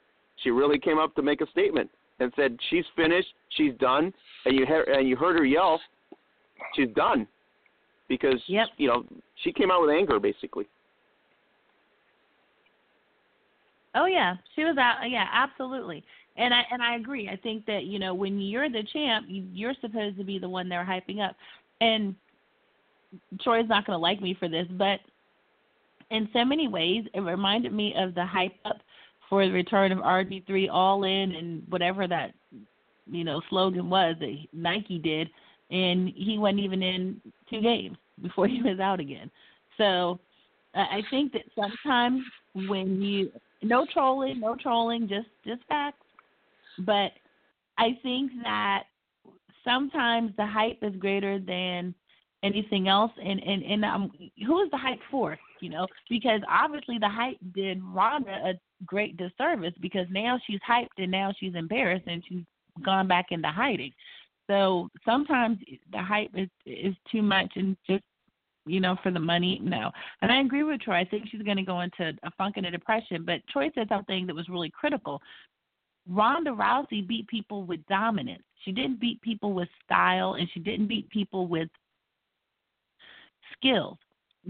[0.42, 4.12] She really came up to make a statement and said she's finished, she's done,
[4.46, 5.80] and you heard and you heard her yell,
[6.74, 7.28] she's done
[8.20, 8.68] because yep.
[8.76, 9.04] you know
[9.42, 10.66] she came out with anger basically.
[13.94, 14.98] Oh yeah, she was out.
[15.08, 16.04] Yeah, absolutely.
[16.36, 17.28] And I and I agree.
[17.28, 20.48] I think that you know when you're the champ, you, you're supposed to be the
[20.48, 21.36] one they're hyping up.
[21.80, 22.14] And
[23.42, 25.00] Troy's not going to like me for this, but
[26.10, 28.78] in so many ways, it reminded me of the hype up
[29.28, 32.32] for the return of RG3 All In and whatever that
[33.10, 35.28] you know slogan was that Nike did
[35.70, 39.30] and he wasn't even in two games before he was out again.
[39.78, 40.20] So
[40.74, 42.22] I think that sometimes
[42.68, 43.30] when you
[43.62, 46.04] no trolling, no trolling, just just facts.
[46.80, 47.12] But
[47.78, 48.84] I think that
[49.64, 51.94] sometimes the hype is greater than
[52.42, 54.12] anything else and and and um
[54.46, 58.52] who is the hype for you know because obviously the hype did Ronda a
[58.84, 62.44] great disservice because now she's hyped and now she's embarrassed and she's
[62.84, 63.92] gone back into hiding
[64.46, 65.58] so sometimes
[65.92, 68.04] the hype is is too much and just
[68.66, 69.60] you know for the money.
[69.62, 69.90] No,
[70.22, 70.96] and I agree with Troy.
[70.96, 73.24] I think she's going to go into a funk and a depression.
[73.24, 75.20] But Troy said something that was really critical.
[76.08, 78.42] Ronda Rousey beat people with dominance.
[78.64, 81.68] She didn't beat people with style, and she didn't beat people with
[83.56, 83.96] skills.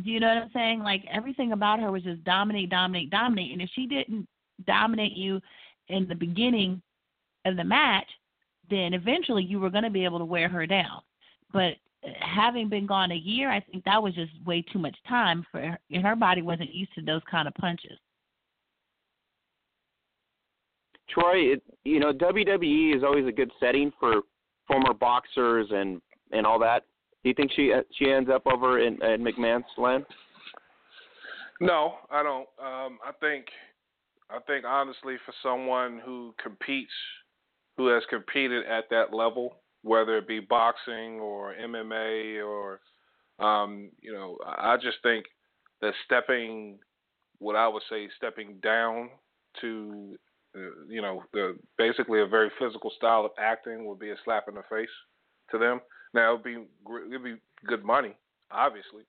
[0.03, 0.81] Do you know what I'm saying?
[0.81, 3.53] Like everything about her was just dominate, dominate, dominate.
[3.53, 4.27] And if she didn't
[4.67, 5.41] dominate you
[5.89, 6.83] in the beginning
[7.45, 8.09] of the match,
[8.71, 11.01] then eventually you were going to be able to wear her down.
[11.53, 11.75] But
[12.21, 15.61] having been gone a year, I think that was just way too much time for
[15.61, 17.99] her, and her body wasn't used to those kind of punches.
[21.09, 24.23] Troy, it, you know WWE is always a good setting for
[24.67, 26.01] former boxers and
[26.33, 26.85] and all that.
[27.23, 30.05] Do you think she she ends up over in, in McMahon's land?
[31.61, 32.49] No, I don't.
[32.59, 33.47] Um, I think
[34.31, 36.93] I think honestly, for someone who competes
[37.77, 42.81] who has competed at that level, whether it be boxing or MMA or,
[43.45, 45.27] um, you know, I just think
[45.81, 46.79] that stepping
[47.39, 49.11] what I would say stepping down
[49.61, 50.17] to
[50.57, 54.45] uh, you know the basically a very physical style of acting would be a slap
[54.49, 54.89] in the face
[55.51, 55.81] to them.
[56.13, 56.57] Now it'd be
[57.11, 58.15] it'd be good money,
[58.51, 59.03] obviously,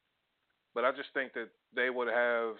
[0.74, 2.55] but I just think that they would have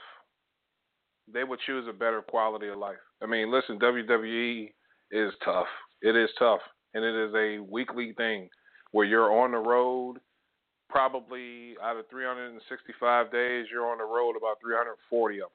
[1.32, 3.01] they would choose a better quality of life.
[3.22, 4.72] I mean, listen, WWE
[5.12, 5.68] is tough.
[6.02, 6.62] It is tough,
[6.93, 8.50] and it is a weekly thing
[8.91, 10.18] where you're on the road.
[10.88, 15.50] Probably out of 365 days, you're on the road about 340 of them.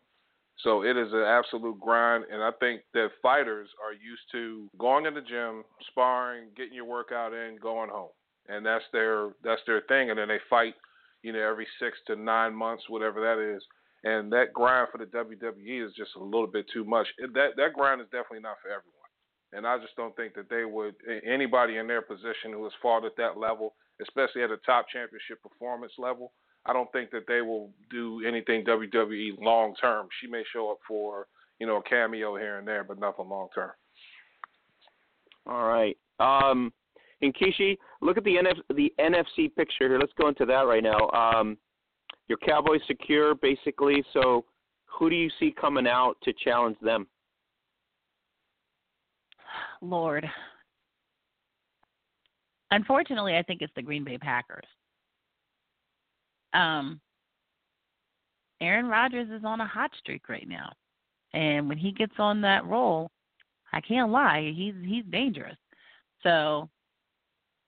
[0.63, 5.07] So it is an absolute grind, and I think that fighters are used to going
[5.07, 8.11] in the gym, sparring, getting your workout in, going home,
[8.49, 10.11] and that's their that's their thing.
[10.11, 10.75] And then they fight,
[11.23, 13.63] you know, every six to nine months, whatever that is.
[14.05, 17.07] And that grind for the WWE is just a little bit too much.
[17.19, 19.00] That that grind is definitely not for everyone.
[19.53, 20.95] And I just don't think that they would
[21.27, 25.43] anybody in their position who has fought at that level, especially at a top championship
[25.43, 26.33] performance level.
[26.67, 30.09] I don't think that they will do anything WWE long term.
[30.21, 31.27] She may show up for
[31.59, 33.73] you know a cameo here and there, but nothing long term.
[35.47, 35.97] All right.
[36.21, 36.73] Um,
[37.23, 39.99] and Kishi, look at the NF, the NFC picture here.
[39.99, 41.11] Let's go into that right now.
[41.11, 41.59] Um,
[42.29, 44.05] your Cowboys secure basically.
[44.13, 44.45] So,
[44.87, 47.07] who do you see coming out to challenge them?
[49.81, 50.29] Lord.
[52.71, 54.67] Unfortunately, I think it's the Green Bay Packers.
[56.53, 57.01] Um,
[58.61, 60.71] Aaron Rodgers is on a hot streak right now,
[61.33, 63.11] and when he gets on that roll,
[63.73, 65.57] I can't lie, he's he's dangerous.
[66.23, 66.69] So,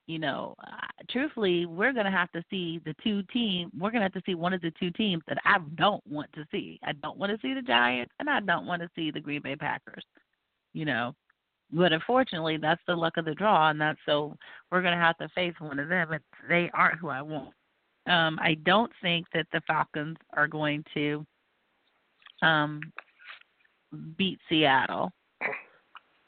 [0.07, 3.71] you know, uh, truthfully, we're gonna have to see the two team.
[3.79, 6.45] We're gonna have to see one of the two teams that I don't want to
[6.51, 6.79] see.
[6.85, 9.43] I don't want to see the Giants, and I don't want to see the Green
[9.43, 10.05] Bay Packers.
[10.75, 11.15] You know,
[11.73, 14.37] but unfortunately, that's the luck of the draw, and that's so
[14.71, 17.55] we're going to have to face one of them, But they aren't who I want.
[18.07, 21.25] Um, I don't think that the Falcons are going to
[22.43, 22.81] um,
[24.19, 25.13] beat Seattle.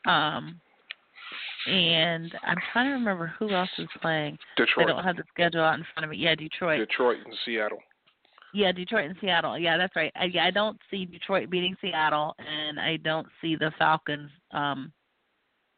[0.07, 0.61] Um,
[1.67, 4.39] and I'm trying to remember who else is playing.
[4.57, 4.87] Detroit.
[4.87, 6.19] I don't have the schedule out in front of me.
[6.19, 6.79] Yeah, Detroit.
[6.79, 7.79] Detroit and Seattle.
[8.53, 9.59] Yeah, Detroit and Seattle.
[9.59, 10.13] Yeah, that's right.
[10.15, 14.93] I, yeah, I don't see Detroit beating Seattle, and I don't see the Falcons um,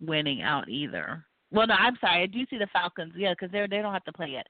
[0.01, 1.25] winning out either.
[1.53, 2.23] Well, no, I'm sorry.
[2.23, 3.13] I do see the Falcons.
[3.17, 4.47] Yeah, because they they don't have to play yet.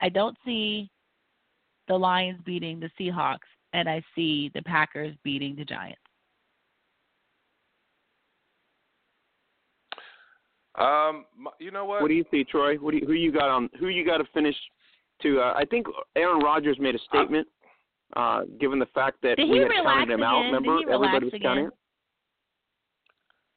[0.00, 0.90] I don't see
[1.88, 3.38] the Lions beating the Seahawks,
[3.72, 6.00] and I see the Packers beating the Giants.
[10.76, 11.26] Um,
[11.60, 12.02] you know what?
[12.02, 12.76] What do you see, Troy?
[12.76, 13.70] What do you, who you got on?
[13.78, 14.56] Who you got to finish?
[15.22, 17.46] To uh, I think Aaron Rodgers made a statement,
[18.16, 20.26] uh, given the fact that Did we he had relax counted him again?
[20.26, 20.40] out.
[20.40, 21.40] Remember, he everybody was again?
[21.42, 21.72] counting him.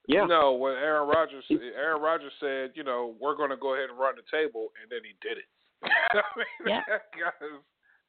[0.08, 0.26] Yeah.
[0.26, 4.00] No, when Aaron Rodgers, Aaron Rodgers said, you know, we're going to go ahead and
[4.00, 5.46] run the table, and then he did it.
[5.84, 6.82] I mean, Yeah.
[6.88, 7.60] that guy's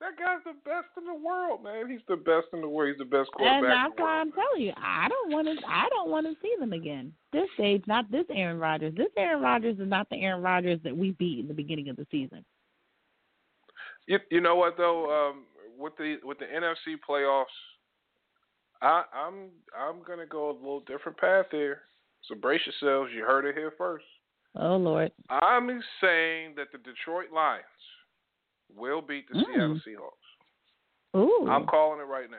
[0.01, 1.91] that guy's the best in the world, man.
[1.91, 2.91] He's the best in the world.
[2.95, 3.89] He's the best And quarterback.
[3.91, 4.37] that's in why I'm man.
[4.37, 5.67] telling you, I don't want to.
[5.67, 7.13] I don't want to see them again.
[7.33, 8.95] This stage, not this Aaron Rodgers.
[8.97, 11.97] This Aaron Rodgers is not the Aaron Rodgers that we beat in the beginning of
[11.97, 12.45] the season.
[14.07, 15.45] You, you know what though, um,
[15.77, 17.45] with the with the NFC playoffs,
[18.83, 21.81] I, I'm I'm gonna go a little different path here.
[22.23, 23.11] So brace yourselves.
[23.15, 24.05] You heard it here first.
[24.57, 25.13] Oh Lord.
[25.31, 25.69] I'm
[26.01, 27.65] saying that the Detroit Lions
[28.75, 29.45] will beat the Mm.
[29.47, 31.19] Seattle Seahawks.
[31.19, 31.49] Ooh.
[31.49, 32.37] I'm calling it right now.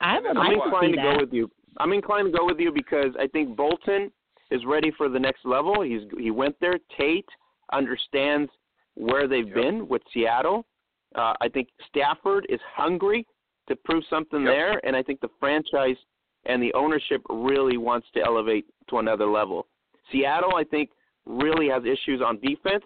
[0.00, 1.16] I would I'm like to inclined see to that.
[1.16, 1.50] go with you.
[1.78, 4.10] I'm inclined to go with you because I think Boldin
[4.50, 5.82] is ready for the next level.
[5.82, 6.78] He's he went there.
[6.96, 7.28] Tate
[7.72, 8.50] understands
[8.94, 9.54] where they've Yep.
[9.54, 10.66] been with Seattle.
[11.14, 13.26] Uh, I think Stafford is hungry
[13.68, 14.52] to prove something Yep.
[14.54, 15.96] there, and I think the franchise
[16.44, 19.66] and the ownership really wants to elevate to another level.
[20.10, 20.90] Seattle, I think,
[21.26, 22.84] really has issues on defense.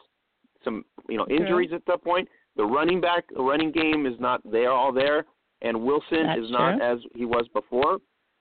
[0.65, 2.29] Some you know injuries at that point.
[2.57, 5.25] The running back, the running game is not there all there,
[5.63, 7.99] and Wilson That's is not as he was before.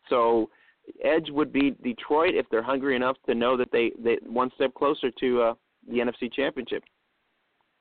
[0.10, 0.50] So
[1.04, 4.74] edge would be Detroit if they're hungry enough to know that they they one step
[4.74, 5.54] closer to uh,
[5.88, 6.84] the NFC Championship.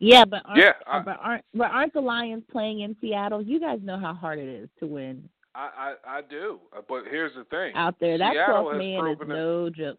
[0.01, 3.43] Yeah, but aren't, Yeah, I- but aren't but aren't the Lions playing in Seattle?
[3.43, 7.05] You guys know how hard it is to win I, I I do, Uh, but
[7.11, 7.75] here's the thing.
[7.75, 8.17] out there.
[8.19, 9.99] That Seattle man is proven no joke.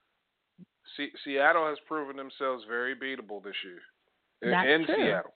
[0.98, 3.82] Se- Seattle has proven themselves very beatable this year
[4.42, 4.96] in, true.
[4.96, 5.34] Seattle,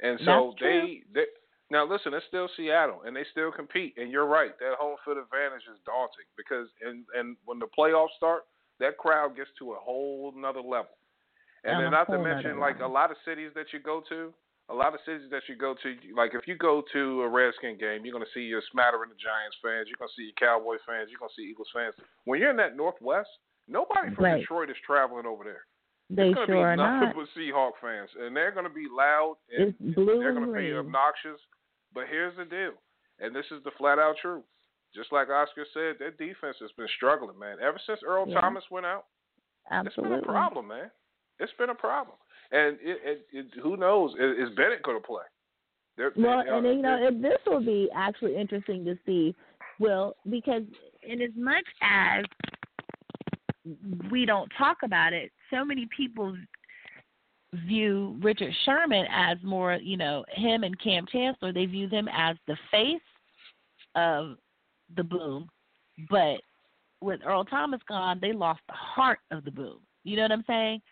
[0.00, 1.24] and so they, they
[1.70, 2.14] now listen.
[2.14, 3.94] It's still Seattle, and they still compete.
[3.98, 8.14] And you're right, that home field advantage is daunting because and and when the playoffs
[8.16, 8.44] start,
[8.80, 10.96] that crowd gets to a whole nother level.
[11.64, 14.32] And then not to mention like a lot of cities that you go to.
[14.68, 17.78] A lot of cities that you go to, like if you go to a Redskin
[17.78, 19.86] game, you're gonna see your smattering of Giants fans.
[19.86, 21.06] You're gonna see your Cowboy fans.
[21.08, 21.94] You're gonna see Eagles fans.
[22.24, 23.30] When you're in that Northwest,
[23.68, 24.40] nobody from Right.
[24.40, 25.66] Detroit is traveling over there.
[26.10, 27.14] They it's to sure be nothing not.
[27.14, 31.38] but Seahawk fans, and they're going to be loud and blue they're gonna be obnoxious.
[31.94, 32.74] But here's the deal,
[33.20, 34.44] and this is the flat out truth:
[34.94, 37.58] just like Oscar said, their defense has been struggling, man.
[37.62, 38.40] Ever since Earl Yeah.
[38.40, 39.06] Thomas went out,
[39.70, 40.16] Absolutely.
[40.18, 40.90] it's been a problem, man.
[41.38, 42.16] It's been a problem,
[42.50, 44.12] and it, it, it, who knows?
[44.12, 45.22] Is, is Bennett going to play?
[45.96, 49.34] They're, Well, they, and you know, this will be actually interesting to see,
[49.78, 50.62] Will, because
[51.02, 52.24] in as much as
[54.10, 56.36] we don't talk about it, so many people
[57.66, 62.36] view Richard Sherman as more, you know, him and Kam Chancellor, they view them as
[62.46, 63.00] the face
[63.94, 64.36] of
[64.96, 65.48] the boom.
[66.10, 66.40] But
[67.00, 69.78] with Earl Thomas gone, they lost the heart of the boom.
[70.04, 70.82] You know what I'm saying?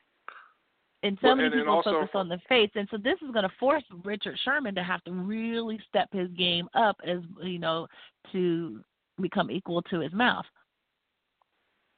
[1.05, 3.31] And so Well, many and people also- focus on the face, and so this is
[3.31, 7.59] going to force Richard Sherman to have to really step his game up, as you
[7.59, 7.87] know,
[8.33, 8.83] to
[9.21, 10.47] become equal to his mouth.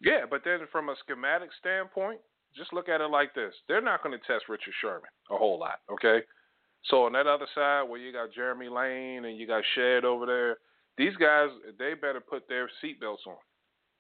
[0.01, 2.21] Yeah, but then from a schematic standpoint,
[2.55, 5.59] just look at it like this: they're not going to test Richard Sherman a whole
[5.59, 6.23] lot, okay?
[6.87, 10.27] So on that other side, where you got Jeremy Lane and you got Shead over
[10.27, 10.59] there,
[10.99, 11.49] these guys
[11.79, 13.37] they better put their seatbelts on,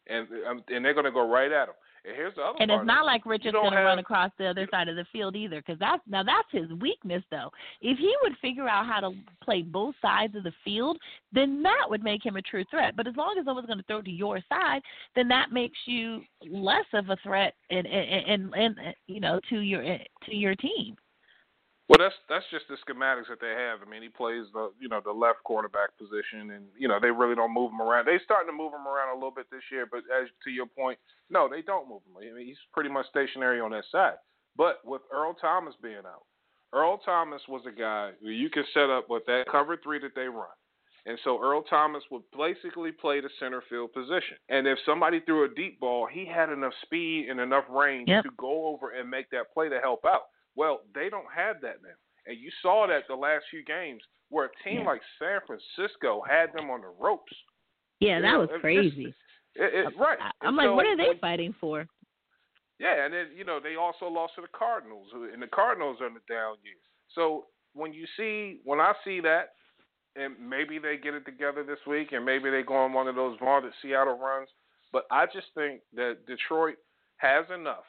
[0.09, 1.77] and um, and they're going to go right at them.
[2.07, 4.69] And here's the other And it's not like Richard's going to run across the other
[4.71, 7.23] side of the field either, because that's now that's his weakness.
[7.31, 7.51] Though,
[7.81, 10.99] if he would figure out how to play both sides of the field,
[11.33, 12.97] then that would make him a true threat.
[12.97, 14.83] But as long as someone's going to throw to your side,
[15.17, 19.61] then that makes you less of a threat, and and and, and you know to
[19.61, 20.97] your to your team.
[21.89, 23.79] Well, that's that's just the schematics that they have.
[23.81, 27.11] I mean, he plays the you know the left cornerback position, and you know they
[27.11, 28.07] really don't move him around.
[28.07, 30.67] They starting to move him around a little bit this year, but as to your
[30.67, 30.99] point,
[31.31, 32.17] no, they don't move him.
[32.19, 34.19] I mean, he's pretty much stationary on that side.
[34.57, 36.27] But with Earl Thomas being out,
[36.73, 40.15] Earl Thomas was a guy who you can set up with that cover three that
[40.17, 40.49] they run.
[41.07, 44.39] And so Earl Thomas would basically play the center field position.
[44.49, 48.25] And if somebody threw a deep ball, he had enough speed and enough range Yep.
[48.25, 50.23] to go over and make that play to help out.
[50.57, 51.95] Well, they don't have that now.
[52.27, 54.87] And you saw that the last few games where a team Yeah.
[54.87, 57.33] like San Francisco had them on the ropes.
[58.01, 59.15] Yeah, You that know, was crazy.
[59.55, 60.19] It, it, right.
[60.21, 61.87] I- I'm like, so what are they when- fighting for?
[62.79, 66.07] yeah, and then you know they also lost to the Cardinals, and the Cardinals are
[66.09, 66.83] in the down years.
[67.15, 69.55] So when you see, when I see that,
[70.15, 73.15] and maybe they get it together this week, and maybe they go on one of
[73.15, 74.49] those vaunted Seattle runs,
[74.93, 76.77] but I just think that Detroit
[77.19, 77.85] has enough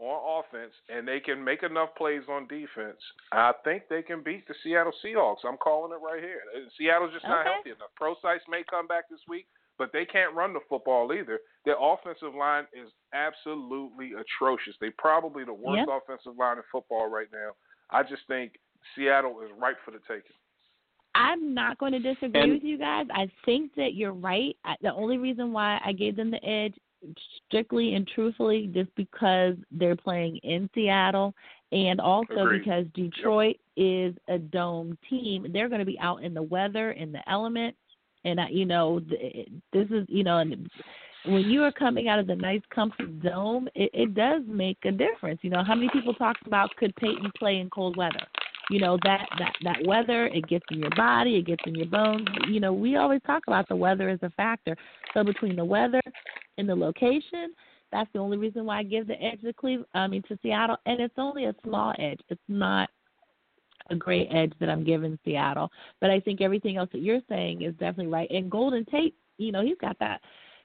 [0.00, 2.98] on offense, and they can make enough plays on defense.
[3.32, 5.44] I think they can beat the Seattle Seahawks.
[5.46, 6.40] I'm calling it right here.
[6.78, 7.52] Seattle's just not Okay.
[7.52, 7.90] healthy enough.
[7.96, 9.46] Pro-Sites may come back this week,
[9.78, 11.40] but they can't run the football either.
[11.64, 14.76] Their offensive line is absolutely atrocious.
[14.80, 15.88] They probably the worst Yep.
[16.02, 17.52] offensive line in football right now.
[17.90, 18.58] I just think
[18.94, 20.36] Seattle is ripe for the taking.
[21.14, 23.06] I'm not going to disagree And- with you guys.
[23.10, 24.56] I think that you're right.
[24.64, 26.78] I, the only reason why I gave them the edge,
[27.46, 31.34] strictly and truthfully, just because they're playing in Seattle,
[31.72, 32.64] and also Agreed.
[32.64, 35.46] because Detroit is a dome team.
[35.52, 37.74] They're going to be out in the weather, in the element,
[38.24, 39.00] and I, you know,
[39.72, 40.68] this is you know, and
[41.26, 44.90] when you are coming out of the nice, comfy dome, it, it does make a
[44.90, 45.40] difference.
[45.42, 48.26] You know, how many people talk about could Peyton play in cold weather?
[48.70, 51.86] you know that that that weather it gets in your body it gets in your
[51.86, 54.76] bones you know we always talk about the weather as a factor
[55.12, 56.00] so between the weather
[56.60, 57.52] and the location
[57.90, 60.76] that's the only reason why i give the edge to cleveland i mean to seattle
[60.86, 62.88] and it's only a small edge it's not
[63.90, 67.62] a great edge that i'm giving seattle but i think everything else that you're saying
[67.62, 70.20] is definitely right and golden tate you know he's got that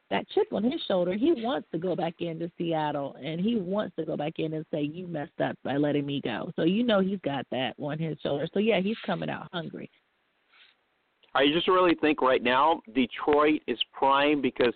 [0.10, 3.96] that chip on his shoulder, he wants to go back into Seattle and he wants
[3.96, 6.52] to go back in and say, You messed up by letting me go.
[6.56, 8.48] So you know he's got that on his shoulder.
[8.54, 9.90] So yeah, he's coming out hungry.
[11.34, 14.74] I just really think right now Detroit is prime because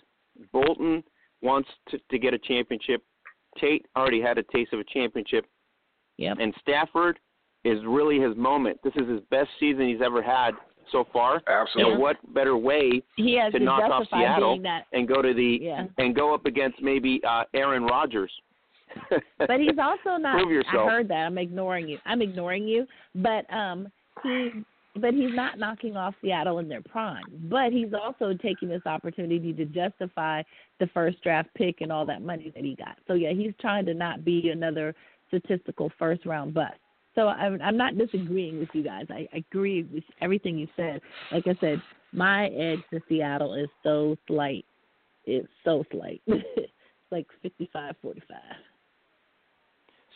[0.53, 1.03] Boldin
[1.41, 3.03] wants to, to get a championship.
[3.59, 5.45] Tate already had a taste of a championship,
[6.17, 6.37] Yep.
[6.39, 7.19] and Stafford
[7.63, 8.77] is really his moment.
[8.83, 10.51] This is his best season he's ever had
[10.91, 11.41] so far.
[11.47, 11.93] Absolutely.
[11.93, 14.61] And what better way He has to to, knock off Seattle
[14.93, 15.85] and go to the Yeah.
[15.97, 18.31] and go up against maybe uh, Aaron Rodgers?
[19.37, 20.87] but he's also not Prove yourself.
[20.87, 21.25] I heard that.
[21.25, 21.99] I'm ignoring you.
[22.05, 22.87] I'm ignoring you.
[23.15, 23.91] But um
[24.23, 24.51] he
[24.99, 27.23] but he's not knocking off Seattle in their prime.
[27.49, 30.43] But he's also taking this opportunity to justify
[30.79, 32.97] the first draft pick and all that money that he got.
[33.07, 34.93] So yeah, he's trying to not be another
[35.27, 36.77] statistical first round bust.
[37.15, 39.05] So I'm, I'm not disagreeing with you guys.
[39.09, 41.01] I, I agree with everything you said.
[41.31, 41.81] Like I said,
[42.11, 44.65] my edge to Seattle is so slight.
[45.25, 46.21] It's so slight.
[46.27, 46.71] it's
[47.11, 48.37] like 55 45.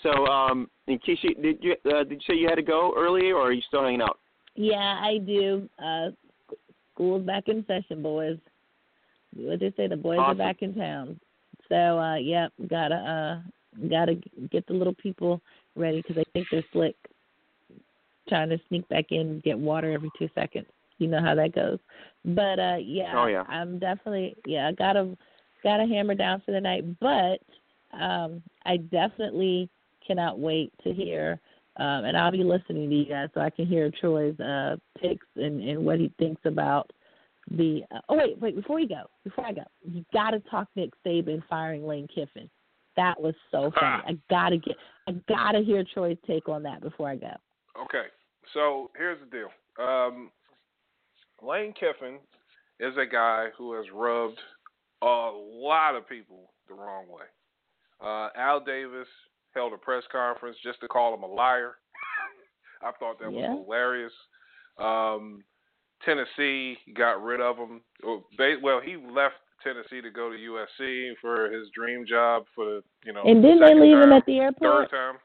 [0.02, 3.42] so, um, Kishi, did you uh, did you say you had to go early, or
[3.42, 4.20] are you still hanging out?
[4.56, 5.68] Yeah, I do.
[5.84, 6.10] Uh,
[6.94, 8.38] school's back in session, boys.
[9.36, 10.40] What they say, the boys Awesome.
[10.40, 11.20] are back in town.
[11.70, 14.16] So, uh, yep, gotta uh, gotta
[14.52, 15.42] get the little people
[15.76, 16.96] ready because I think they're slick,
[18.30, 20.68] trying to sneak back in and get water every two seconds.
[21.00, 21.80] You know how that goes.
[22.24, 23.44] But uh yeah, oh, yeah.
[23.48, 25.18] I'm definitely yeah, I got to
[25.64, 27.40] got a hammer down for the night, but
[28.00, 29.70] um I definitely
[30.06, 31.40] cannot wait to hear
[31.78, 35.26] um and I'll be listening to you guys so I can hear Troy's uh picks
[35.36, 36.92] and and what he thinks about
[37.52, 40.68] the uh, oh wait wait before you go before I go you got to talk
[40.76, 42.50] Nick Saban firing Lane Kiffin.
[42.96, 44.04] That was so funny.
[44.08, 44.76] I gotta get
[45.08, 47.34] I gotta hear Troy's take on that before I go.
[47.82, 48.08] Okay
[48.54, 49.50] so here's the deal.
[49.84, 50.32] Um
[51.42, 52.20] Lane Kiffin
[52.80, 54.40] is a guy who has rubbed
[55.02, 57.26] a lot of people the wrong way.
[58.02, 59.08] Uh, Al Davis
[59.56, 61.76] held a press conference just to call him a liar.
[62.82, 63.54] I thought that yeah.
[63.54, 64.14] was hilarious.
[64.78, 65.44] Um,
[66.04, 67.82] Tennessee got rid of him.
[68.62, 73.14] Well, he left Tennessee to go to USC for his dream job for the you
[73.14, 73.24] know.
[73.24, 74.90] And didn't they leave time, him at the airport?
[74.92, 75.20] Third time.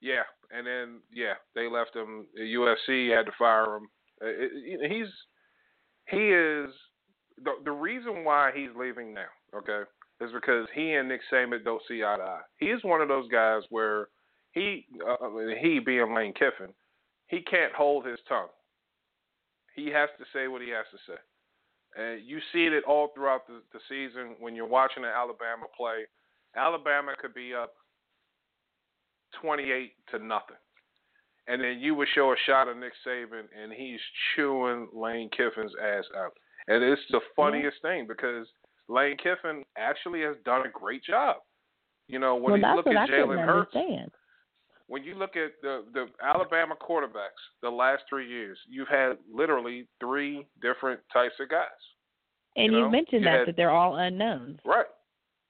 [0.00, 0.22] Yeah,
[0.56, 2.26] and then yeah, they left him.
[2.38, 3.88] USC had to fire him.
[4.20, 5.08] It, it, he's
[6.08, 6.70] he is
[7.42, 9.30] the the reason why he's leaving now.
[9.56, 9.82] Okay,
[10.22, 12.40] is because he and Nick Saban don't see eye to eye.
[12.58, 14.08] He is one of those guys where
[14.52, 15.28] he uh,
[15.60, 16.72] he being Lane Kiffin,
[17.26, 18.48] he can't hold his tongue.
[19.74, 21.18] He has to say what he has to say.
[21.96, 26.04] And you see it all throughout the, the season when you're watching the Alabama play.
[26.56, 27.72] Alabama could be up
[29.40, 30.56] 28 to nothing.
[31.48, 34.00] And then you would show a shot of Nick Saban, and he's
[34.34, 36.32] chewing Lane Kiffin's ass out.
[36.68, 38.06] And it's the funniest mm-hmm.
[38.06, 38.46] thing because
[38.88, 41.36] Lane Kiffin actually has done a great job.
[42.08, 43.74] You know, when well, you look at Jalen Hurts,
[44.88, 49.88] when you look at the the Alabama quarterbacks the last three years, you've had literally
[50.00, 51.68] three different types of guys.
[52.56, 52.90] And you, you know?
[52.90, 54.58] mentioned you that had, that they're all unknowns.
[54.64, 54.86] Right,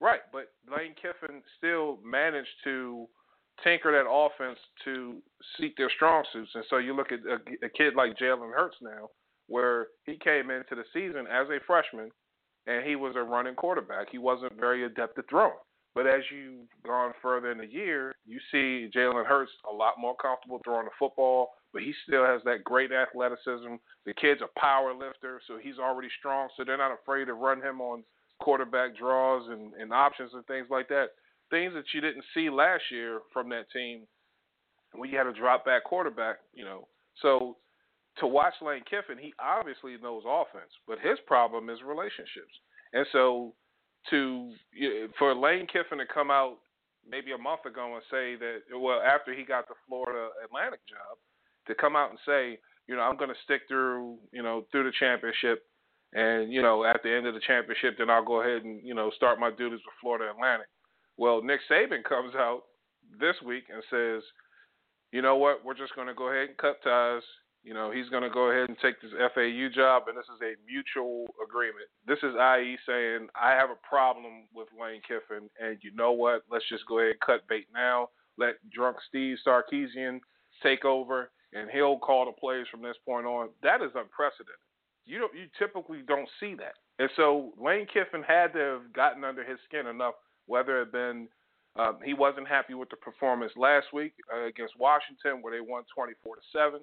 [0.01, 0.21] right.
[0.33, 3.09] But Lane Kiffin still managed to
[3.65, 5.17] tinker that offense to
[5.59, 6.51] seek their strong suits.
[6.55, 9.09] And so you look at a, a kid like Jalen Hurts now,
[9.49, 12.11] where he came into the season as a freshman
[12.67, 14.09] and he was a running quarterback.
[14.11, 15.53] He wasn't very adept at throwing.
[15.95, 20.17] But as you've gone further in the year, you see Jalen Hurts a lot more
[20.17, 23.75] comfortable throwing the football, but he still has that great athleticism.
[24.07, 27.61] The kid's a power lifter, so he's already strong, so they're not afraid to run
[27.61, 28.05] him on
[28.41, 31.09] quarterback draws and, and options and things like that
[31.53, 34.01] things that you didn't see last year from that team
[34.95, 36.89] when you had a drop back quarterback, you know.
[37.21, 37.59] So
[38.19, 42.53] to watch Lane Kiffin, he obviously knows offense, but his problem is relationships.
[42.93, 43.55] And so
[44.11, 44.53] to
[45.19, 46.59] for Lane Kiffin to come out
[47.09, 51.19] maybe a month ago and say that well after he got the Florida Atlantic job
[51.67, 52.59] to come out and say,
[52.89, 55.65] you know, I'm going to stick through, you know, through the championship
[56.13, 58.95] and, you know, at the end of the championship then I'll go ahead and, you
[58.95, 60.69] know, start my duties with Florida Atlantic.
[61.17, 62.63] Well, Nick Saban comes out
[63.21, 64.23] this week and says,
[65.13, 67.23] you know what, we're just going to go ahead and cut ties.
[67.63, 70.41] You know, he's going to go ahead and take this FAU job, and this is
[70.43, 71.87] a mutual agreement.
[72.07, 76.43] This is IE saying, I have a problem with Lane Kiffin, and you know what,
[76.51, 78.09] let's just go ahead and cut bait now.
[78.37, 80.21] Let drunk Steve Sarkisian
[80.63, 83.51] take over, and he'll call the plays from this point on.
[83.63, 84.59] That is unprecedented.
[85.07, 86.75] You don't, you typically don't see that.
[86.99, 90.15] And so Lane Kiffin had to have gotten under his skin enough
[90.47, 91.29] whether it had been
[91.77, 95.85] um, he wasn't happy with the performance last week uh, against Washington, where they won
[95.95, 96.81] 24 to seven,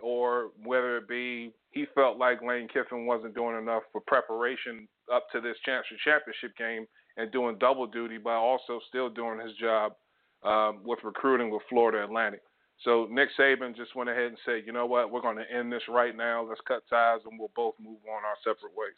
[0.00, 5.26] or whether it be he felt like Lane Kiffin wasn't doing enough for preparation up
[5.32, 6.86] to this championship game
[7.16, 9.92] and doing double duty, but also still doing his job
[10.42, 12.40] um, with recruiting with Florida Atlantic.
[12.82, 15.72] So Nick Saban just went ahead and said, you know what, we're going to end
[15.72, 16.46] this right now.
[16.46, 18.92] Let's cut ties, and we'll both move on our separate ways.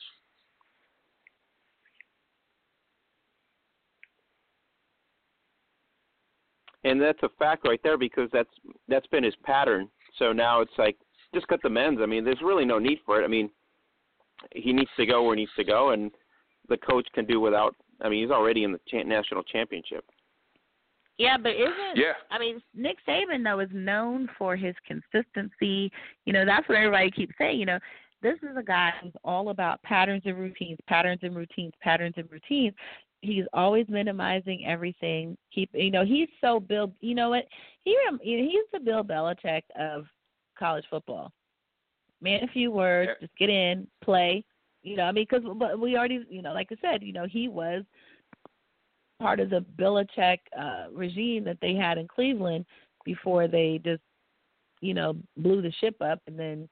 [6.84, 8.50] and that's a fact right there because that's
[8.88, 9.88] that's been his pattern.
[10.18, 10.96] So now it's like
[11.34, 12.00] just cut the men's.
[12.02, 13.24] I mean, there's really no need for it.
[13.24, 13.50] I mean,
[14.54, 16.10] he needs to go where he needs to go, and
[16.68, 17.74] the coach can do without.
[18.00, 20.04] I mean, he's already in the cha- national championship.
[21.18, 22.12] Yeah, but isn't yeah.
[22.30, 25.90] I mean Nick Saban though is known for his consistency.
[26.24, 27.58] You know, that's what everybody keeps saying.
[27.58, 27.78] You know,
[28.22, 32.30] this is a guy who's all about patterns and routines, patterns and routines, patterns and
[32.30, 32.74] routines
[33.20, 35.36] he's always minimizing everything.
[35.54, 36.92] Keep you know he's so Bill.
[37.00, 37.44] You know what?
[37.84, 40.06] He he's the Bill Belichick of
[40.58, 41.32] college football.
[42.20, 44.44] Man, a few words, just get in, play.
[44.82, 45.44] You know, I mean, because
[45.78, 47.84] we already, you know, like I said, you know, he was
[49.20, 52.64] part of the Belichick uh, regime that they had in Cleveland
[53.04, 54.02] before they just,
[54.80, 56.68] you know, blew the ship up, and then.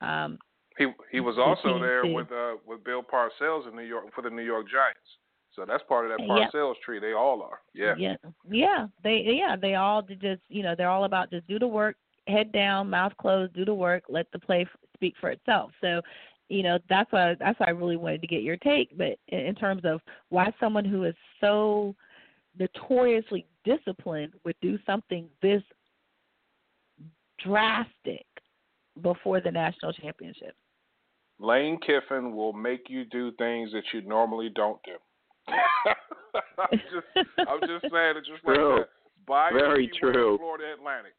[0.00, 0.38] um
[0.76, 4.30] he he was also there with uh with Bill Parcells in New York for the
[4.30, 5.00] New York Giants.
[5.58, 6.82] So that's part of that Parcells yep.
[6.84, 7.00] tree.
[7.00, 7.58] They all are.
[7.74, 7.94] Yeah.
[7.98, 8.14] Yeah.
[8.48, 8.86] Yeah.
[9.02, 11.96] They yeah, they all just you know, they're all about just do the work,
[12.28, 15.72] head down, mouth closed, do the work, let the play speak for itself.
[15.80, 16.00] So,
[16.48, 18.96] you know, that's why that's why I really wanted to get your take.
[18.96, 21.96] But in terms of why someone who is so
[22.56, 25.62] notoriously disciplined would do something this
[27.44, 28.26] drastic
[29.02, 30.54] before the national championship.
[31.40, 34.96] Lane Kiffin will make you do things that you normally don't do.
[36.58, 38.76] I'm just, I'm just saying it just true.
[38.78, 38.88] like that.
[39.26, 40.38] Buyer Very beware, true.
[40.38, 41.14] Florida Atlantic,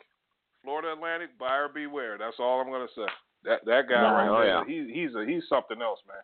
[0.63, 2.17] Florida Atlantic, buyer beware.
[2.17, 3.05] That's all I'm gonna say.
[3.45, 4.15] That that guy Wow.
[4.15, 4.85] right Oh, there, yeah.
[4.93, 6.17] he, he's a he's something else, man.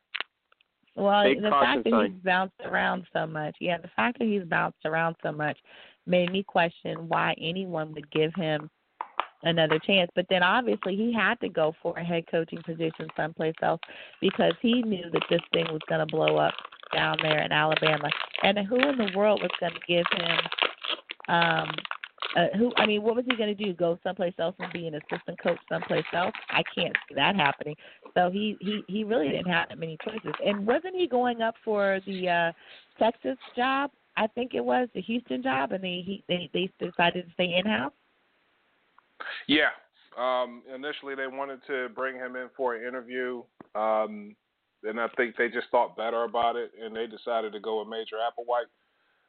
[0.97, 2.11] Well, Big the caution fact that sign.
[2.13, 5.57] he's bounced around so much, yeah, the fact that he's bounced around so much
[6.07, 8.69] made me question why anyone would give him
[9.43, 10.09] another chance.
[10.15, 13.81] But then obviously he had to go for a head coaching position someplace else
[14.21, 16.53] because he knew that this thing was going to blow up
[16.93, 18.09] down there in Alabama.
[18.43, 20.39] And who in the world was going to give him
[21.27, 21.69] um
[22.35, 23.73] uh, who I mean, what was he going to do?
[23.73, 26.33] Go someplace else and be an assistant coach someplace else?
[26.49, 27.75] I can't see that happening.
[28.13, 30.33] So he he he really didn't have that many choices.
[30.45, 32.51] And wasn't he going up for the uh
[32.99, 33.91] Texas job?
[34.17, 37.55] I think it was the Houston job, and they he they they decided to stay
[37.55, 37.93] in house.
[39.47, 39.69] Yeah.
[40.17, 43.43] Um, initially, they wanted to bring him in for an interview,
[43.75, 44.33] um,
[44.87, 47.87] and I think they just thought better about it, and they decided to go with
[47.87, 48.69] Major Applewhite.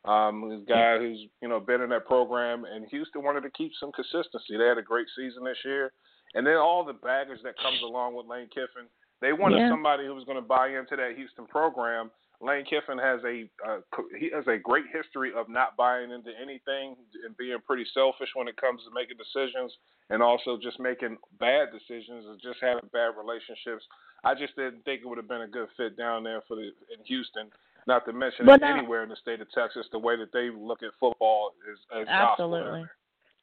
[0.08, 3.72] Um, this guy who's you know been in that program, and Houston wanted to keep
[3.80, 4.56] some consistency.
[4.56, 5.92] They had a great season this year,
[6.34, 8.86] and then all the baggage that comes along with Lane Kiffin.
[9.20, 9.70] They wanted Yeah.
[9.70, 12.10] somebody who was going to buy into that Houston program.
[12.40, 13.80] Lane Kiffin has a uh,
[14.18, 18.48] he has a great history of not buying into anything and being pretty selfish when
[18.48, 19.72] it comes to making decisions,
[20.10, 23.84] and also just making bad decisions and just having bad relationships.
[24.24, 26.72] I just didn't think it would have been a good fit down there for the
[26.92, 27.48] in Houston.
[27.86, 30.50] Not to mention Well, now- anywhere in the state of Texas, the way that they
[30.50, 32.84] look at football is, is Absolutely.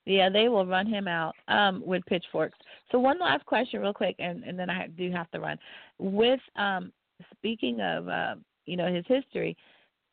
[0.05, 2.57] Yeah, they will run him out um, with pitchforks.
[2.91, 5.57] So one last question, real quick, and, and then I do have to run.
[5.97, 6.91] With um,
[7.37, 8.35] speaking of uh,
[8.65, 9.55] you know his history,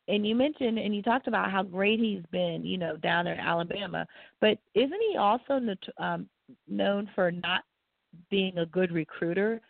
[0.07, 3.35] and you mentioned and you talked about how great he's been, you know, down there
[3.35, 4.05] in Alabama.
[4.39, 5.61] But isn't he also
[5.97, 6.27] um,
[6.67, 7.63] known for not
[8.29, 9.61] being a good recruiter?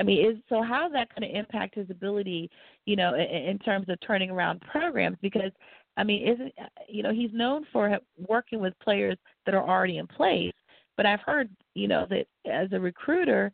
[0.00, 2.50] I mean, is so how is that going to impact his ability,
[2.86, 5.16] you know, in, in terms of turning around programs?
[5.22, 5.52] Because
[5.96, 6.52] I mean, isn't
[6.88, 7.98] you know he's known for
[8.28, 9.16] working with players
[9.46, 10.54] that are already in place,
[10.96, 13.52] but I've heard you know that as a recruiter,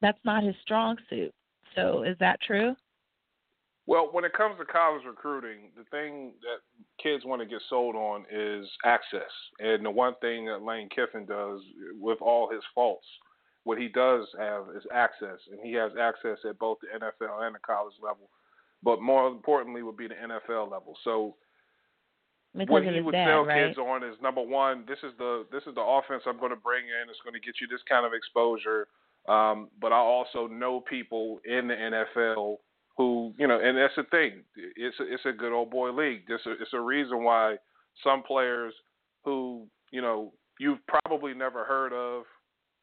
[0.00, 1.32] that's not his strong suit.
[1.74, 2.74] So is that true?
[3.86, 6.60] Well, when it comes to college recruiting, the thing that
[7.02, 9.30] kids want to get sold on is access.
[9.58, 11.60] And the one thing that Lane Kiffin does,
[12.00, 13.06] with all his faults,
[13.64, 15.38] what he does have is access.
[15.50, 18.30] And he has access at both the NFL and the college level.
[18.82, 20.96] But more importantly, would be the NFL level.
[21.04, 21.36] So
[22.54, 23.66] Because what he would dad, sell right?
[23.66, 26.56] kids on is number one, this is the this is the offense I'm going to
[26.56, 27.10] bring in.
[27.10, 28.88] It's going to get you this kind of exposure.
[29.28, 32.58] Um, but I also know people in the NFL
[32.96, 34.42] who you know, and that's the thing.
[34.76, 36.22] It's a, it's a good old boy league.
[36.28, 37.56] It's a, it's a reason why
[38.02, 38.74] some players
[39.24, 42.24] who you know you've probably never heard of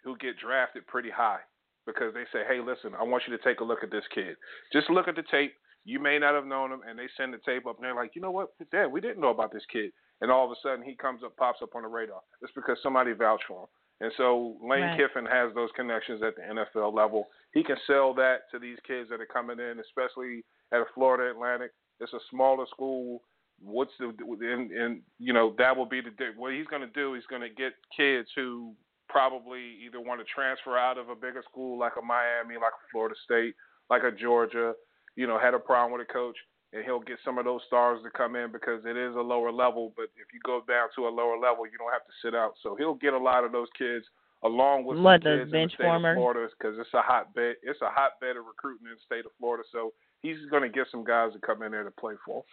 [0.03, 1.39] who get drafted pretty high
[1.85, 4.35] because they say, hey, listen, I want you to take a look at this kid.
[4.73, 5.53] Just look at the tape.
[5.83, 8.11] You may not have known him, and they send the tape up, and they're like,
[8.13, 9.91] you know what, Dad, we didn't know about this kid,
[10.21, 12.21] and all of a sudden he comes up, pops up on the radar.
[12.41, 13.67] It's because somebody vouched for him.
[14.01, 14.97] And so Lane Right.
[14.97, 17.27] Kiffin has those connections at the NFL level.
[17.53, 21.29] He can sell that to these kids that are coming in, especially at a Florida
[21.29, 21.71] Atlantic.
[21.99, 23.21] It's a smaller school.
[23.63, 27.13] What's the and, and you know that will be the what he's going to do.
[27.13, 28.73] He's going to get kids who
[29.07, 32.85] probably either want to transfer out of a bigger school like a Miami, like a
[32.91, 33.53] Florida State,
[33.91, 34.73] like a Georgia.
[35.15, 36.37] You know, had a problem with a coach,
[36.73, 39.51] and he'll get some of those stars to come in because it is a lower
[39.51, 39.93] level.
[39.95, 42.53] But if you go down to a lower level, you don't have to sit out.
[42.63, 44.05] So he'll get a lot of those kids
[44.43, 46.15] along with some those kids in the bench state warmers?
[46.17, 47.55] of Florida because it's a hotbed.
[47.61, 49.63] It's a hotbed of recruiting in the state of Florida.
[49.71, 52.43] So he's going to get some guys to come in there to play for.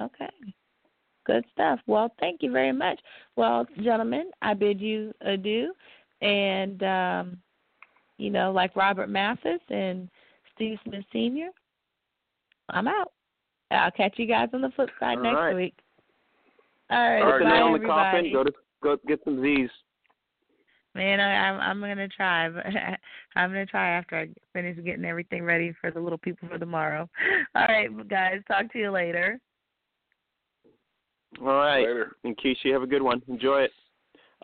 [0.00, 0.30] Okay.
[1.26, 1.80] Good stuff.
[1.86, 3.00] Well, thank you very much.
[3.36, 5.72] Well, gentlemen, I bid you adieu.
[6.20, 7.38] And, um,
[8.18, 10.08] you know, like Robert Mathis and
[10.54, 11.50] Steve Smith Sr.,
[12.70, 13.12] I'm out.
[13.70, 15.54] I'll catch you guys on the flip side All next right.
[15.54, 15.74] week.
[16.90, 17.24] All right.
[17.24, 17.86] Put the bye, nail the everybody.
[17.86, 18.32] coffin.
[18.32, 18.52] Go to
[18.82, 19.70] go get some Z's.
[20.94, 22.48] Man, I, I'm I'm gonna try.
[22.48, 22.66] But
[23.36, 27.08] I'm gonna try after I finish getting everything ready for the little people for tomorrow.
[27.54, 28.40] All right, guys.
[28.46, 29.40] Talk to you later.
[31.40, 31.80] All right.
[31.80, 32.16] Later.
[32.24, 33.22] And Keisha, have a good one.
[33.28, 33.72] Enjoy it.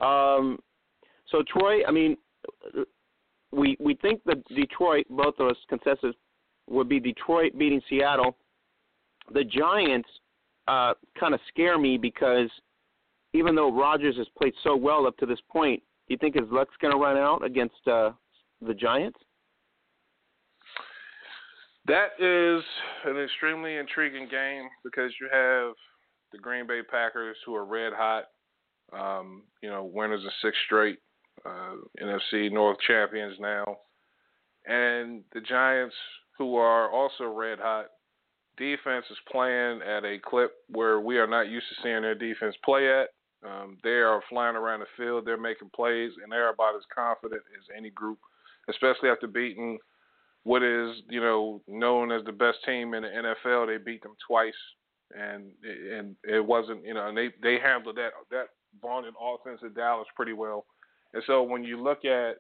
[0.03, 0.59] Um,
[1.31, 2.17] so Troy, I mean,
[3.53, 6.15] we we think that Detroit, both of us consensus
[6.69, 8.37] would be Detroit beating Seattle.
[9.33, 10.09] The Giants
[10.69, 12.49] uh, kind of scare me because
[13.33, 16.49] even though Rodgers has played so well up to this point, do you think his
[16.51, 18.11] luck's going to run out against uh,
[18.61, 19.19] the Giants?
[21.87, 22.63] That is
[23.05, 25.75] an extremely intriguing game because you have
[26.33, 28.25] the Green Bay Packers who are red hot,
[28.93, 30.99] um, you know, winners of six straight
[31.45, 33.79] uh, NFC North champions now,
[34.67, 35.95] and the Giants
[36.39, 37.87] who are also red hot.
[38.57, 42.55] Defense is playing at a clip where we are not used to seeing their defense
[42.65, 43.09] play at.
[43.47, 47.43] Um, they are flying around the field, they're making plays, and they're about as confident
[47.57, 48.19] as any group,
[48.69, 49.79] especially after beating
[50.45, 53.67] what is you know known as the best team in the NFL.
[53.67, 54.53] They beat them twice,
[55.17, 58.47] and and it wasn't you know and they they handled that that
[58.81, 60.67] vaunted offense of Dallas pretty well.
[61.15, 62.37] And so when you look at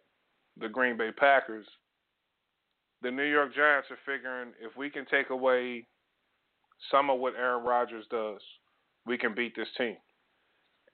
[0.58, 1.66] the Green Bay Packers,
[3.02, 5.86] the New York Giants are figuring if we can take away
[6.90, 8.40] some of what Aaron Rodgers does,
[9.06, 9.96] we can beat this team.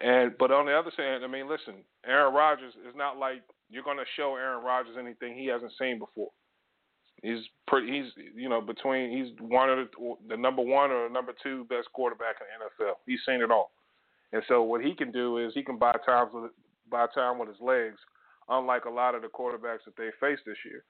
[0.00, 3.82] And but on the other side, I mean, listen, Aaron Rodgers is not like you're
[3.82, 6.30] going to show Aaron Rodgers anything he hasn't seen before.
[7.22, 7.90] He's pretty.
[7.90, 11.88] He's you know between he's one of the, the number one or number two best
[11.94, 12.94] quarterback in the NFL.
[13.06, 13.70] He's seen it all,
[14.32, 16.28] and so what he can do is he can buy time
[16.90, 17.98] buy time with his legs,
[18.48, 20.84] unlike a lot of the quarterbacks that they faced this year.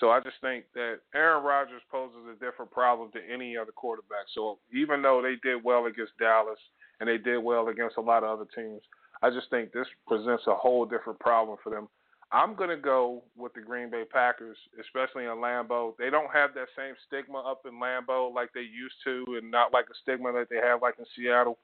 [0.00, 4.26] So I just think that Aaron Rodgers poses a different problem to any other quarterback.
[4.34, 6.58] So even though they did well against Dallas
[6.98, 8.82] and they did well against a lot of other teams,
[9.22, 11.88] I just think this presents a whole different problem for them
[12.34, 15.94] I'm going to go with the Green Bay Packers, especially in Lambeau.
[15.98, 19.72] They don't have that same stigma up in Lambeau like they used to, and not
[19.72, 21.58] like a stigma that they have like in Seattle.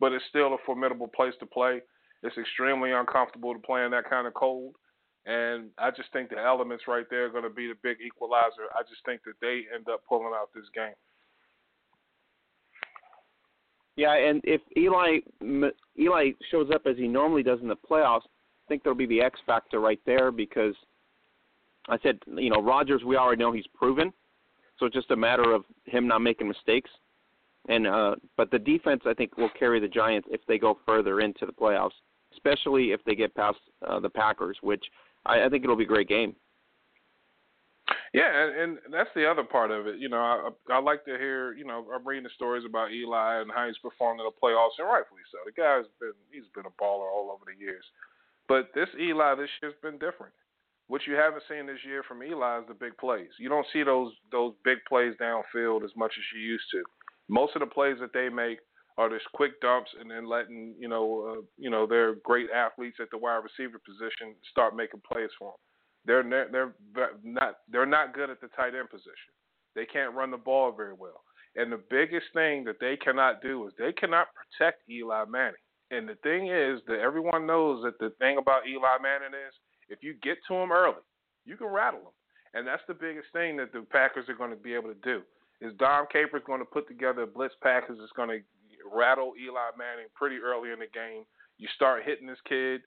[0.00, 1.82] But it's still a formidable place to play.
[2.24, 4.74] It's extremely uncomfortable to play in that kind of cold.
[5.26, 8.68] And I just think the elements right there are going to be the big equalizer.
[8.74, 10.94] I just think that they end up pulling out this game.
[13.96, 15.18] Yeah, and if Eli
[15.98, 19.20] Eli shows up as he normally does in the playoffs, I think there'll be the
[19.20, 20.74] X factor right there because
[21.88, 24.12] I said, you know, Rodgers, we already know he's proven,
[24.78, 26.90] so it's just a matter of him not making mistakes.
[27.68, 31.20] And uh, but the defense, I think, will carry the Giants if they go further
[31.20, 31.92] into the playoffs,
[32.34, 34.84] especially if they get past uh, the Packers, which
[35.26, 36.34] I, I think it'll be a great game.
[38.14, 39.98] Yeah, and, and that's the other part of it.
[39.98, 41.52] You know, I, I like to hear.
[41.52, 44.78] You know, I'm reading the stories about Eli and how he's performed in the playoffs,
[44.78, 45.38] and rightfully so.
[45.44, 47.84] The guy's been he's been a baller all over the years.
[48.46, 50.32] But this Eli this year's been different.
[50.86, 53.34] What you haven't seen this year from Eli is the big plays.
[53.38, 56.82] You don't see those those big plays downfield as much as you used to.
[57.28, 58.58] Most of the plays that they make
[58.96, 62.98] are just quick dumps and then letting you know uh, you know their great athletes
[63.00, 65.58] at the wide receiver position start making plays for them.
[66.06, 69.32] They're they're not they're not good at the tight end position.
[69.74, 71.22] They can't run the ball very well.
[71.56, 75.54] And the biggest thing that they cannot do is they cannot protect Eli Manning.
[75.90, 79.54] And the thing is that everyone knows that the thing about Eli Manning is
[79.88, 81.02] if you get to him early,
[81.44, 82.16] you can rattle him.
[82.54, 85.22] And that's the biggest thing that the Packers are going to be able to do.
[85.60, 88.38] Is Dom Capers going to put together a blitz package that's going to
[88.92, 91.24] rattle Eli Manning pretty early in the game.
[91.58, 92.82] You start hitting this kid,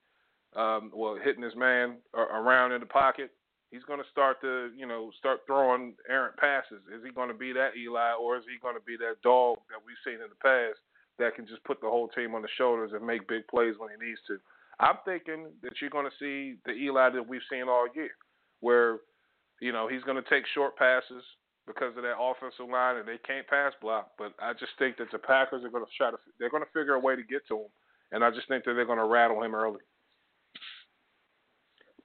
[0.56, 3.30] um, well, hitting this man around in the pocket.
[3.70, 6.80] He's going to start to, you know, start throwing errant passes.
[6.88, 9.58] Is he going to be that Eli, or is he going to be that dog
[9.68, 10.80] that we've seen in the past
[11.18, 13.90] that can just put the whole team on the shoulders and make big plays when
[13.90, 14.38] he needs to.
[14.80, 18.10] I'm thinking that you're going to see the Eli that we've seen all year,
[18.60, 18.98] where
[19.60, 21.24] you know he's going to take short passes
[21.68, 24.12] because of that offensive line and they can't pass block.
[24.18, 26.72] But I just think that the Packers are going to try to they're going to
[26.72, 27.70] figure a way to get to him,
[28.10, 29.80] and I just think that they're going to rattle him early.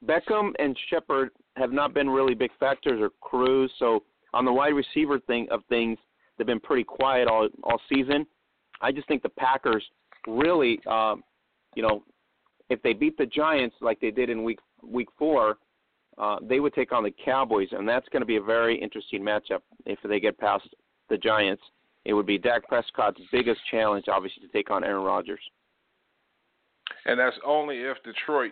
[0.06, 4.04] Beckham and Shepard have not been really big factors or Cruz, so
[4.34, 5.98] on the wide receiver thing of things,
[6.38, 8.28] they've been pretty quiet all all season.
[8.82, 9.84] I just think the Packers
[10.28, 11.24] really, um,
[11.76, 12.04] you know,
[12.70, 15.58] if they beat the Giants like they did in week week four,
[16.18, 19.24] uh, they would take on the Cowboys, and that's going to be a very interesting
[19.24, 20.68] matchup if they get past
[21.10, 21.64] the Giants.
[22.06, 25.40] It would be Dak Prescott's biggest challenge, obviously, to take on Aaron Rodgers.
[27.06, 28.52] And that's only if Detroit,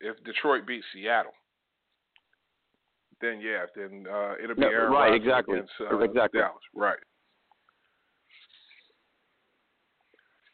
[0.00, 1.32] if Detroit beats Seattle.
[3.20, 5.54] Then yeah, then uh, it'll be no, Aaron right, Rodgers exactly.
[5.56, 6.40] against uh, exactly.
[6.40, 6.98] Dallas, right?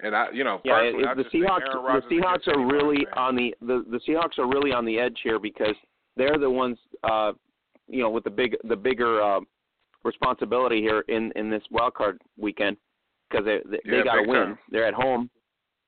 [0.00, 1.64] And I, you know, yeah, it, the Seahawks,
[2.08, 5.38] the Seahawks are really on the, the the Seahawks are really on the edge here
[5.38, 5.76] because
[6.16, 7.32] they're the ones, uh,
[7.88, 9.40] you know, with the big the bigger uh,
[10.04, 12.76] responsibility here in in this wild card weekend
[13.28, 14.46] because they they, yeah, they got to win.
[14.46, 14.58] Time.
[14.70, 15.30] They're at home.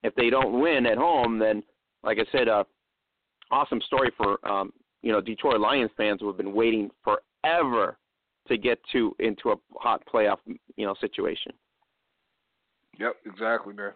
[0.02, 1.62] If they don't win at home, then
[2.02, 2.64] like I said, uh,
[3.50, 4.72] awesome story for um,
[5.02, 7.98] you know Detroit Lions fans who have been waiting forever
[8.48, 10.38] to get to into a hot playoff
[10.76, 11.52] you know situation.
[12.98, 13.92] Yep, exactly, man.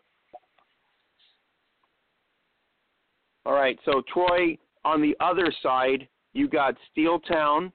[3.47, 7.73] All right, so Troy, on the other side, you got Steel Town,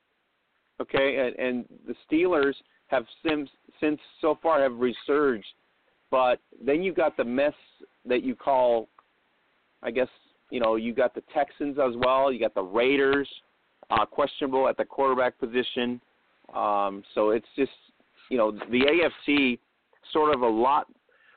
[0.81, 2.53] okay, and, and the Steelers
[2.87, 3.49] have since,
[3.79, 5.45] since so far have resurged,
[6.11, 7.53] but then you got the mess
[8.05, 8.87] that you call,
[9.83, 10.07] I guess,
[10.51, 12.31] you know, you got the Texans as well.
[12.31, 13.27] You got the Raiders,
[13.89, 15.99] uh, questionable at the quarterback position.
[16.53, 17.71] Um, so it's just,
[18.29, 19.59] you know, the AFC
[20.13, 20.87] sort of a lot,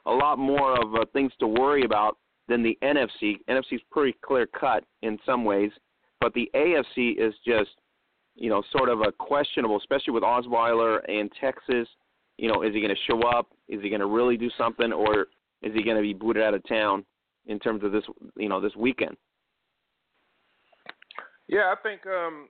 [0.07, 2.19] a lot more of uh, things to worry about
[2.49, 3.37] than the NFC.
[3.49, 5.71] NFC is pretty clear cut in some ways,
[6.21, 7.71] but the AFC is just,
[8.35, 11.89] you know, sort of a questionable, especially with Osweiler and Texas.
[12.37, 13.49] You know, is he going to show up?
[13.69, 15.29] Is he going to really do something, or
[15.63, 17.05] is he going to be booted out of town
[17.47, 18.05] in terms of this,
[18.37, 19.17] you know, this weekend?
[21.49, 22.49] Yeah, I think um,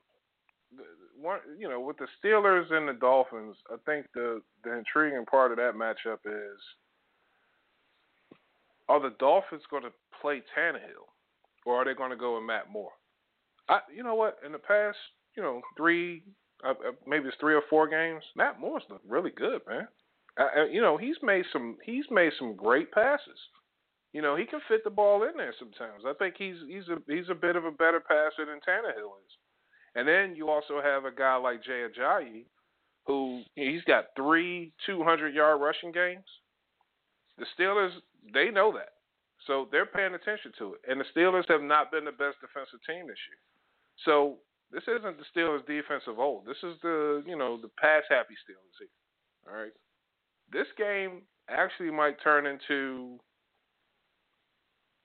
[1.21, 5.53] one, you know, with the Steelers and the Dolphins, I think the the intriguing part
[5.53, 6.61] of that matchup is
[8.89, 11.07] are the Dolphins going to play Tannehill,
[11.65, 12.93] or are they going to go with Matt Moore?
[13.69, 14.39] I, you know what?
[14.45, 14.97] In the past,
[15.37, 16.23] you know, three,
[16.65, 19.89] uh, uh maybe it's three or four games, Matt Moore's looked really good, man.
[20.71, 23.39] You know, he's made some he's made some great passes.
[24.13, 26.05] You know, he can fit the ball in there sometimes.
[26.07, 29.33] I think he's he's a he's a bit of a better passer than Tannehill is.
[29.97, 32.45] And then you also have a guy like Jay Ajayi,
[33.07, 36.25] who he's got three 200 yard rushing games.
[37.37, 37.91] The Steelers
[38.33, 38.91] they know that.
[39.47, 40.81] So they're paying attention to it.
[40.89, 43.43] And the Steelers have not been the best defensive team this year.
[44.05, 44.39] So
[44.71, 46.47] this isn't the Steelers defense of old.
[46.47, 49.53] This is the, you know, the pass happy Steelers here.
[49.53, 49.73] All right.
[50.53, 53.19] This game actually might turn into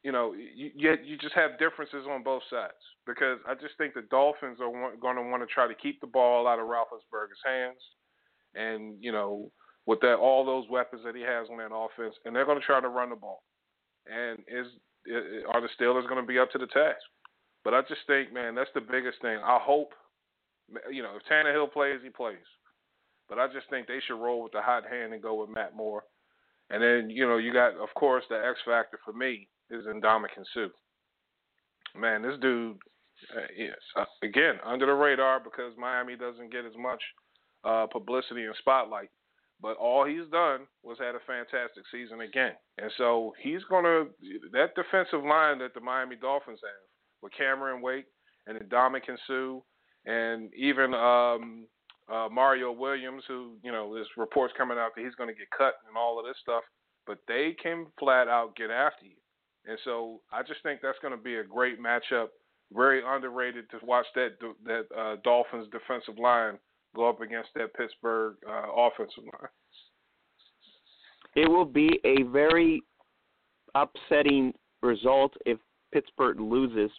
[0.04, 2.74] you know, you you just have differences on both sides
[3.08, 6.08] because I just think the Dolphins are going to want to try to keep the
[6.08, 7.80] ball out of Roethlisberger's hands,
[8.54, 9.50] and you know,
[9.86, 12.66] with that all those weapons that he has on that offense, and they're going to
[12.66, 13.44] try to run the ball.
[14.06, 14.68] And is
[15.54, 17.00] are the Steelers going to be up to the task?
[17.64, 19.38] But I just think, man, that's the biggest thing.
[19.38, 19.94] I hope,
[20.92, 22.38] you know, if Tannehill plays, he plays.
[23.30, 25.76] But I just think they should roll with the hot hand and go with Matt
[25.76, 26.04] Moore.
[26.70, 30.46] And then, you know, you got, of course, the X factor for me is Ndamukong
[30.54, 30.68] Suh.
[31.96, 32.78] Man, this dude,
[33.36, 37.02] uh, yes, uh, again, under the radar because Miami doesn't get as much
[37.64, 39.10] uh, publicity and spotlight.
[39.62, 42.54] But all he's done was had a fantastic season again.
[42.78, 44.08] And so he's going to,
[44.52, 46.93] that defensive line that the Miami Dolphins have
[47.24, 48.06] with Cameron Wake
[48.46, 49.62] and Ndamukong Suh
[50.06, 51.66] and even um,
[52.12, 55.50] uh, Mario Williams, who, you know, there's reports coming out that he's going to get
[55.58, 56.64] cut and all of this stuff.
[57.08, 59.16] But they can flat out get after you.
[59.66, 62.28] And so I just think that's going to be a great matchup.
[62.74, 64.32] Very underrated to watch that
[64.66, 66.58] that uh, Dolphins defensive line
[66.96, 69.50] go up against that Pittsburgh uh, offensive line.
[71.36, 72.82] It will be a very
[73.76, 75.60] upsetting result if
[75.94, 76.92] Pittsburgh loses,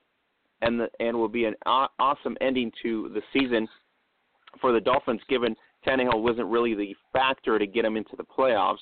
[0.62, 3.68] and the, and will be an aw- awesome ending to the season
[4.60, 5.54] for the Dolphins, given
[5.86, 8.78] Tannehill wasn't really the factor to get them into the playoffs.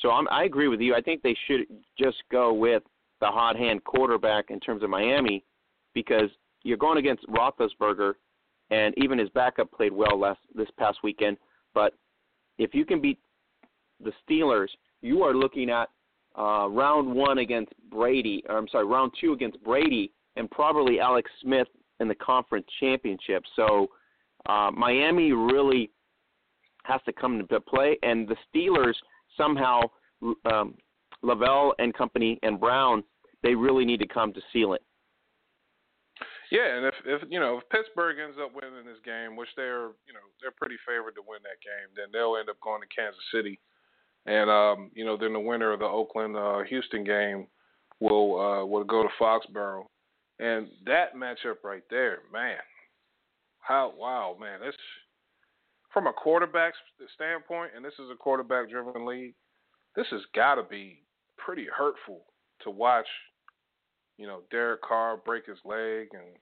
[0.00, 0.94] So I'm, I agree with you.
[0.94, 1.66] I think they should
[1.98, 2.82] just go with
[3.20, 5.44] the hot hand quarterback in terms of Miami,
[5.92, 6.30] because
[6.62, 8.14] you're going against Roethlisberger,
[8.70, 11.36] and even his backup played well last this past weekend.
[11.74, 11.94] But
[12.58, 13.18] if you can beat
[14.02, 14.68] the Steelers,
[15.02, 15.88] you are looking at
[16.38, 21.30] uh, round one against Brady, or I'm sorry, round two against Brady, and probably Alex
[21.42, 21.68] Smith
[22.00, 23.42] in the conference championship.
[23.56, 23.88] So
[24.48, 25.90] uh, Miami really
[26.84, 28.94] has to come into play, and the Steelers
[29.36, 29.82] somehow
[30.50, 30.74] um,
[31.24, 33.02] LaVell and company and Brown,
[33.42, 34.82] they really need to come to seal it.
[36.50, 39.92] Yeah, and if if you know if Pittsburgh ends up winning this game, which they're
[40.08, 42.88] you know they're pretty favored to win that game, then they'll end up going to
[42.88, 43.60] Kansas City,
[44.24, 47.46] and um, you know then the winner of the Oakland uh, Houston game
[48.00, 49.84] will uh, will go to Foxborough,
[50.38, 52.58] and that matchup right there, man,
[53.60, 54.76] how wow man, it's
[55.92, 56.74] from a quarterback
[57.14, 59.34] standpoint, and this is a quarterback driven league.
[59.96, 61.02] This has got to be
[61.36, 62.22] pretty hurtful
[62.62, 63.06] to watch,
[64.16, 66.36] you know, Derek Carr break his leg and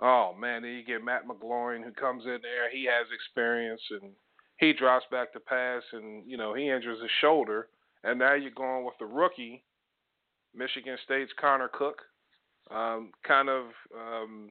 [0.00, 4.12] oh man, then you get Matt McGloin who comes in there, he has experience and
[4.58, 7.68] he drops back to pass and, you know, he injures his shoulder
[8.04, 9.64] and now you're going with the rookie,
[10.54, 12.02] Michigan State's Connor Cook.
[12.70, 13.64] Um, kind of
[13.94, 14.50] um,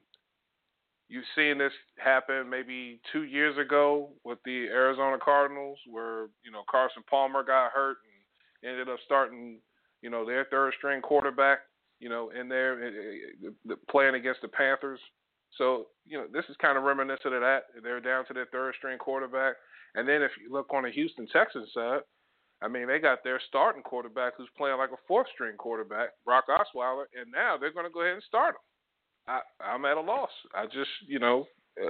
[1.08, 6.62] you've seen this happen maybe two years ago with the Arizona Cardinals, where you know
[6.70, 7.98] Carson Palmer got hurt
[8.62, 9.58] and ended up starting
[10.02, 11.60] you know, their third string quarterback,
[11.98, 15.00] you know, in there eh, eh, eh, playing against the Panthers.
[15.58, 17.62] So, you know, this is kind of reminiscent of that.
[17.82, 19.54] They're down to their third string quarterback.
[19.94, 22.00] And then if you look on the Houston Texans side,
[22.62, 26.44] I mean, they got their starting quarterback who's playing like a fourth string quarterback, Brock
[26.48, 28.60] Osweiler, and now they're going to go ahead and start him.
[29.28, 30.30] I, I'm at a loss.
[30.54, 31.46] I just, you know,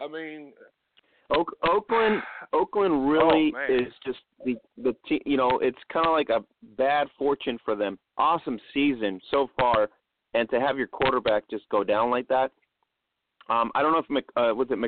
[0.00, 0.52] I mean,
[1.30, 2.22] Oak, Oakland,
[2.52, 6.44] Oakland really oh, is just the the te- you know it's kind of like a
[6.76, 7.98] bad fortune for them.
[8.18, 9.88] Awesome season so far,
[10.34, 12.50] and to have your quarterback just go down like that.
[13.48, 14.78] Um, I don't know if Mc, uh, was it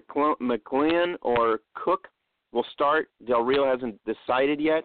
[0.41, 2.09] McLean or Cook
[2.53, 3.09] will start.
[3.27, 4.85] Del Rio hasn't decided yet,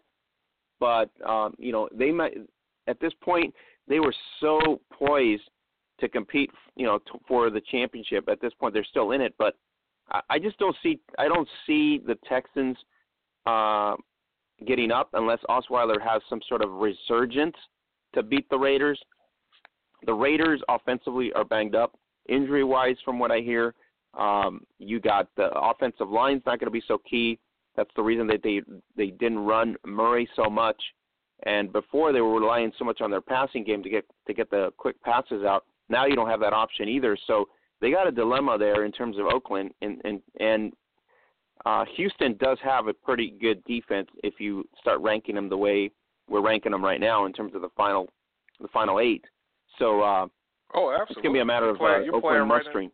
[0.80, 2.34] but um, you know they might
[2.88, 3.54] at this point
[3.88, 5.44] they were so poised
[6.00, 8.28] to compete, you know, t- for the championship.
[8.28, 9.56] At this point, they're still in it, but
[10.10, 12.78] I, I just don't see I don't see the Texans
[13.46, 13.96] uh,
[14.68, 17.56] getting up unless Osweiler has some sort of resurgence
[18.14, 19.00] to beat the Raiders.
[20.06, 21.98] The Raiders offensively are banged up,
[22.28, 23.74] injury wise, from what I hear.
[24.18, 27.40] Um, you got the offensive line's not going to be so key.
[27.76, 28.62] That's the reason that they
[28.96, 30.82] they didn't run Murray so much.
[31.44, 34.50] And before they were relying so much on their passing game to get to get
[34.50, 35.66] the quick passes out.
[35.90, 37.18] Now you don't have that option either.
[37.28, 37.50] So
[37.80, 40.74] they got a dilemma there in terms of Oakland and and and
[41.66, 45.92] uh, Houston does have a pretty good defense if you start ranking them the way
[46.28, 48.08] we're ranking them right now in terms of the final
[48.60, 49.24] the final eight.
[49.80, 50.28] So uh,
[50.74, 52.92] oh, absolutely, it's gonna be a matter you're of playing, uh, Oakland right mustering.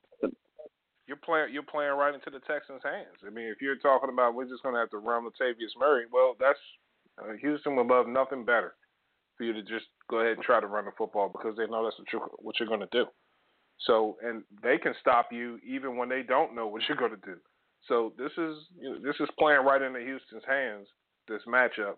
[1.07, 3.23] You're playing you're playing right into the Texans' hands.
[3.25, 6.35] I mean, if you're talking about we're just gonna have to run Latavius Murray, well,
[6.39, 6.59] that's
[7.17, 8.75] uh, Houston would love nothing better
[9.37, 11.83] for you to just go ahead and try to run the football because they know
[11.83, 13.05] that's what you're what you're going to do.
[13.85, 17.25] So, and they can stop you even when they don't know what you're going to
[17.25, 17.37] do.
[17.87, 20.87] So this is you know, this is playing right into Houston's hands.
[21.27, 21.95] This matchup,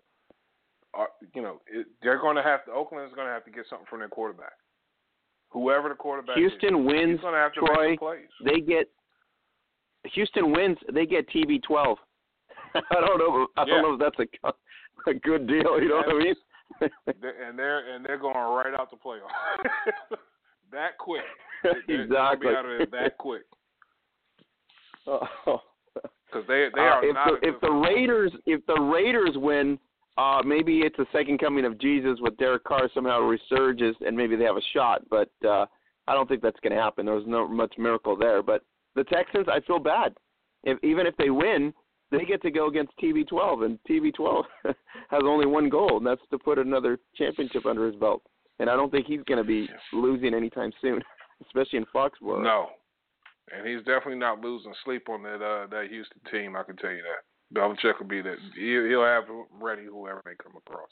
[0.97, 1.05] uh,
[1.35, 2.71] you know, it, they're going to have to.
[2.71, 4.53] Oakland is going to have to get something from their quarterback.
[5.51, 7.11] Whoever the quarterback Houston is, wins.
[7.11, 8.29] he's going to have to Troy, make some plays.
[8.45, 8.89] They get
[10.13, 10.77] Houston wins.
[10.93, 11.95] They get TB12.
[12.75, 13.47] I don't know.
[13.57, 14.49] I don't know if that's a
[15.09, 15.81] a good deal.
[15.81, 16.35] You know what I mean?
[17.11, 19.27] And they're and they're going right out the playoff
[20.71, 21.23] that quick.
[21.63, 22.49] They're, they're exactly.
[22.51, 23.41] be out of there that quick
[25.07, 25.27] Oh.
[26.27, 27.41] because they they Uh, are if not.
[27.41, 27.71] the if the.
[27.71, 29.79] Raiders if the Raiders win,
[30.17, 34.35] uh, maybe it's a second coming of Jesus with Derek Carr somehow resurges and maybe
[34.35, 35.01] they have a shot.
[35.09, 35.65] But uh,
[36.07, 37.05] I don't think that's going to happen.
[37.05, 38.43] There was no much miracle there.
[38.43, 38.61] But
[38.95, 40.15] the Texans, I feel bad.
[40.63, 41.73] If even if they win,
[42.11, 46.39] they get to go against TB12, and TB12 has only one goal, and that's to
[46.39, 48.23] put another championship under his belt.
[48.59, 51.01] And I don't think he's going to be losing anytime soon,
[51.45, 52.43] especially in Foxborough.
[52.43, 52.67] No,
[53.55, 56.55] and he's definitely not losing sleep on that uh, that Houston team.
[56.55, 57.23] I can tell you that.
[57.53, 58.35] Belichick will be that.
[58.55, 59.23] He'll, he'll have
[59.59, 60.89] ready whoever they come across.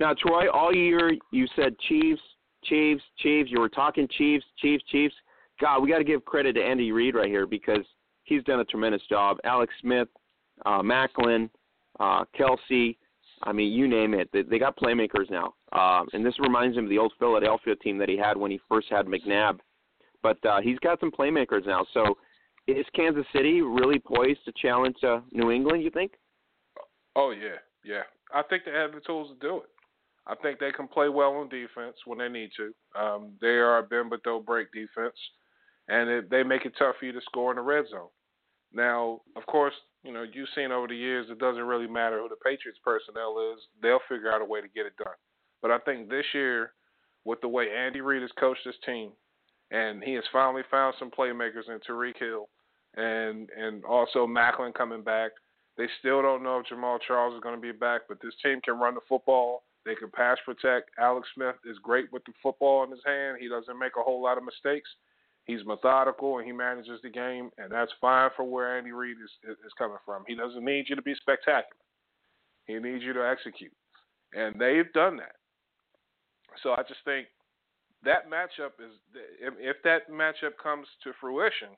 [0.00, 2.20] Now, Troy, all year you said Chiefs,
[2.64, 3.50] Chiefs, Chiefs.
[3.50, 5.14] You were talking Chiefs, Chiefs, Chiefs.
[5.62, 7.84] God, we got to give credit to Andy Reid right here because
[8.24, 9.38] he's done a tremendous job.
[9.44, 10.08] Alex Smith,
[10.66, 11.48] uh, Maclin,
[12.00, 12.96] uh, Kelce.
[13.44, 14.28] I mean, you name it.
[14.32, 17.96] They, they got playmakers now, uh, and this reminds him of the old Philadelphia team
[17.98, 19.60] that he had when he first had McNabb.
[20.20, 21.86] But uh, he's got some playmakers now.
[21.94, 22.16] So,
[22.66, 25.84] is Kansas City really poised to challenge uh, New England?
[25.84, 26.12] You think?
[27.14, 28.02] Oh yeah, yeah.
[28.34, 29.68] I think they have the tools to do it.
[30.26, 33.00] I think they can play well on defense when they need to.
[33.00, 35.16] Um, they are a bend but don't break defense,
[35.92, 38.08] and it, they make it tough for you to score in the red zone.
[38.72, 42.28] Now, of course, you know you've seen over the years it doesn't really matter who
[42.28, 45.14] the Patriots personnel is; they'll figure out a way to get it done.
[45.60, 46.72] But I think this year,
[47.24, 49.10] with the way Andy Reid has coached this team,
[49.70, 52.48] and he has finally found some playmakers in Tyreek Hill,
[52.96, 55.32] and and also Maclin coming back.
[55.76, 58.60] They still don't know if Jamaal Charles is going to be back, but this team
[58.62, 59.64] can run the football.
[59.84, 60.90] They can pass protect.
[60.98, 63.38] Alex Smith is great with the football in his hand.
[63.40, 64.88] He doesn't make a whole lot of mistakes.
[65.44, 69.56] He's methodical and he manages the game, and that's fine for where Andy Reid is
[69.66, 70.24] is coming from.
[70.26, 71.82] He doesn't need you to be spectacular.
[72.66, 73.72] He needs you to execute,
[74.34, 75.34] and they've done that.
[76.62, 77.26] So I just think
[78.04, 78.94] that matchup is
[79.40, 81.74] if, if that matchup comes to fruition,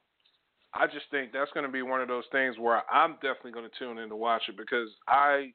[0.75, 3.69] I just think that's going to be one of those things where I'm definitely going
[3.71, 5.53] to tune in to watch it because I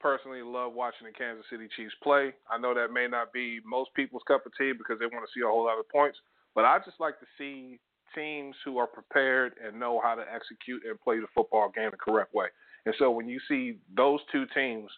[0.00, 2.32] personally love watching the Kansas City Chiefs play.
[2.50, 5.32] I know that may not be most people's cup of tea because they want to
[5.34, 6.18] see a whole lot of points,
[6.56, 7.78] but I just like to see
[8.14, 11.98] teams who are prepared and know how to execute and play the football game the
[11.98, 12.46] correct way.
[12.86, 14.90] And so when you see those two teams,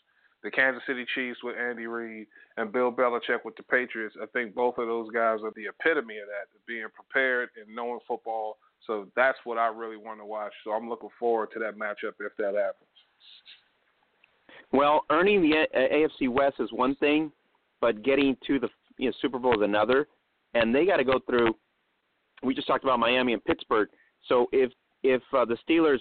[0.45, 4.55] the Kansas City Chiefs with Andy Reid and Bill Belichick with the Patriots, I think
[4.55, 8.59] both of those guys are the epitome of that, being prepared and knowing football.
[8.87, 10.53] So that's what I really want to watch.
[10.63, 12.89] So I'm looking forward to that matchup if that happens.
[14.71, 17.33] Well, earning the AFC West is one thing,
[17.81, 18.69] but getting to the
[18.99, 20.07] you know, Super Bowl is another.
[20.55, 21.55] And they got to go through.
[22.43, 23.89] We just talked about Miami and Pittsburgh.
[24.29, 24.73] So if
[25.03, 26.01] if uh, the Steelers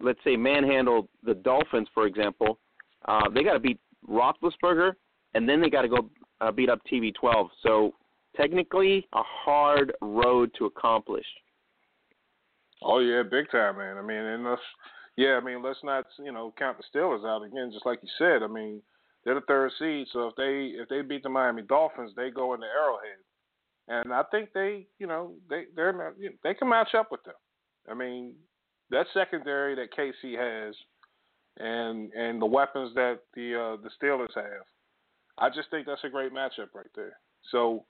[0.00, 2.58] let's say manhandle the Dolphins, for example,
[3.06, 3.78] uh, they got to beat
[4.08, 4.92] Roethlisberger,
[5.34, 7.48] and then they got to go uh, beat up TB12.
[7.62, 7.94] So
[8.36, 11.26] technically, a hard road to accomplish.
[12.82, 13.96] Oh yeah, big time, man.
[13.96, 14.60] I mean, and let's
[15.16, 17.70] yeah, I mean, let's not you know count the Steelers out again.
[17.72, 18.82] Just like you said, I mean,
[19.24, 22.54] they're the third seed, so if they if they beat the Miami Dolphins, they go
[22.54, 23.18] into Arrowhead,
[23.88, 27.34] and I think they you know they they're they can match up with them.
[27.88, 28.34] I mean,
[28.90, 30.74] that secondary that KC has,
[31.58, 34.64] and and the weapons that the uh, the Steelers have,
[35.38, 37.18] I just think that's a great matchup right there.
[37.50, 37.84] So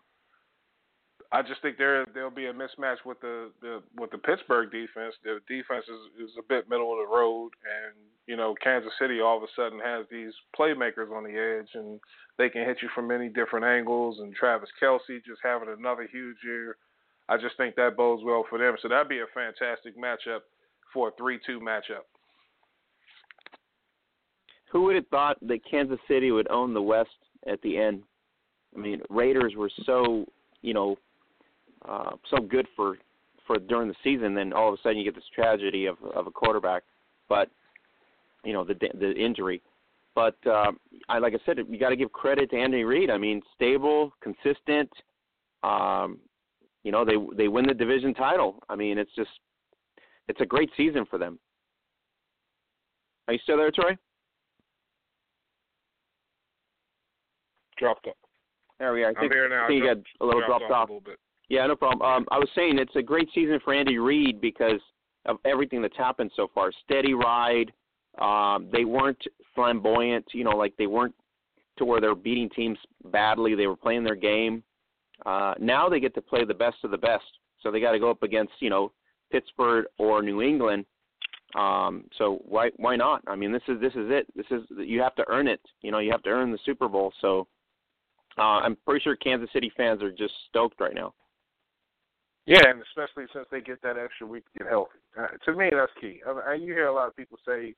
[1.33, 5.15] I just think there there'll be a mismatch with the, the with the Pittsburgh defense.
[5.25, 7.95] The defense is, is a bit middle of the road, and
[8.27, 12.01] you know Kansas City all of a sudden has these playmakers on the edge, and
[12.39, 14.19] they can hit you from many different angles.
[14.21, 16.77] And Travis Kelce just having another huge year.
[17.29, 18.77] I just think that bodes well for them.
[18.81, 20.41] So that'd be a fantastic matchup
[20.95, 22.07] for a three-two matchup.
[24.71, 27.11] Who would have thought that Kansas City would own the West
[27.49, 28.03] at the end?
[28.77, 30.25] I mean, Raiders were so
[30.63, 30.97] you know
[31.89, 32.99] uh, so good for
[33.47, 36.27] for during the season, then all of a sudden you get this tragedy of of
[36.27, 36.83] a quarterback,
[37.29, 37.49] but
[38.45, 39.63] you know the the injury.
[40.15, 40.73] But uh,
[41.09, 43.11] I like I said, you got to give credit to Andy Reid.
[43.11, 44.91] I mean, stable, consistent.
[45.63, 46.19] Um,
[46.83, 48.63] you know, they they win the division title.
[48.69, 49.31] I mean, it's just
[50.29, 51.39] it's a great season for them.
[53.29, 53.97] Are you still there, Troy?
[57.79, 58.15] Dropped off.
[58.79, 59.13] There we are.
[59.17, 59.65] I I'm here now.
[59.65, 60.89] I think you got a little dropped, dropped off.
[60.89, 61.19] A little bit.
[61.49, 62.03] Yeah, no problem.
[62.03, 64.81] Um, I was saying it's a great season for Andy Reid because
[65.27, 66.73] of everything that's happened so far.
[66.85, 67.73] Steady ride.
[68.21, 69.23] Um, they weren't
[69.55, 71.15] flamboyant, you know, like they weren't
[71.79, 72.79] to where they're beating teams
[73.13, 73.55] badly.
[73.55, 74.63] They were playing their game.
[75.25, 77.25] Uh, now they get to play the best of the best.
[77.63, 78.93] So they got to go up against, you know,
[79.31, 80.85] Pittsburgh or New England.
[81.55, 83.23] Um, so why why not?
[83.27, 84.27] I mean, this is this is it.
[84.35, 85.61] This is you have to earn it.
[85.81, 87.13] You know, you have to earn the Super Bowl.
[87.21, 87.47] So
[88.37, 91.15] uh, I'm pretty sure Kansas City fans are just stoked right now.
[92.47, 94.99] Yeah, and especially since they get that extra week to get healthy.
[95.19, 96.21] Uh, to me, that's key.
[96.27, 97.75] I mean, you hear a lot of people say,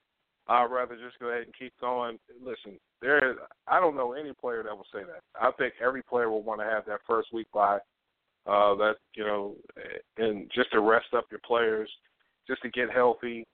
[0.47, 3.37] "I'd rather just go ahead and keep going." Listen, there.
[3.67, 5.23] I don't know any player that will say that.
[5.41, 7.77] I think every player will want to have that first week by
[8.47, 9.57] uh, that you know,
[10.19, 11.91] and just to rest up your players,
[12.47, 13.47] just to get healthy,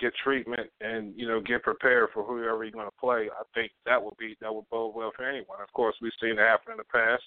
[0.00, 3.28] get treatment, and you know, get prepared for whoever you're going to play.
[3.30, 5.60] I think that would be that would bode well for anyone.
[5.62, 7.22] Of course, we've seen it happen in the past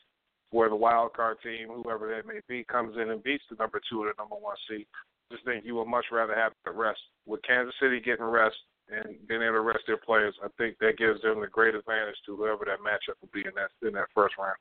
[0.51, 3.81] where the wild card team, whoever that may be, comes in and beats the number
[3.89, 4.85] two or the number one seed.
[5.31, 6.99] Just think you would much rather have the rest.
[7.25, 8.55] With Kansas City getting rest
[8.89, 12.15] and being able to rest their players, I think that gives them the great advantage
[12.25, 14.57] to whoever that matchup will be in that in that first round.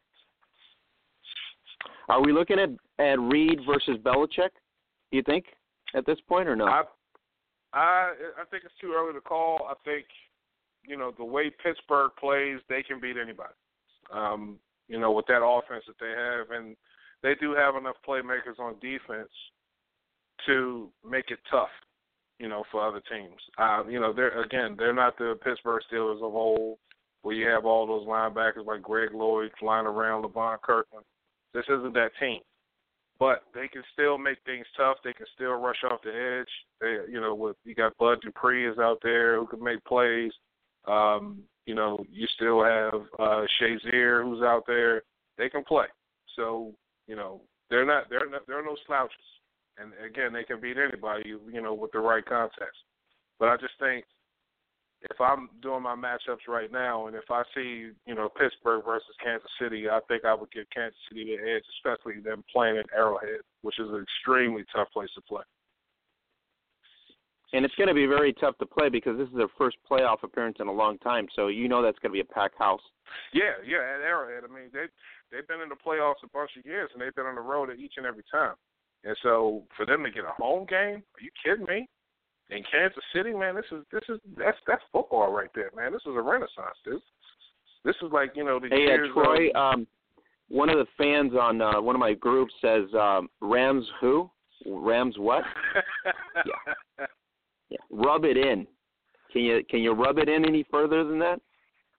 [2.08, 4.50] Are we looking at at Reid versus Belichick?
[5.10, 5.44] Do you think
[5.94, 6.64] at this point or no?
[6.64, 6.82] I
[7.74, 9.68] I I think it's too early to call.
[9.68, 10.06] I think
[10.86, 13.52] you know the way Pittsburgh plays, they can beat anybody.
[14.12, 14.58] Um,
[14.88, 16.76] you know, with that offense that they have, and
[17.22, 19.30] they do have enough playmakers on defense
[20.46, 21.70] to make it tough,
[22.38, 23.40] you know, for other teams.
[23.58, 26.78] Uh, you know, they're again, they're not the Pittsburgh Steelers of old,
[27.22, 31.06] where you have all those linebackers like Greg Lloyd flying around, Levon Kirkland.
[31.54, 32.40] This isn't that team,
[33.18, 34.96] but they can still make things tough.
[35.04, 36.50] They can still rush off the edge.
[36.80, 40.32] They, you know, with you got Bud Dupree is out there who can make plays.
[40.86, 45.02] Um, you know, you still have uh Shazier who's out there.
[45.38, 45.86] They can play.
[46.36, 46.72] So,
[47.06, 49.16] you know, they're not they're not they're no slouches.
[49.78, 52.78] And again, they can beat anybody, you know, with the right context.
[53.40, 54.04] But I just think
[55.10, 59.14] if I'm doing my matchups right now, and if I see, you know, Pittsburgh versus
[59.22, 62.84] Kansas City, I think I would give Kansas City the edge, especially them playing in
[62.96, 65.42] Arrowhead, which is an extremely tough place to play
[67.52, 70.22] and it's going to be very tough to play because this is their first playoff
[70.22, 71.26] appearance in a long time.
[71.36, 72.80] So you know that's going to be a packed house.
[73.32, 74.44] Yeah, yeah, at Arrowhead.
[74.48, 74.86] I mean, they
[75.30, 77.70] they've been in the playoffs a bunch of years, and they've been on the road
[77.70, 78.54] at each and every time.
[79.04, 81.88] And so for them to get a home game, are you kidding me?
[82.50, 85.92] In Kansas City, man, this is this is that's that's football right there, man.
[85.92, 86.76] This is a renaissance.
[86.84, 87.00] This
[87.84, 89.10] this is like you know the hey, years.
[89.14, 89.48] Hey, uh, Troy.
[89.50, 89.86] Of, um,
[90.48, 94.30] one of the fans on uh, one of my groups says um, Rams who?
[94.66, 95.44] Rams what?
[96.46, 96.74] yeah.
[97.94, 98.66] Rub it in.
[99.32, 101.40] Can you can you rub it in any further than that?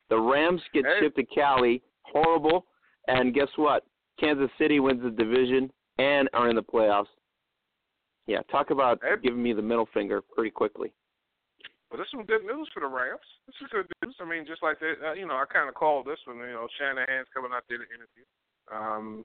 [0.10, 0.98] The Rams get hey.
[1.00, 2.66] shipped to Cali, horrible,
[3.08, 3.84] and guess what?
[4.20, 7.12] Kansas City wins the division and are in the playoffs.
[8.28, 9.16] Yeah, talk about hey.
[9.24, 10.92] giving me the middle finger pretty quickly.
[11.90, 13.24] Well, this is some good news for the Rams.
[13.48, 14.16] This is good news.
[14.20, 16.38] I mean, just like that, uh, you know, I kind of called this one.
[16.38, 18.26] You know, Shanahan's coming out there to interview.
[18.68, 19.24] Um,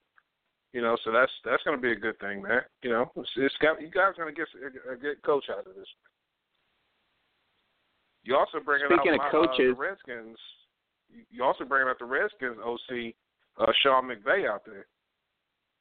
[0.71, 2.61] you know, so that's that's going to be a good thing, man.
[2.81, 5.67] You know, it's, it's got you guys going to get a, a good coach out
[5.67, 5.89] of this.
[8.23, 10.37] You also bring Speaking out of my, coaches, uh, the Redskins.
[11.29, 13.13] You also bring out the Redskins OC
[13.59, 14.85] uh, Sean McVay out there.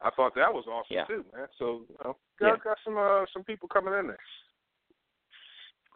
[0.02, 1.04] I thought that was awesome Yeah.
[1.04, 1.46] too, man.
[1.58, 2.56] So you know, got Yeah.
[2.64, 4.18] got some uh, some people coming in there.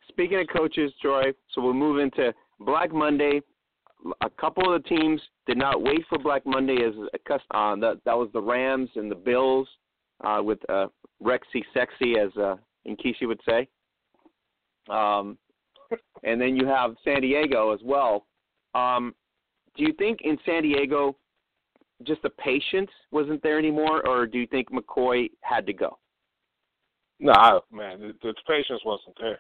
[0.09, 3.41] Speaking of coaches, Troy, so we'll move into Black Monday.
[4.21, 8.01] A couple of the teams did not wait for Black Monday as a uh, that
[8.05, 9.67] that was the Rams and the Bills
[10.23, 10.89] uh, with uh,
[11.23, 12.57] Rexy Sexy, as uh,
[12.87, 13.67] Nkechi would say.
[14.91, 15.39] Um,
[16.23, 18.27] and then you have San Diego as well.
[18.75, 19.15] Um,
[19.77, 21.17] do you think in San Diego
[22.07, 25.99] just the patience wasn't there anymore, or do you think McCoy had to go?
[27.21, 29.39] No, I, man, the, the patience wasn't there.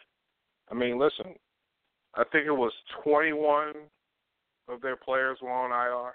[0.71, 1.35] I mean, listen,
[2.15, 2.73] I think it was
[3.03, 3.73] 21
[4.69, 6.13] of their players were on IR.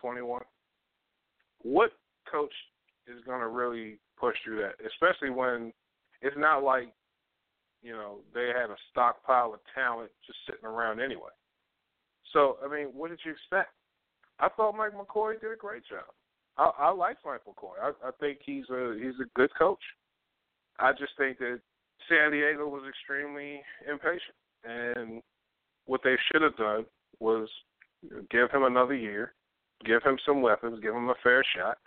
[0.00, 0.42] 21.
[1.62, 1.90] What
[2.30, 2.52] coach
[3.06, 4.74] is going to really push through that?
[4.86, 5.72] Especially when
[6.22, 6.92] it's not like,
[7.82, 11.32] you know, they had a stockpile of talent just sitting around anyway.
[12.32, 13.70] So, I mean, what did you expect?
[14.38, 16.06] I thought Mike McCoy did a great job.
[16.56, 17.80] I, I like Mike McCoy.
[17.82, 19.82] I, I think he's a he's a good coach.
[20.78, 21.60] I just think that
[22.08, 25.22] San Diego was extremely impatient, and
[25.86, 26.86] what they should have done
[27.18, 27.48] was
[28.30, 29.34] give him another year,
[29.84, 31.78] give him some weapons, give him a fair shot.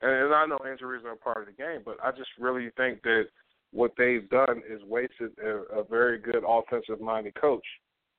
[0.00, 2.70] And, and I know injuries are a part of the game, but I just really
[2.76, 3.24] think that
[3.72, 7.64] what they've done is wasted a, a very good offensive-minded coach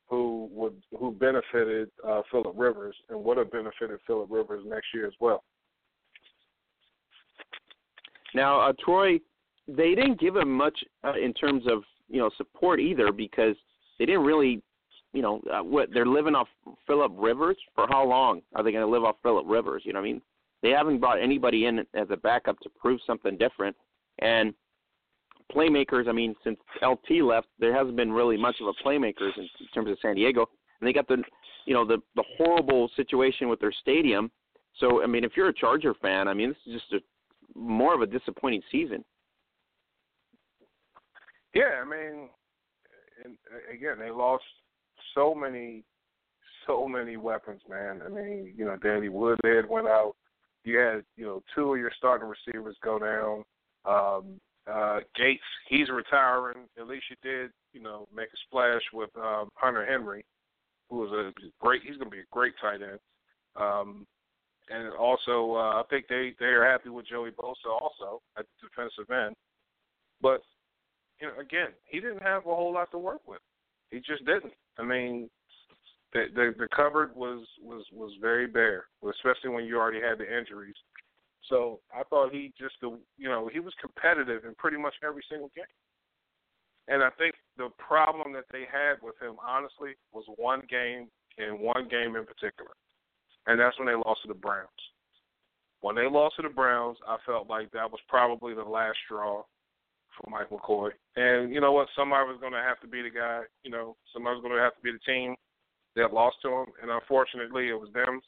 [0.09, 5.05] who would who benefited uh, Philip Rivers and would have benefited Philip Rivers next year
[5.05, 5.43] as well.
[8.33, 9.19] Now, uh, Troy,
[9.67, 13.55] they didn't give him much uh, in terms of you know support either because
[13.99, 14.61] they didn't really,
[15.13, 16.47] you know, uh, what they're living off
[16.85, 19.83] Philip Rivers for how long are they going to live off Philip Rivers?
[19.85, 20.21] You know what I mean?
[20.63, 23.75] They haven't brought anybody in as a backup to prove something different,
[24.19, 24.53] and
[25.53, 26.07] playmakers.
[26.07, 29.67] I mean, since LT left, there hasn't been really much of a playmakers in, in
[29.73, 30.49] terms of San Diego,
[30.79, 31.21] and they got the,
[31.65, 34.31] you know, the the horrible situation with their stadium.
[34.79, 37.95] So, I mean, if you're a Charger fan, I mean, this is just a more
[37.95, 39.03] of a disappointing season.
[41.53, 42.29] Yeah, I mean,
[43.23, 44.43] and uh, again, they lost
[45.15, 45.83] so many,
[46.67, 48.01] so many weapons, man.
[48.05, 50.13] I mean, you know, Danny Woodhead went out.
[50.63, 53.43] You had, you know, two of your starting receivers go down.
[53.85, 54.39] Um,
[54.71, 56.65] uh, Gates, he's retiring.
[56.79, 60.25] At least you did, you know, make a splash with um, Hunter Henry,
[60.89, 61.81] who was a great.
[61.83, 62.99] He's going to be a great tight end.
[63.55, 64.05] Um,
[64.69, 68.67] and also, uh, I think they they are happy with Joey Bosa also at the
[68.67, 69.35] defensive end.
[70.21, 70.41] But
[71.21, 73.39] you know, again, he didn't have a whole lot to work with.
[73.91, 74.53] He just didn't.
[74.77, 75.29] I mean,
[76.13, 80.37] the the, the cupboard was was was very bare, especially when you already had the
[80.37, 80.75] injuries.
[81.49, 85.51] So I thought he just, you know, he was competitive in pretty much every single
[85.55, 85.65] game.
[86.87, 91.59] And I think the problem that they had with him, honestly, was one game and
[91.59, 92.71] one game in particular,
[93.45, 94.69] and that's when they lost to the Browns.
[95.81, 99.43] When they lost to the Browns, I felt like that was probably the last straw
[100.15, 100.89] for Mike McCoy.
[101.15, 101.87] And you know what?
[101.95, 103.41] Somebody was going to have to be the guy.
[103.63, 105.35] You know, somebody was going to have to be the team
[105.95, 106.65] that lost to him.
[106.81, 108.21] And unfortunately, it was them.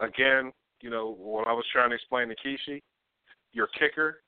[0.00, 0.52] Again,
[0.84, 2.82] you know, when I was trying to explain to Nkechi,
[3.54, 4.20] your kicker,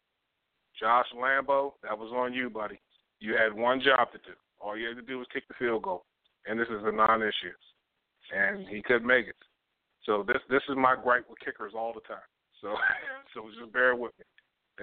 [0.81, 2.81] Josh Lambo, that was on you, buddy.
[3.21, 4.33] You had one job to do.
[4.59, 6.07] All you had to do was kick the field goal.
[6.47, 7.53] And this is a non-issue.
[8.35, 9.37] And he couldn't make it.
[10.05, 12.25] So this this is my gripe with kickers all the time.
[12.63, 12.75] So
[13.35, 14.25] so just bear with me.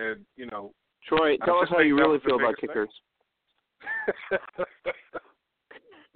[0.03, 0.73] And you know,
[1.07, 2.89] Troy, tell us how you really feel about kickers.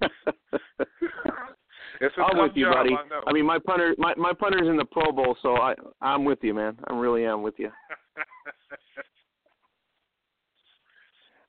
[2.00, 2.94] it's I'm with you, job, buddy.
[2.94, 3.30] I.
[3.30, 6.38] I mean, my punter, my my punter's in the Pro Bowl, so I I'm with
[6.42, 6.76] you, man.
[6.88, 7.70] I really am with you.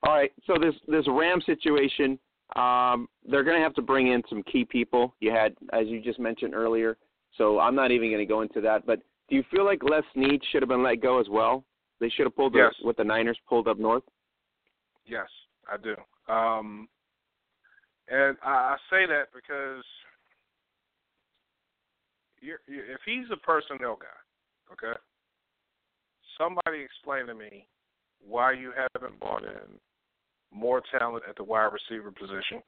[0.03, 2.17] All right, so this this Ram situation,
[2.55, 5.13] um, they're going to have to bring in some key people.
[5.19, 6.97] You had, as you just mentioned earlier,
[7.37, 8.85] so I'm not even going to go into that.
[8.85, 11.65] But do you feel like Les Snead should have been let go as well?
[11.99, 12.73] They should have pulled Yes.
[12.79, 14.03] the, what the Niners pulled up north.
[15.05, 15.27] Yes,
[15.71, 15.95] I do.
[16.33, 16.87] Um,
[18.07, 19.83] and I, I say that because
[22.41, 24.97] you're, you if he's a personnel guy, okay,
[26.37, 27.67] somebody explain to me
[28.25, 29.79] why you haven't brought in
[30.51, 32.61] more talent at the wide receiver position.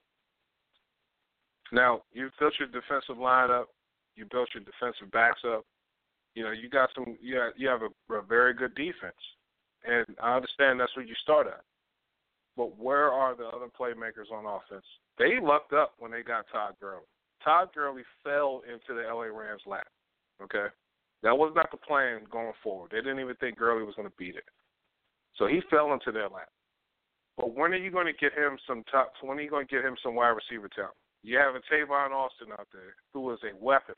[1.72, 3.70] Now, you've built your defensive line up,
[4.16, 5.66] you built your defensive backs up.
[6.36, 9.20] You know, you got some you have, you have a, a very good defense.
[9.86, 11.64] And I understand that's where you start at.
[12.56, 14.86] But where are the other playmakers on offense?
[15.18, 17.02] They lucked up when they got Todd Gurley.
[17.44, 19.88] Todd Gurley fell into the LA Rams lap.
[20.42, 20.68] Okay?
[21.24, 22.92] That was not the plan going forward.
[22.92, 24.46] They didn't even think Gurley was going to beat it.
[25.36, 26.50] So he fell into their lap.
[27.38, 29.14] But when are you going to get him some top?
[29.22, 30.96] When are you going to get him some wide receiver talent?
[31.24, 33.96] You have a Tavon Austin out there who is a weapon,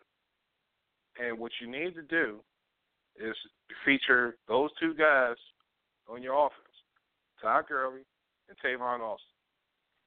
[1.19, 2.39] and what you need to do
[3.15, 3.35] is
[3.85, 5.35] feature those two guys
[6.09, 6.75] on your offense,
[7.41, 8.01] Todd Gurley
[8.49, 9.32] and Tavon Austin.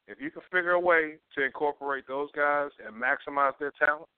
[0.06, 4.08] If you can figure a way to incorporate those guys and maximize their talent,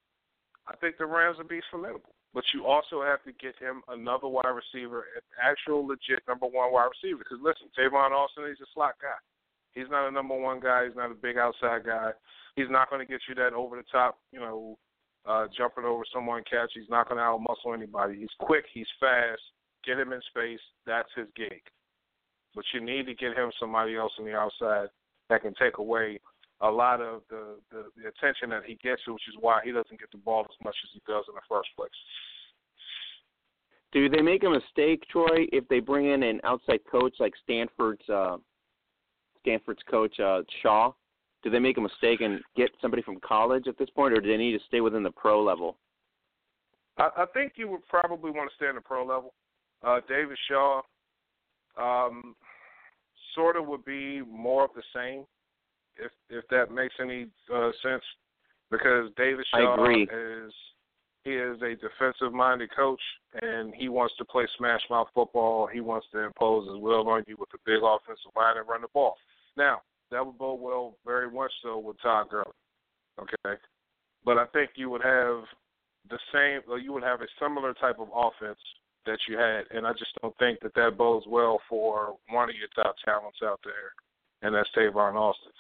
[0.66, 2.12] I think the Rams will be formidable.
[2.34, 6.72] But you also have to get him another wide receiver, an actual legit number one
[6.72, 7.24] wide receiver.
[7.24, 9.16] Because listen, Tavon Austin, he's a slot guy.
[9.72, 10.84] He's not a number one guy.
[10.86, 12.10] He's not a big outside guy.
[12.54, 14.76] He's not going to get you that over the top, you know,
[15.24, 16.72] uh, jumping over someone catch.
[16.74, 18.18] He's not going to out muscle anybody.
[18.18, 18.64] He's quick.
[18.72, 19.40] He's fast.
[19.86, 20.60] Get him in space.
[20.86, 21.62] That's his gig.
[22.54, 24.88] But you need to get him somebody else on the outside
[25.28, 26.18] that can take away
[26.60, 30.00] a lot of the, the, the attention that he gets, which is why he doesn't
[30.00, 31.90] get the ball as much as he does in the first place.
[33.92, 38.06] Do they make a mistake, Troy, if they bring in an outside coach like Stanford's
[38.08, 38.36] uh,
[39.40, 40.92] Stanford's coach uh, Shaw?
[41.42, 44.28] Do they make a mistake and get somebody from college at this point, or do
[44.28, 45.78] they need to stay within the pro level?
[46.98, 49.32] I, I think you would probably want to stay in the pro level.
[49.82, 50.82] Uh, David Shaw,
[51.80, 52.34] um,
[53.38, 55.24] sort of would be more of the same
[55.96, 58.02] if if that makes any uh, sense,
[58.70, 60.52] because David Shaw is
[61.24, 63.00] he is a defensive minded coach
[63.42, 65.68] and he wants to play smash mouth football.
[65.72, 68.82] He wants to impose his will on you with a big offensive line and run
[68.82, 69.14] the ball.
[69.56, 72.52] Now, that would bode well very much so with Todd Gurley.
[73.20, 73.60] Okay.
[74.24, 75.42] But I think you would have
[76.08, 78.58] the same or you would have a similar type of offense
[79.08, 82.56] that you had and I just don't think that that bodes well for one of
[82.56, 83.96] your top talents out there
[84.42, 85.52] and that's Tavon Austin.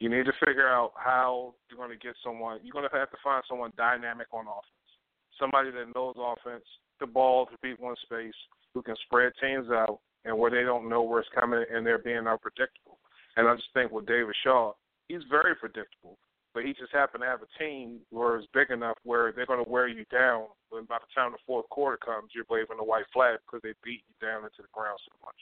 [0.00, 2.60] You need to figure out how you're going to get someone.
[2.62, 4.90] You're going to have to find someone dynamic on offense,
[5.38, 6.64] somebody that knows offense,
[7.00, 8.36] the ball to beat one space,
[8.74, 11.98] who can spread teams out, and where they don't know where it's coming, and they're
[11.98, 12.98] being unpredictable.
[13.36, 14.72] And I just think with David Shaw,
[15.08, 16.18] he's very predictable,
[16.54, 19.64] but he just happened to have a team where it's big enough where they're going
[19.64, 20.44] to wear you down.
[20.70, 23.74] When by the time the fourth quarter comes, you're waving a white flag because they
[23.84, 25.36] beat you down into the ground so much.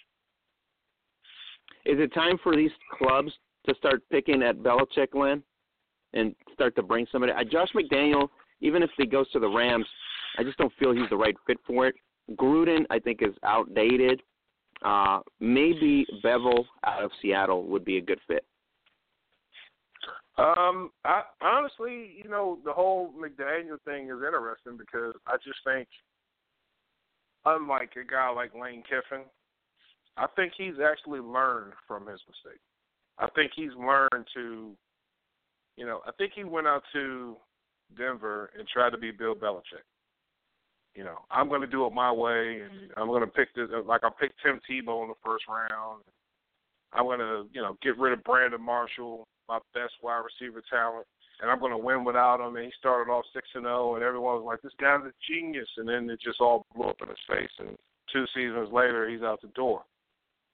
[1.84, 3.32] Is it time for these clubs
[3.66, 5.42] to start picking at Belichick, Lynn,
[6.14, 7.32] and start to bring somebody.
[7.32, 8.28] Uh, Josh McDaniel,
[8.60, 9.86] even if he goes to the Rams,
[10.38, 11.94] I just don't feel he's the right fit for it.
[12.32, 14.22] Gruden, I think, is outdated.
[14.84, 18.44] Uh, maybe Bevell out of Seattle would be a good fit.
[20.38, 25.88] Um, I honestly, you know, the whole McDaniel thing is interesting because I just think,
[27.46, 29.24] unlike a guy like Lane Kiffin,
[30.18, 32.60] I think he's actually learned from his mistake.
[33.18, 34.72] I think he's learned to,
[35.76, 37.36] you know, I think he went out to
[37.96, 39.84] Denver and tried to be Bill Belichick.
[40.94, 43.68] You know, I'm going to do it my way, and I'm going to pick this
[43.86, 46.02] like I picked Tim Tebow in the first round.
[46.92, 51.06] I'm going to, you know, get rid of Brandon Marshall, my best wide receiver talent,
[51.40, 52.56] and I'm going to win without him.
[52.56, 55.12] And he started off six and zero, oh, and everyone was like, "This guy's a
[55.28, 57.52] genius," and then it just all blew up in his face.
[57.58, 57.76] And
[58.12, 59.84] two seasons later, he's out the door.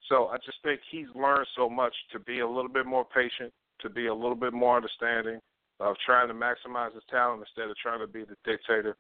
[0.09, 3.52] So I just think he's learned so much to be a little bit more patient,
[3.81, 5.40] to be a little bit more understanding
[5.81, 8.97] of trying to maximize his talent instead of trying to be the dictator.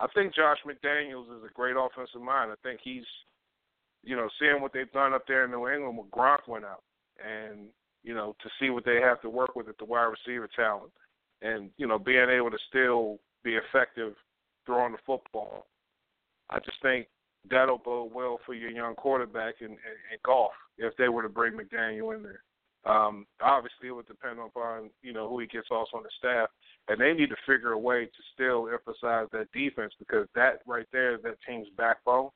[0.00, 2.50] I think Josh McDaniels is a great offensive mind.
[2.50, 3.04] I think he's,
[4.02, 6.82] you know, seeing what they've done up there in New England when Gronk went out,
[7.24, 7.68] and
[8.04, 10.92] you know, to see what they have to work with at the wide receiver talent,
[11.42, 14.14] and you know, being able to still be effective
[14.66, 15.66] throwing the football.
[16.50, 17.06] I just think
[17.50, 21.28] that'll bode well for your young quarterback in, in, in Goff if they were to
[21.28, 22.42] bring McDaniel in there.
[22.86, 26.50] Um, obviously, it would depend upon you know who he gets also on the staff,
[26.88, 30.86] and they need to figure a way to still emphasize that defense because that right
[30.92, 32.28] there is that team's backbone.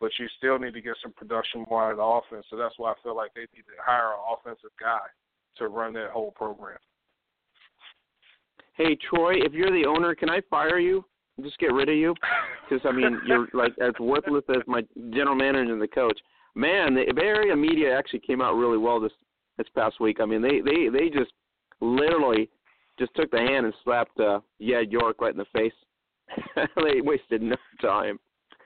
[0.00, 2.74] But you still need to get some production more out of the offense, so that's
[2.78, 5.06] why I feel like they need to hire an offensive guy
[5.56, 6.78] to run that whole program.
[8.74, 11.04] Hey Troy, if you're the owner, can I fire you?
[11.42, 12.14] just get rid of you?
[12.68, 16.18] Because I mean, you're like as worthless as my general manager and the coach.
[16.54, 19.12] Man, the Bay Area media actually came out really well this
[19.58, 20.18] this past week.
[20.20, 21.32] I mean, they they they just
[21.80, 22.50] literally
[22.98, 25.72] just took the hand and slapped uh, Jed York right in the face.
[26.76, 28.18] they wasted no time.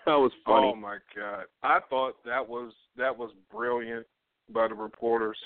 [0.07, 0.73] That was funny.
[0.73, 1.45] Oh my god!
[1.63, 4.07] I thought that was that was brilliant
[4.53, 5.39] by the reporters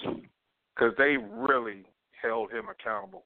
[0.74, 1.85] because they really
[2.20, 3.24] held him accountable.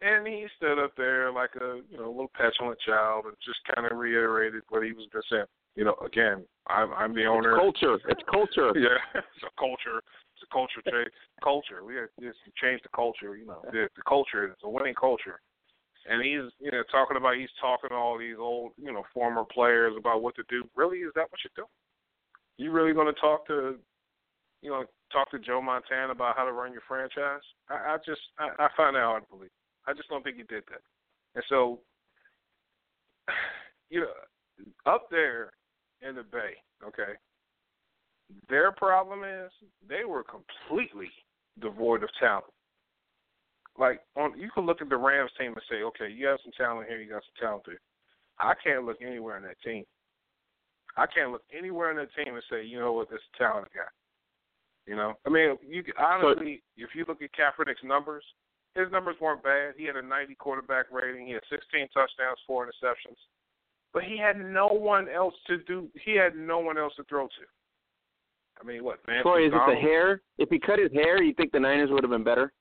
[0.00, 3.90] And he stood up there like a you know little petulant child and just kind
[3.90, 5.44] of reiterated what he was just saying.
[5.74, 7.56] You know, again, I'm I'm the owner.
[7.56, 7.98] It's culture.
[8.08, 8.72] It's culture.
[8.78, 10.02] yeah, it's a culture.
[10.34, 11.10] It's a culture change.
[11.42, 11.84] culture.
[11.84, 13.36] We have to change the culture.
[13.36, 14.46] You know, the, the culture.
[14.46, 15.40] It's a winning culture.
[16.08, 19.44] And he's you know talking about he's talking to all these old you know former
[19.44, 20.64] players about what to do.
[20.74, 21.64] Really, is that what you do?
[22.58, 23.76] You really going to talk to
[24.62, 27.42] You know, talk to Joe Montana about how to run your franchise.
[27.68, 29.50] I, I just I, I find that hard to believe.
[29.86, 30.80] I just don't think he did that.
[31.34, 31.80] And so,
[33.90, 34.12] you know,
[34.86, 35.52] up there
[36.06, 36.54] in the Bay,
[36.86, 37.12] okay,
[38.48, 39.50] their problem is
[39.88, 41.10] they were completely
[41.60, 42.44] devoid of talent.
[43.78, 46.52] Like on, you can look at the Rams team and say, okay, you have some
[46.56, 47.80] talent here, you got some talent there.
[48.38, 49.84] I can't look anywhere in that team.
[50.96, 53.88] I can't look anywhere in that team and say, you know what, this talent guy.
[54.86, 58.24] You know, I mean, you honestly, if you look at Kaepernick's numbers,
[58.74, 59.74] his numbers weren't bad.
[59.76, 61.26] He had a 90 quarterback rating.
[61.26, 63.16] He had 16 touchdowns, four interceptions,
[63.94, 65.88] but he had no one else to do.
[66.04, 67.44] He had no one else to throw to.
[68.60, 68.98] I mean, what?
[69.22, 70.20] Troy, is it the hair?
[70.38, 72.52] If he cut his hair, you think the Niners would have been better?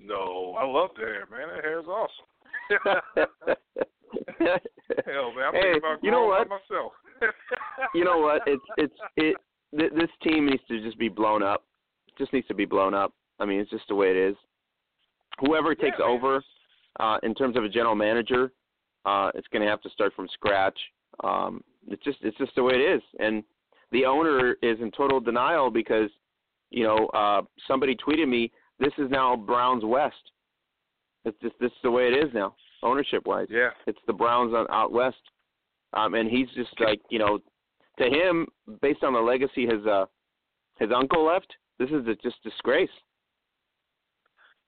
[0.00, 1.48] No, I love the hair, man.
[1.54, 2.26] That hair is awesome.
[5.06, 6.48] Hell, man, I'm Hey, thinking about you know what?
[6.48, 6.92] myself.
[7.94, 8.42] you know what?
[8.46, 9.36] It's it's it.
[9.76, 11.64] Th- this team needs to just be blown up.
[12.16, 13.12] Just needs to be blown up.
[13.38, 14.36] I mean, it's just the way it is.
[15.40, 16.42] Whoever takes Yeah, over,
[16.98, 18.52] uh, in terms of a general manager,
[19.04, 20.78] uh, it's going to have to start from scratch.
[21.22, 23.42] Um, it's just it's just the way it is, and
[23.92, 26.10] the owner is in total denial because,
[26.70, 30.32] you know, uh, somebody tweeted me, "This is now Browns West."
[31.24, 33.48] It's just this is the way it is now, ownership wise.
[33.50, 33.70] Yeah.
[33.86, 35.20] It's the Browns on, out west,
[35.92, 37.38] um, and he's just like you know,
[37.98, 38.46] to him,
[38.80, 40.06] based on the legacy his uh,
[40.78, 42.90] his uncle left, this is a, just disgrace.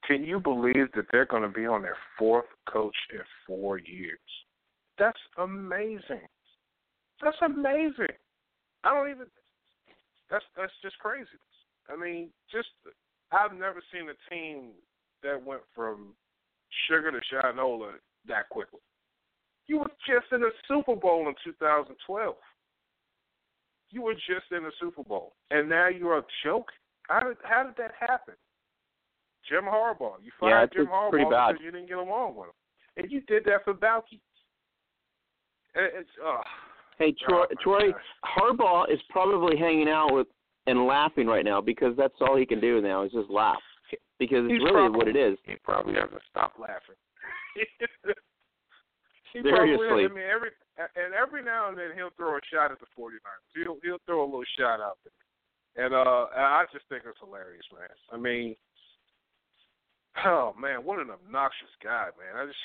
[0.06, 4.18] Can you believe that they're going to be on their fourth coach in four years?
[4.98, 6.26] That's amazing.
[7.22, 8.16] That's amazing.
[8.82, 9.26] I don't even.
[10.30, 11.26] That's that's just crazy.
[11.88, 12.68] I mean, just
[13.32, 14.70] I've never seen a team
[15.23, 16.15] that went from
[16.89, 17.93] sugar to shinola
[18.27, 18.81] that quickly.
[19.66, 22.35] You were just in the Super Bowl in 2012.
[23.90, 26.69] You were just in the Super Bowl, and now you're a joke.
[27.09, 28.35] How did how did that happen?
[29.48, 30.15] Jim Harbaugh.
[30.23, 32.55] You fired it's- Jim Harbaugh because you didn't get along with him,
[32.97, 34.20] and you did that for Baalke.
[35.74, 36.40] It's oh,
[36.98, 37.93] Hey Troy, Oh, Troy.
[38.24, 40.27] Harbaugh is probably hanging out with
[40.66, 43.60] and laughing right now because that's all he can do now is just laugh
[44.18, 45.38] because it's He's really probably- what it is.
[45.44, 46.96] he probably has to stop laughing.
[49.32, 49.86] he Seriously.
[49.86, 50.50] Probably, I mean, every
[50.96, 53.20] and every now and then he'll throw a shot at the 49ers.
[53.54, 57.64] He'll he'll throw a little shot out there, and uh, I just think it's hilarious,
[57.72, 57.88] man.
[58.12, 58.56] I mean,
[60.24, 62.42] oh man, what an obnoxious guy, man.
[62.42, 62.58] I just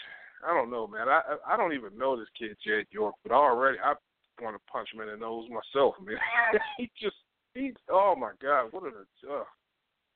[0.48, 1.08] I don't know, man.
[1.08, 3.94] I I I don't even know this kid Jed York, but already I
[4.42, 6.18] want to punch him in the nose myself, man.
[6.78, 7.16] he just
[7.56, 8.88] he oh my god, what a
[9.32, 9.44] uh,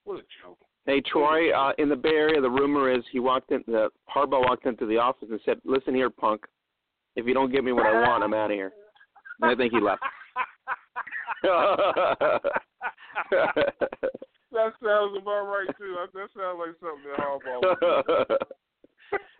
[0.03, 0.60] what a joke.
[0.86, 3.64] Hey Troy, uh, in the Bay Area, the rumor is he walked in.
[3.66, 6.45] The Harbaugh walked into the office and said, "Listen here, punk.
[7.16, 8.72] If you don't give me what I want, I'm out of here."
[9.41, 10.03] And I think he left.
[14.52, 15.95] That sounds about right too.
[16.14, 18.36] That sounds like something that Harbaugh would do.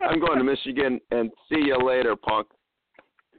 [0.00, 2.46] I'm going to Michigan, and see you later, punk.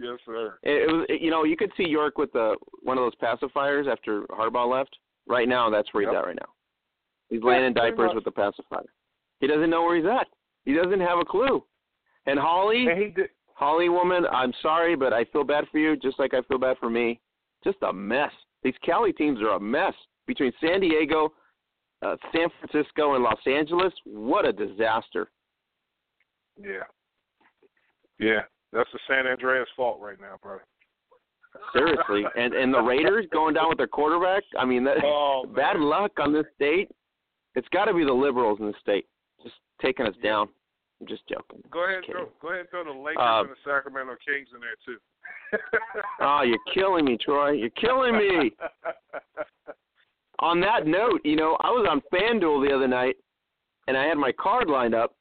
[0.01, 0.57] Yes, sir.
[0.63, 3.15] It, it was, it, you know, you could see York with the one of those
[3.21, 4.97] pacifiers after Harbaugh left.
[5.27, 6.21] Right now, that's where he's Yep.
[6.23, 6.49] at right now.
[7.29, 8.91] He's laying in diapers with the pacifier.
[9.39, 10.27] He doesn't know where he's at.
[10.65, 11.63] He doesn't have a clue.
[12.25, 13.29] And Holly, And did.
[13.53, 16.77] Holly woman, I'm sorry, but I feel bad for you, just like I feel bad
[16.79, 17.19] for me.
[17.63, 18.31] Just a mess.
[18.63, 19.93] These Cali teams are a mess.
[20.27, 21.31] Between San Diego,
[22.01, 25.29] uh, San Francisco, and Los Angeles, what a disaster.
[26.59, 26.83] Yeah.
[28.19, 28.41] Yeah.
[28.73, 30.57] That's the San Andreas fault right now, bro.
[31.73, 32.23] Seriously.
[32.37, 34.43] and and the Raiders going down with their quarterback.
[34.57, 36.89] I mean, that, Oh, bad luck on this state.
[37.55, 39.05] It's got to be the liberals in the state
[39.43, 40.47] just taking us down.
[41.01, 41.61] I'm just joking.
[41.71, 44.61] Go ahead, throw, go ahead, and throw the Lakers Uh, and the Sacramento Kings in
[44.61, 44.97] there too.
[46.21, 47.51] Oh, you're killing me, Troy.
[47.51, 48.51] You're killing me.
[50.39, 53.15] on that note, you know, I was on FanDuel the other night,
[53.87, 55.13] and I had my card lined up,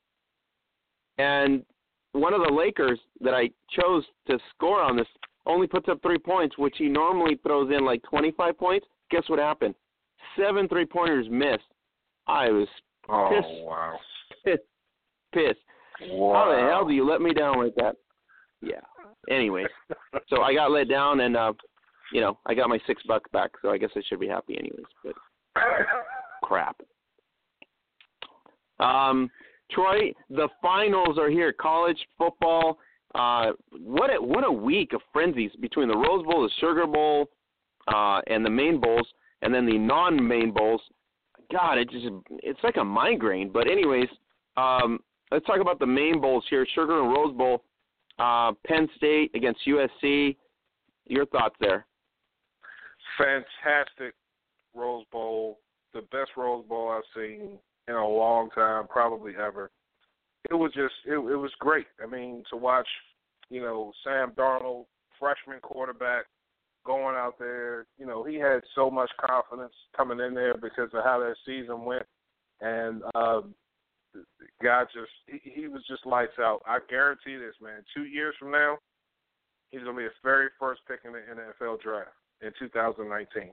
[1.18, 1.64] and
[2.12, 5.06] one of the Lakers that I chose to score on this
[5.46, 8.86] only puts up three points, which he normally throws in like 25 points.
[9.10, 9.74] Guess what happened?
[10.36, 11.62] Seven three pointers missed.
[12.26, 12.68] I was
[13.08, 13.98] oh wow.
[14.44, 14.62] pissed.
[15.32, 15.58] Pissed.
[16.10, 16.34] Wow.
[16.34, 17.96] How the hell do you let me down like that?
[18.60, 18.80] Yeah.
[19.28, 19.66] Anyways,
[20.28, 21.52] so I got let down, and uh,
[22.12, 24.58] you know, I got my six bucks back, so I guess I should be happy
[24.58, 24.86] anyways.
[25.04, 25.14] But
[26.42, 26.76] crap.
[28.78, 29.30] Um,
[29.72, 31.52] Troy, the finals are here.
[31.52, 32.78] College football.
[33.14, 37.28] Uh, what a what a week of frenzies between the Rose Bowl, the Sugar Bowl,
[37.88, 39.06] uh, and the main bowls,
[39.42, 40.80] and then the non-main bowls.
[41.52, 42.06] God, it just
[42.42, 43.50] it's like a migraine.
[43.50, 44.08] But anyways,
[44.56, 45.00] um,
[45.32, 46.66] let's talk about the main bowls here.
[46.74, 47.64] Sugar and Rose Bowl.
[48.18, 50.36] Uh, Penn State against USC.
[51.06, 51.86] Your thoughts there?
[53.18, 54.14] Fantastic
[54.74, 55.58] Rose Bowl,
[55.92, 57.58] the best Rose Bowl I've seen
[57.90, 59.70] in a long time, probably ever.
[60.48, 61.86] It was just it, it was great.
[62.02, 62.88] I mean, to watch,
[63.50, 64.86] you know, Sam Darnold,
[65.18, 66.24] freshman quarterback,
[66.86, 67.86] going out there.
[67.98, 71.84] You know, he had so much confidence coming in there because of how that season
[71.84, 72.06] went,
[72.60, 73.54] and um,
[74.62, 76.62] guy just he, he was just lights out.
[76.66, 77.82] I guarantee this, man.
[77.94, 78.78] Two years from now,
[79.70, 82.10] he's gonna be the very first pick in the NFL draft
[82.40, 83.52] in 2019.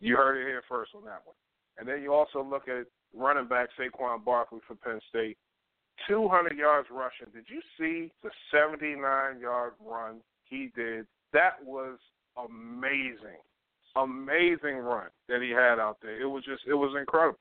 [0.00, 1.34] You heard it here first on that one.
[1.78, 5.36] And then you also look at running back Saquon Barkley for Penn State.
[6.06, 7.26] 200 yards rushing.
[7.34, 11.06] Did you see the 79 yard run he did?
[11.32, 11.98] That was
[12.36, 13.42] amazing,
[13.96, 16.20] amazing run that he had out there.
[16.20, 17.38] It was just, it was incredible.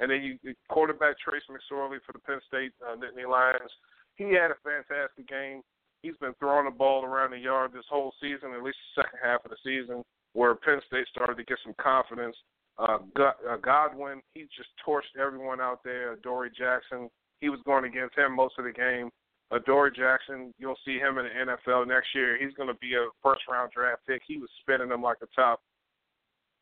[0.00, 3.70] And then you quarterback Trace McSorley for the Penn State uh, Nittany Lions.
[4.16, 5.60] He had a fantastic game.
[6.02, 9.18] He's been throwing the ball around the yard this whole season, at least the second
[9.22, 10.02] half of the season,
[10.32, 12.36] where Penn State started to get some confidence.
[12.80, 16.12] Uh, uh Godwin, he just torched everyone out there.
[16.12, 19.10] Adoree Jackson, he was going against him most of the game.
[19.52, 22.38] Adoree Jackson, you'll see him in the NFL next year.
[22.38, 24.22] He's going to be a first round draft pick.
[24.26, 25.60] He was spinning them like a top.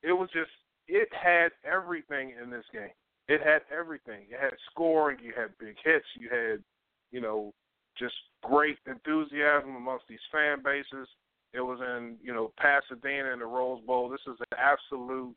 [0.03, 0.51] It was just,
[0.87, 2.91] it had everything in this game.
[3.29, 4.25] It had everything.
[4.31, 5.19] It had scoring.
[5.23, 6.07] You had big hits.
[6.19, 6.63] You had,
[7.13, 7.53] you know,
[7.99, 11.09] just great enthusiasm amongst these fan bases.
[11.53, 14.09] It was in, you know, Pasadena in the Rose Bowl.
[14.09, 15.35] This is an absolute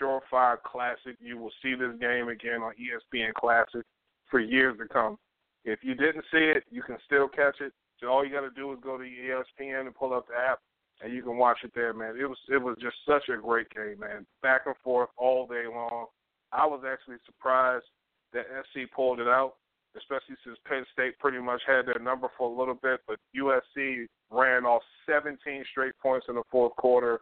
[0.00, 1.16] surefire classic.
[1.20, 3.84] You will see this game again on ESPN Classic
[4.30, 5.18] for years to come.
[5.64, 7.72] If you didn't see it, you can still catch it.
[8.00, 10.58] So all you got to do is go to ESPN and pull up the app,
[11.02, 12.16] and you can watch it there, man.
[12.20, 14.26] It was it was just such a great game, man.
[14.42, 16.06] Back and forth all day long.
[16.52, 17.84] I was actually surprised
[18.32, 19.54] that SC pulled it out,
[19.96, 24.06] especially since Penn State pretty much had their number for a little bit, but USC
[24.30, 25.38] ran off 17
[25.70, 27.20] straight points in the fourth quarter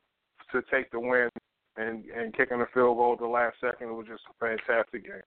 [0.53, 1.28] to take the win
[1.77, 3.95] and and kicking a field goal at the last second.
[3.97, 5.23] Was just a fantastic game.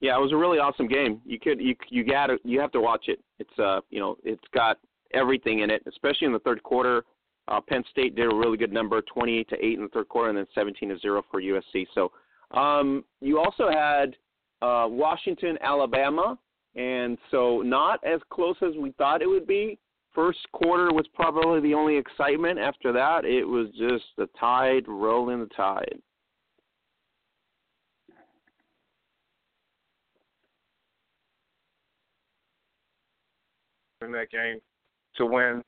[0.00, 1.20] Yeah, it was a really awesome game.
[1.24, 3.20] You could you you got to you have to watch it.
[3.38, 4.78] It's uh you know it's got
[5.12, 7.04] everything in it, especially in the third quarter.
[7.48, 10.28] Uh, Penn State did a really good number, 28 to eight in the third quarter,
[10.28, 11.86] and then 17 to zero for USC.
[11.94, 12.12] So
[12.56, 14.16] um, you also had
[14.62, 16.38] uh, Washington, Alabama,
[16.76, 19.78] and so not as close as we thought it would be.
[20.14, 22.58] First quarter was probably the only excitement.
[22.58, 26.00] After that, it was just the tide rolling the tide.
[34.02, 34.58] in that game
[35.16, 35.62] to win.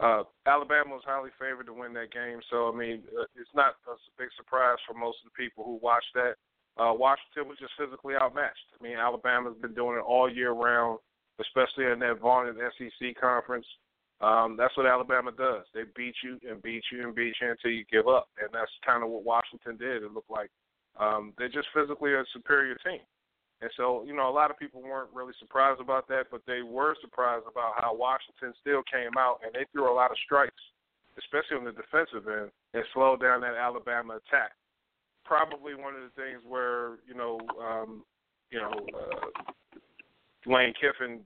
[0.00, 3.74] Uh, Alabama was highly favored to win that game, so I mean, uh, it's not
[3.86, 6.34] a big surprise for most of the people who watched that.
[6.78, 8.72] Uh, Washington was just physically outmatched.
[8.78, 10.98] I mean, Alabama's been doing it all year round,
[11.40, 13.66] especially in that vaunted SEC conference.
[14.22, 15.66] Um, that's what Alabama does.
[15.74, 18.70] They beat you and beat you and beat you until you give up, and that's
[18.86, 20.04] kind of what Washington did.
[20.04, 20.48] It looked like
[20.98, 23.00] um, they're just physically a superior team.
[23.62, 26.62] And so, you know, a lot of people weren't really surprised about that, but they
[26.62, 30.62] were surprised about how Washington still came out and they threw a lot of strikes,
[31.18, 34.52] especially on the defensive end, and slowed down that Alabama attack.
[35.24, 38.02] Probably one of the things where, you know, um,
[38.50, 39.42] you know, uh,
[40.44, 41.20] Lane Kiffin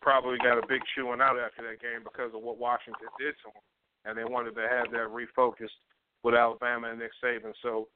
[0.00, 3.48] probably got a big chewing out after that game because of what Washington did to
[3.50, 3.62] him,
[4.04, 5.76] and they wanted to have that refocused
[6.22, 7.52] with Alabama and Nick Saban.
[7.62, 7.88] So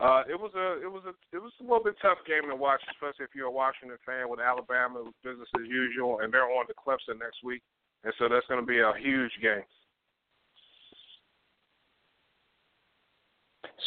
[0.00, 2.56] uh, it was a it was a it was a little bit tough game to
[2.56, 6.66] watch, especially if you're a Washington fan with Alabama business as usual, and they're on
[6.66, 7.62] to Clemson next week,
[8.04, 9.66] and so that's going to be a huge game.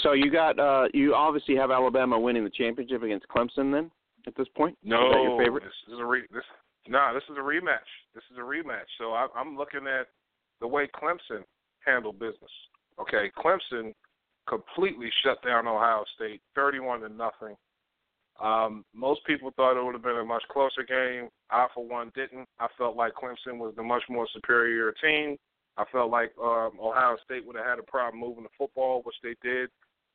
[0.03, 3.91] So you got uh, you obviously have Alabama winning the championship against Clemson then
[4.27, 4.77] at this point.
[4.83, 5.63] No, is that your favorite?
[5.63, 6.43] This is a re- this
[6.87, 7.89] nah, this is a rematch.
[8.13, 8.89] This is a rematch.
[8.97, 10.07] So I, I'm looking at
[10.59, 11.43] the way Clemson
[11.85, 12.51] handled business.
[12.99, 13.93] Okay, Clemson
[14.47, 17.55] completely shut down Ohio State, 31 to nothing.
[18.41, 21.29] Um, most people thought it would have been a much closer game.
[21.49, 22.47] I, for one, didn't.
[22.59, 25.37] I felt like Clemson was the much more superior team.
[25.77, 29.15] I felt like um, Ohio State would have had a problem moving the football, which
[29.23, 29.69] they did.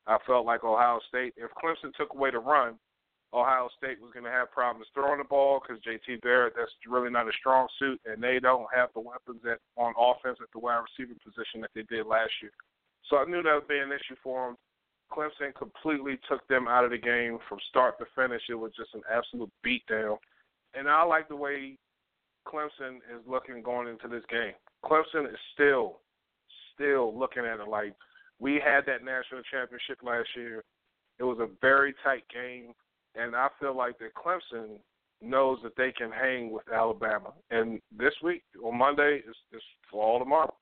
[0.07, 2.79] I felt like Ohio State, if Clemson took away the run,
[3.35, 7.11] Ohio State was going to have problems throwing the ball because JT Barrett, that's really
[7.11, 10.59] not a strong suit, and they don't have the weapons at, on offense at the
[10.59, 12.53] wide receiver position that they did last year.
[13.11, 14.57] So I knew that would be an issue for them.
[15.13, 18.43] Clemson completely took them out of the game from start to finish.
[18.49, 20.17] It was just an absolute beatdown.
[20.75, 21.79] And I like the way
[22.47, 24.55] Clemson is looking going into this game.
[24.85, 26.01] Clemson is still,
[26.75, 27.95] still looking at it like
[28.39, 30.65] we had that national championship last year.
[31.19, 32.73] It was a very tight game,
[33.17, 34.79] and I feel like that Clemson
[35.23, 37.33] knows that they can hang with Alabama.
[37.51, 40.59] And this week on Monday is, is for all the marbles.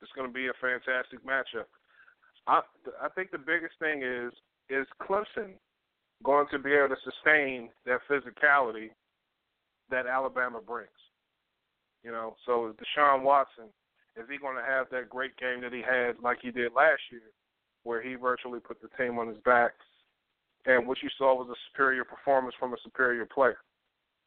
[0.00, 1.66] It's going to be a fantastic matchup.
[2.46, 2.60] I
[3.00, 4.32] I think the biggest thing is
[4.68, 5.54] is Clemson
[6.24, 8.90] going to be able to sustain that physicality
[9.90, 10.90] that Alabama brings.
[12.02, 13.66] You know, so Deshaun Watson,
[14.16, 17.00] is he going to have that great game that he had like he did last
[17.12, 17.30] year,
[17.84, 19.72] where he virtually put the team on his back,
[20.66, 23.58] and what you saw was a superior performance from a superior player.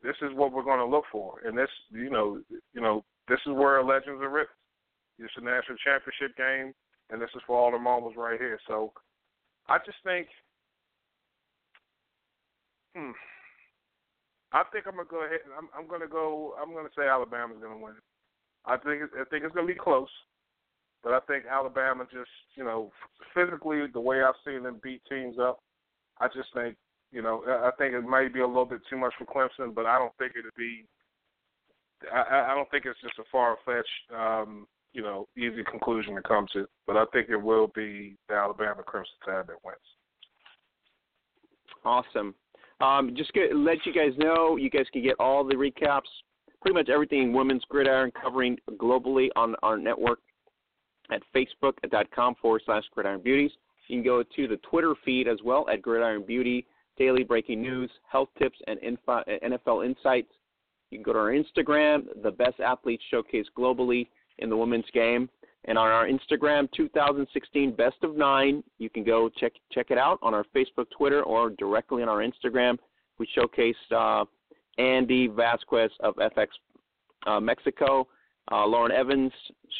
[0.03, 2.39] This is what we're going to look for, and this, you know,
[2.73, 4.53] you know, this is where legends are written.
[5.17, 6.73] It's a national championship game,
[7.09, 8.59] and this is for all the moments right here.
[8.67, 8.91] So,
[9.67, 10.27] I just think,
[12.95, 13.11] hmm,
[14.51, 15.39] I think I'm gonna go ahead.
[15.57, 16.53] I'm, I'm gonna go.
[16.61, 17.95] I'm gonna say Alabama's gonna win.
[18.65, 20.09] I think I think it's gonna be close,
[21.03, 22.91] but I think Alabama just you know
[23.33, 25.59] physically the way I've seen them beat teams up,
[26.19, 26.75] I just think
[27.11, 29.85] you know I think it might be a little bit too much for Clemson, but
[29.85, 30.85] I don't think it'd be.
[32.13, 36.21] I, I don't think it's just a far fetched, um, you know, easy conclusion to
[36.21, 36.67] come to.
[36.85, 39.77] But I think it will be the Alabama Crimson Tide that wins.
[41.85, 42.35] Awesome.
[42.81, 46.01] Um, just get, let you guys know, you guys can get all the recaps,
[46.61, 50.19] pretty much everything women's gridiron covering globally on our network
[51.11, 53.51] at facebook.com forward slash gridiron beauties.
[53.87, 56.65] You can go to the Twitter feed as well at gridiron beauty,
[56.97, 60.31] daily breaking news, health tips, and info, NFL insights.
[60.91, 64.07] You can go to our Instagram, the best athletes showcased globally
[64.39, 65.29] in the women's game.
[65.65, 70.19] And on our Instagram 2016 Best of Nine, you can go check check it out
[70.21, 72.77] on our Facebook, Twitter, or directly on our Instagram.
[73.17, 74.25] We showcased uh,
[74.77, 76.47] Andy Vasquez of FX
[77.25, 78.07] uh, Mexico,
[78.51, 79.31] uh, Lauren Evans,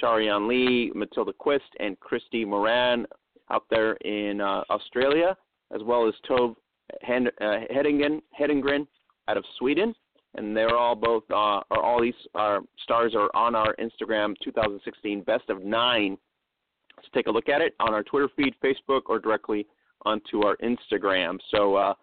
[0.02, 3.06] Sharian Lee, Matilda Quist, and Christy Moran
[3.52, 5.36] out there in uh, Australia,
[5.74, 6.56] as well as Tove
[7.08, 8.88] Hedengren
[9.28, 9.94] out of Sweden
[10.36, 15.50] and they're all both uh, all these uh, stars are on our Instagram 2016 Best
[15.50, 16.18] of Nine.
[17.02, 19.66] So take a look at it on our Twitter feed, Facebook, or directly
[20.06, 21.38] onto our Instagram.
[21.52, 21.94] So uh,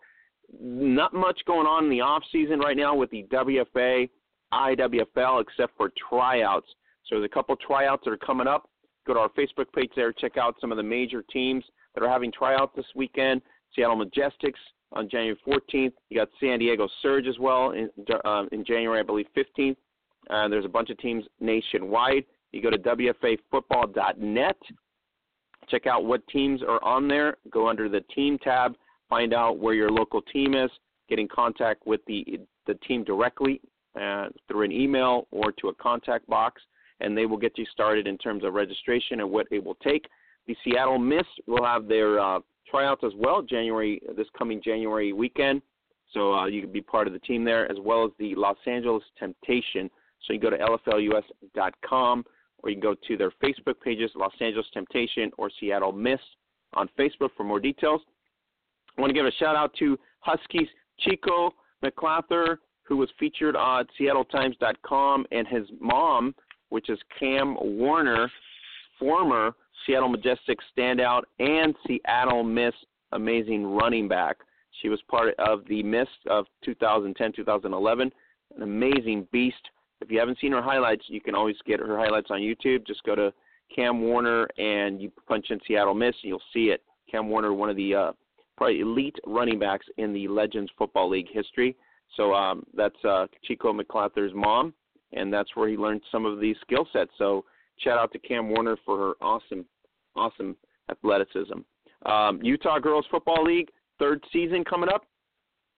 [0.60, 4.08] not much going on in the off season right now with the WFA,
[4.52, 6.66] IWFL, except for tryouts.
[7.06, 8.68] So there's a couple tryouts that are coming up.
[9.06, 11.64] Go to our Facebook page there, check out some of the major teams
[11.94, 13.42] that are having tryouts this weekend.
[13.74, 14.54] Seattle Majestics,
[14.94, 15.92] on January 14th.
[16.10, 17.90] You got San Diego Surge as well in,
[18.24, 19.76] uh, in January, I believe, 15th.
[20.30, 22.24] Uh, there's a bunch of teams nationwide.
[22.52, 24.56] You go to WFAfootball.net,
[25.68, 27.38] check out what teams are on there.
[27.50, 28.74] Go under the team tab,
[29.08, 30.70] find out where your local team is.
[31.08, 33.60] Get in contact with the the team directly
[34.00, 36.62] uh, through an email or to a contact box,
[37.02, 40.06] and they will get you started in terms of registration and what it will take.
[40.46, 45.62] The Seattle Mist will have their uh, tryouts as well, January this coming January weekend.
[46.12, 48.56] So uh, you can be part of the team there, as well as the Los
[48.66, 49.90] Angeles Temptation.
[50.26, 52.24] So you go to lflus.com,
[52.62, 56.22] or you can go to their Facebook pages, Los Angeles Temptation or Seattle Mist,
[56.74, 58.00] on Facebook for more details.
[58.96, 60.68] I want to give a shout out to Huskies
[61.00, 61.54] Chico
[61.84, 66.34] McClatcher, who was featured on SeattleTimes.com, and his mom,
[66.72, 68.30] which is Cam Warner,
[68.98, 69.54] former
[69.86, 72.76] Seattle Majestic standout and Seattle Mist
[73.12, 74.38] amazing running back.
[74.80, 78.10] She was part of the Mist of 2010 2011,
[78.56, 79.56] an amazing beast.
[80.00, 82.86] If you haven't seen her highlights, you can always get her highlights on YouTube.
[82.86, 83.34] Just go to
[83.74, 86.82] Cam Warner and you punch in Seattle Mist, and you'll see it.
[87.10, 88.12] Cam Warner, one of the uh,
[88.56, 91.76] probably elite running backs in the Legends Football League history.
[92.16, 94.72] So um, that's uh, Chico McClatcher's mom,
[95.12, 97.10] and that's where he learned some of these skill sets.
[97.18, 97.44] So
[97.78, 99.64] shout out to Cam Warner for her awesome
[100.14, 100.56] awesome
[100.90, 101.60] athleticism.
[102.06, 105.06] Um, Utah Girls Football League, third season coming up.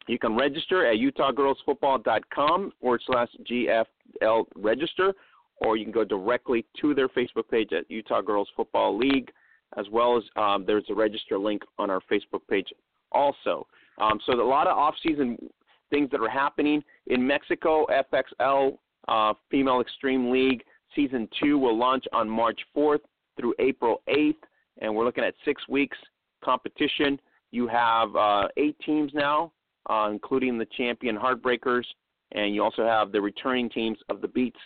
[0.06, 5.15] You can register at utahgirlsfootball.com forward slash GFL register,
[5.59, 9.31] or you can go directly to their Facebook page at Utah Girls Football League,
[9.78, 12.69] as well as um, there's a register link on our Facebook page
[13.12, 13.66] also.
[13.98, 15.39] Um, so a lot of off-season
[15.90, 17.86] things that are happening in Mexico.
[17.86, 18.77] FXL
[19.09, 20.65] uh, Female Extreme League
[20.95, 23.01] season two will launch on March 4th
[23.39, 24.35] through April 8th,
[24.81, 25.97] and we're looking at six weeks
[26.43, 27.19] competition.
[27.51, 29.53] You have uh, eight teams now,
[29.89, 31.85] uh, including the champion Heartbreakers,
[32.33, 34.59] and you also have the returning teams of the Beats,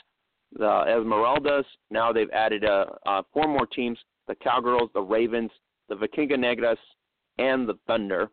[0.52, 1.65] the Esmeraldas.
[1.90, 5.51] Now they've added uh, uh, four more teams: the Cowgirls, the Ravens,
[5.89, 6.77] the Vikinga Negras,
[7.39, 8.31] and the Thunder.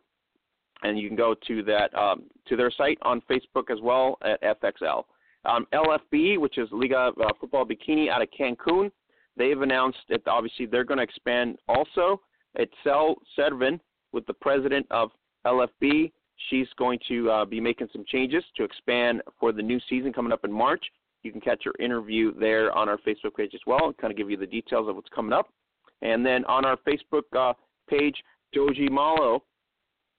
[0.82, 4.42] And you can go to that um, to their site on Facebook as well at
[4.42, 5.04] FXL.
[5.46, 8.90] Um, LFB, which is Liga uh, Football Bikini out of Cancun,
[9.36, 12.20] they've announced that obviously they're going to expand also.
[12.58, 13.78] Itzel Servin,
[14.12, 15.10] with the president of
[15.46, 16.10] LFB,
[16.48, 20.32] she's going to uh, be making some changes to expand for the new season coming
[20.32, 20.84] up in March.
[21.22, 24.30] You can catch her interview there on our Facebook page as well kind of give
[24.30, 25.48] you the details of what's coming up.
[26.02, 27.54] And then on our Facebook uh,
[27.88, 28.16] page,
[28.54, 29.42] Doji Malo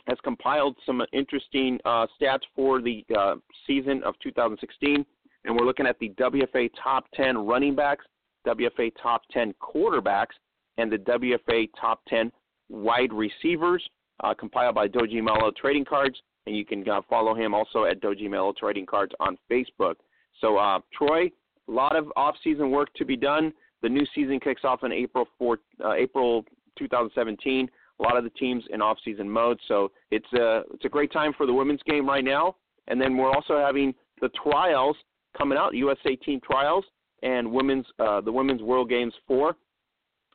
[0.07, 3.35] has compiled some interesting uh, stats for the uh,
[3.65, 5.05] season of 2016.
[5.47, 8.05] And we're looking at the WFA top 10 running backs,
[8.45, 10.35] WFA top 10 quarterbacks,
[10.77, 12.31] and the WFA top 10
[12.67, 13.81] wide receivers,
[14.23, 16.21] uh, compiled by Doji Malo Trading Cards.
[16.45, 19.95] And you can uh, follow him also at Doji Malo Trading Cards on Facebook.
[20.41, 21.31] So, uh, Troy,
[21.67, 23.53] a lot of off-season work to be done.
[23.81, 26.43] The new season kicks off in April 4, uh, April
[26.77, 27.69] 2017.
[27.99, 31.33] A lot of the teams in off-season mode, so it's a it's a great time
[31.35, 32.55] for the women's game right now.
[32.87, 34.95] And then we're also having the trials
[35.37, 36.85] coming out, USA team trials,
[37.23, 39.55] and women's uh, the women's World Games four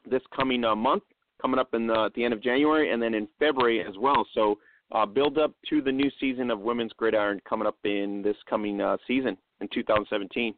[0.09, 1.03] this coming uh, month,
[1.41, 4.27] coming up in the, at the end of January, and then in February as well.
[4.35, 4.59] So
[4.93, 8.81] uh, build up to the new season of women's gridiron coming up in this coming
[8.81, 10.55] uh, season in 2017.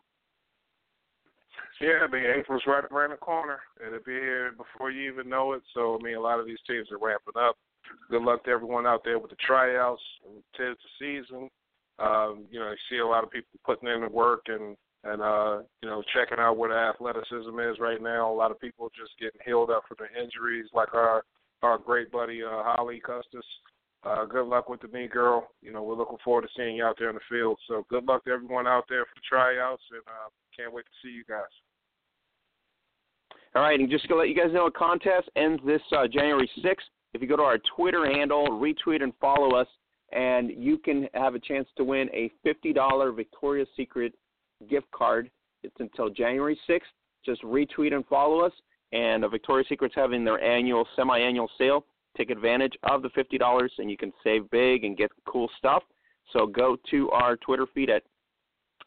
[1.81, 3.59] Yeah, I mean April's right around the corner.
[3.85, 5.63] It'll be here before you even know it.
[5.75, 7.57] So I mean, a lot of these teams are ramping up.
[8.11, 10.01] Good luck to everyone out there with the tryouts.
[10.57, 11.51] Tis the season.
[11.99, 15.21] Um, you know, you see a lot of people putting in the work and and
[15.21, 18.33] uh, you know checking out where the athleticism is right now.
[18.33, 21.25] A lot of people just getting healed up from their injuries, like our
[21.63, 23.45] our great buddy uh, Holly Custis.
[24.03, 25.49] Uh, good luck with the knee girl.
[25.63, 27.59] You know, we're looking forward to seeing you out there in the field.
[27.69, 30.91] So good luck to everyone out there for the tryouts, and uh, can't wait to
[31.03, 31.43] see you guys.
[33.55, 36.51] All right, and just to let you guys know, a contest ends this uh, January
[36.63, 36.75] 6th.
[37.15, 39.69] If you go to our Twitter handle, retweet and follow us,
[40.15, 44.15] and you can have a chance to win a $50 Victoria's Secret
[44.71, 45.31] gift card.
[45.63, 46.81] It's until January 6th.
[47.25, 48.53] Just retweet and follow us,
[48.93, 51.85] and Victoria's Secret's having their annual, semi-annual sale.
[52.17, 55.83] Take advantage of the $50, and you can save big and get cool stuff.
[56.33, 58.03] So go to our Twitter feed at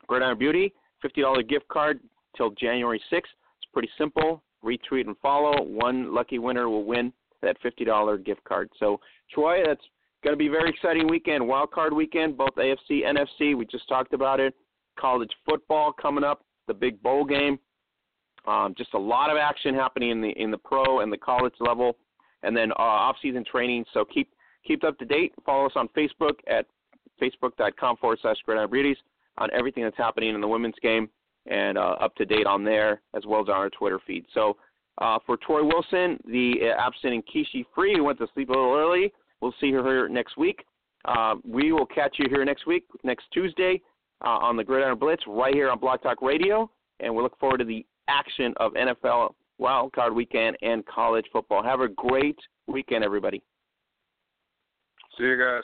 [0.07, 0.73] Gridiron Beauty,
[1.03, 1.99] $50 gift card
[2.35, 3.21] till January 6th.
[3.21, 5.63] It's pretty simple retweet and follow.
[5.63, 8.69] One lucky winner will win that $50 gift card.
[8.79, 8.99] So,
[9.31, 9.83] Troy, that's
[10.27, 11.47] going to be very exciting weekend.
[11.47, 13.55] Wild card weekend, both AFC, NFC.
[13.55, 14.53] We just talked about it.
[14.99, 17.57] College football coming up, the big bowl game.
[18.45, 21.53] Um, just a lot of action happening in the in the pro and the college
[21.61, 21.95] level,
[22.43, 23.85] and then uh, off-season training.
[23.93, 24.29] So keep
[24.65, 25.31] keep up to date.
[25.45, 26.65] Follow us on Facebook at
[27.21, 28.95] facebook.com forward slash gridiron
[29.37, 31.09] on everything that's happening in the women's game
[31.45, 34.25] and uh, up to date on there as well as on our Twitter feed.
[34.33, 34.57] So
[34.97, 38.51] uh, for Troy Wilson, the uh, absent and Nkechi Free, who went to sleep a
[38.51, 40.65] little early, we'll see her here next week.
[41.05, 43.81] Uh, we will catch you here next week, next Tuesday,
[44.25, 46.69] uh, on the Gridiron Blitz, right here on Blog Talk Radio,
[46.99, 51.63] and we look forward to the action of NFL Wild Card Weekend and college football.
[51.63, 52.37] Have a great
[52.67, 53.41] weekend, everybody.
[55.17, 55.63] See you guys.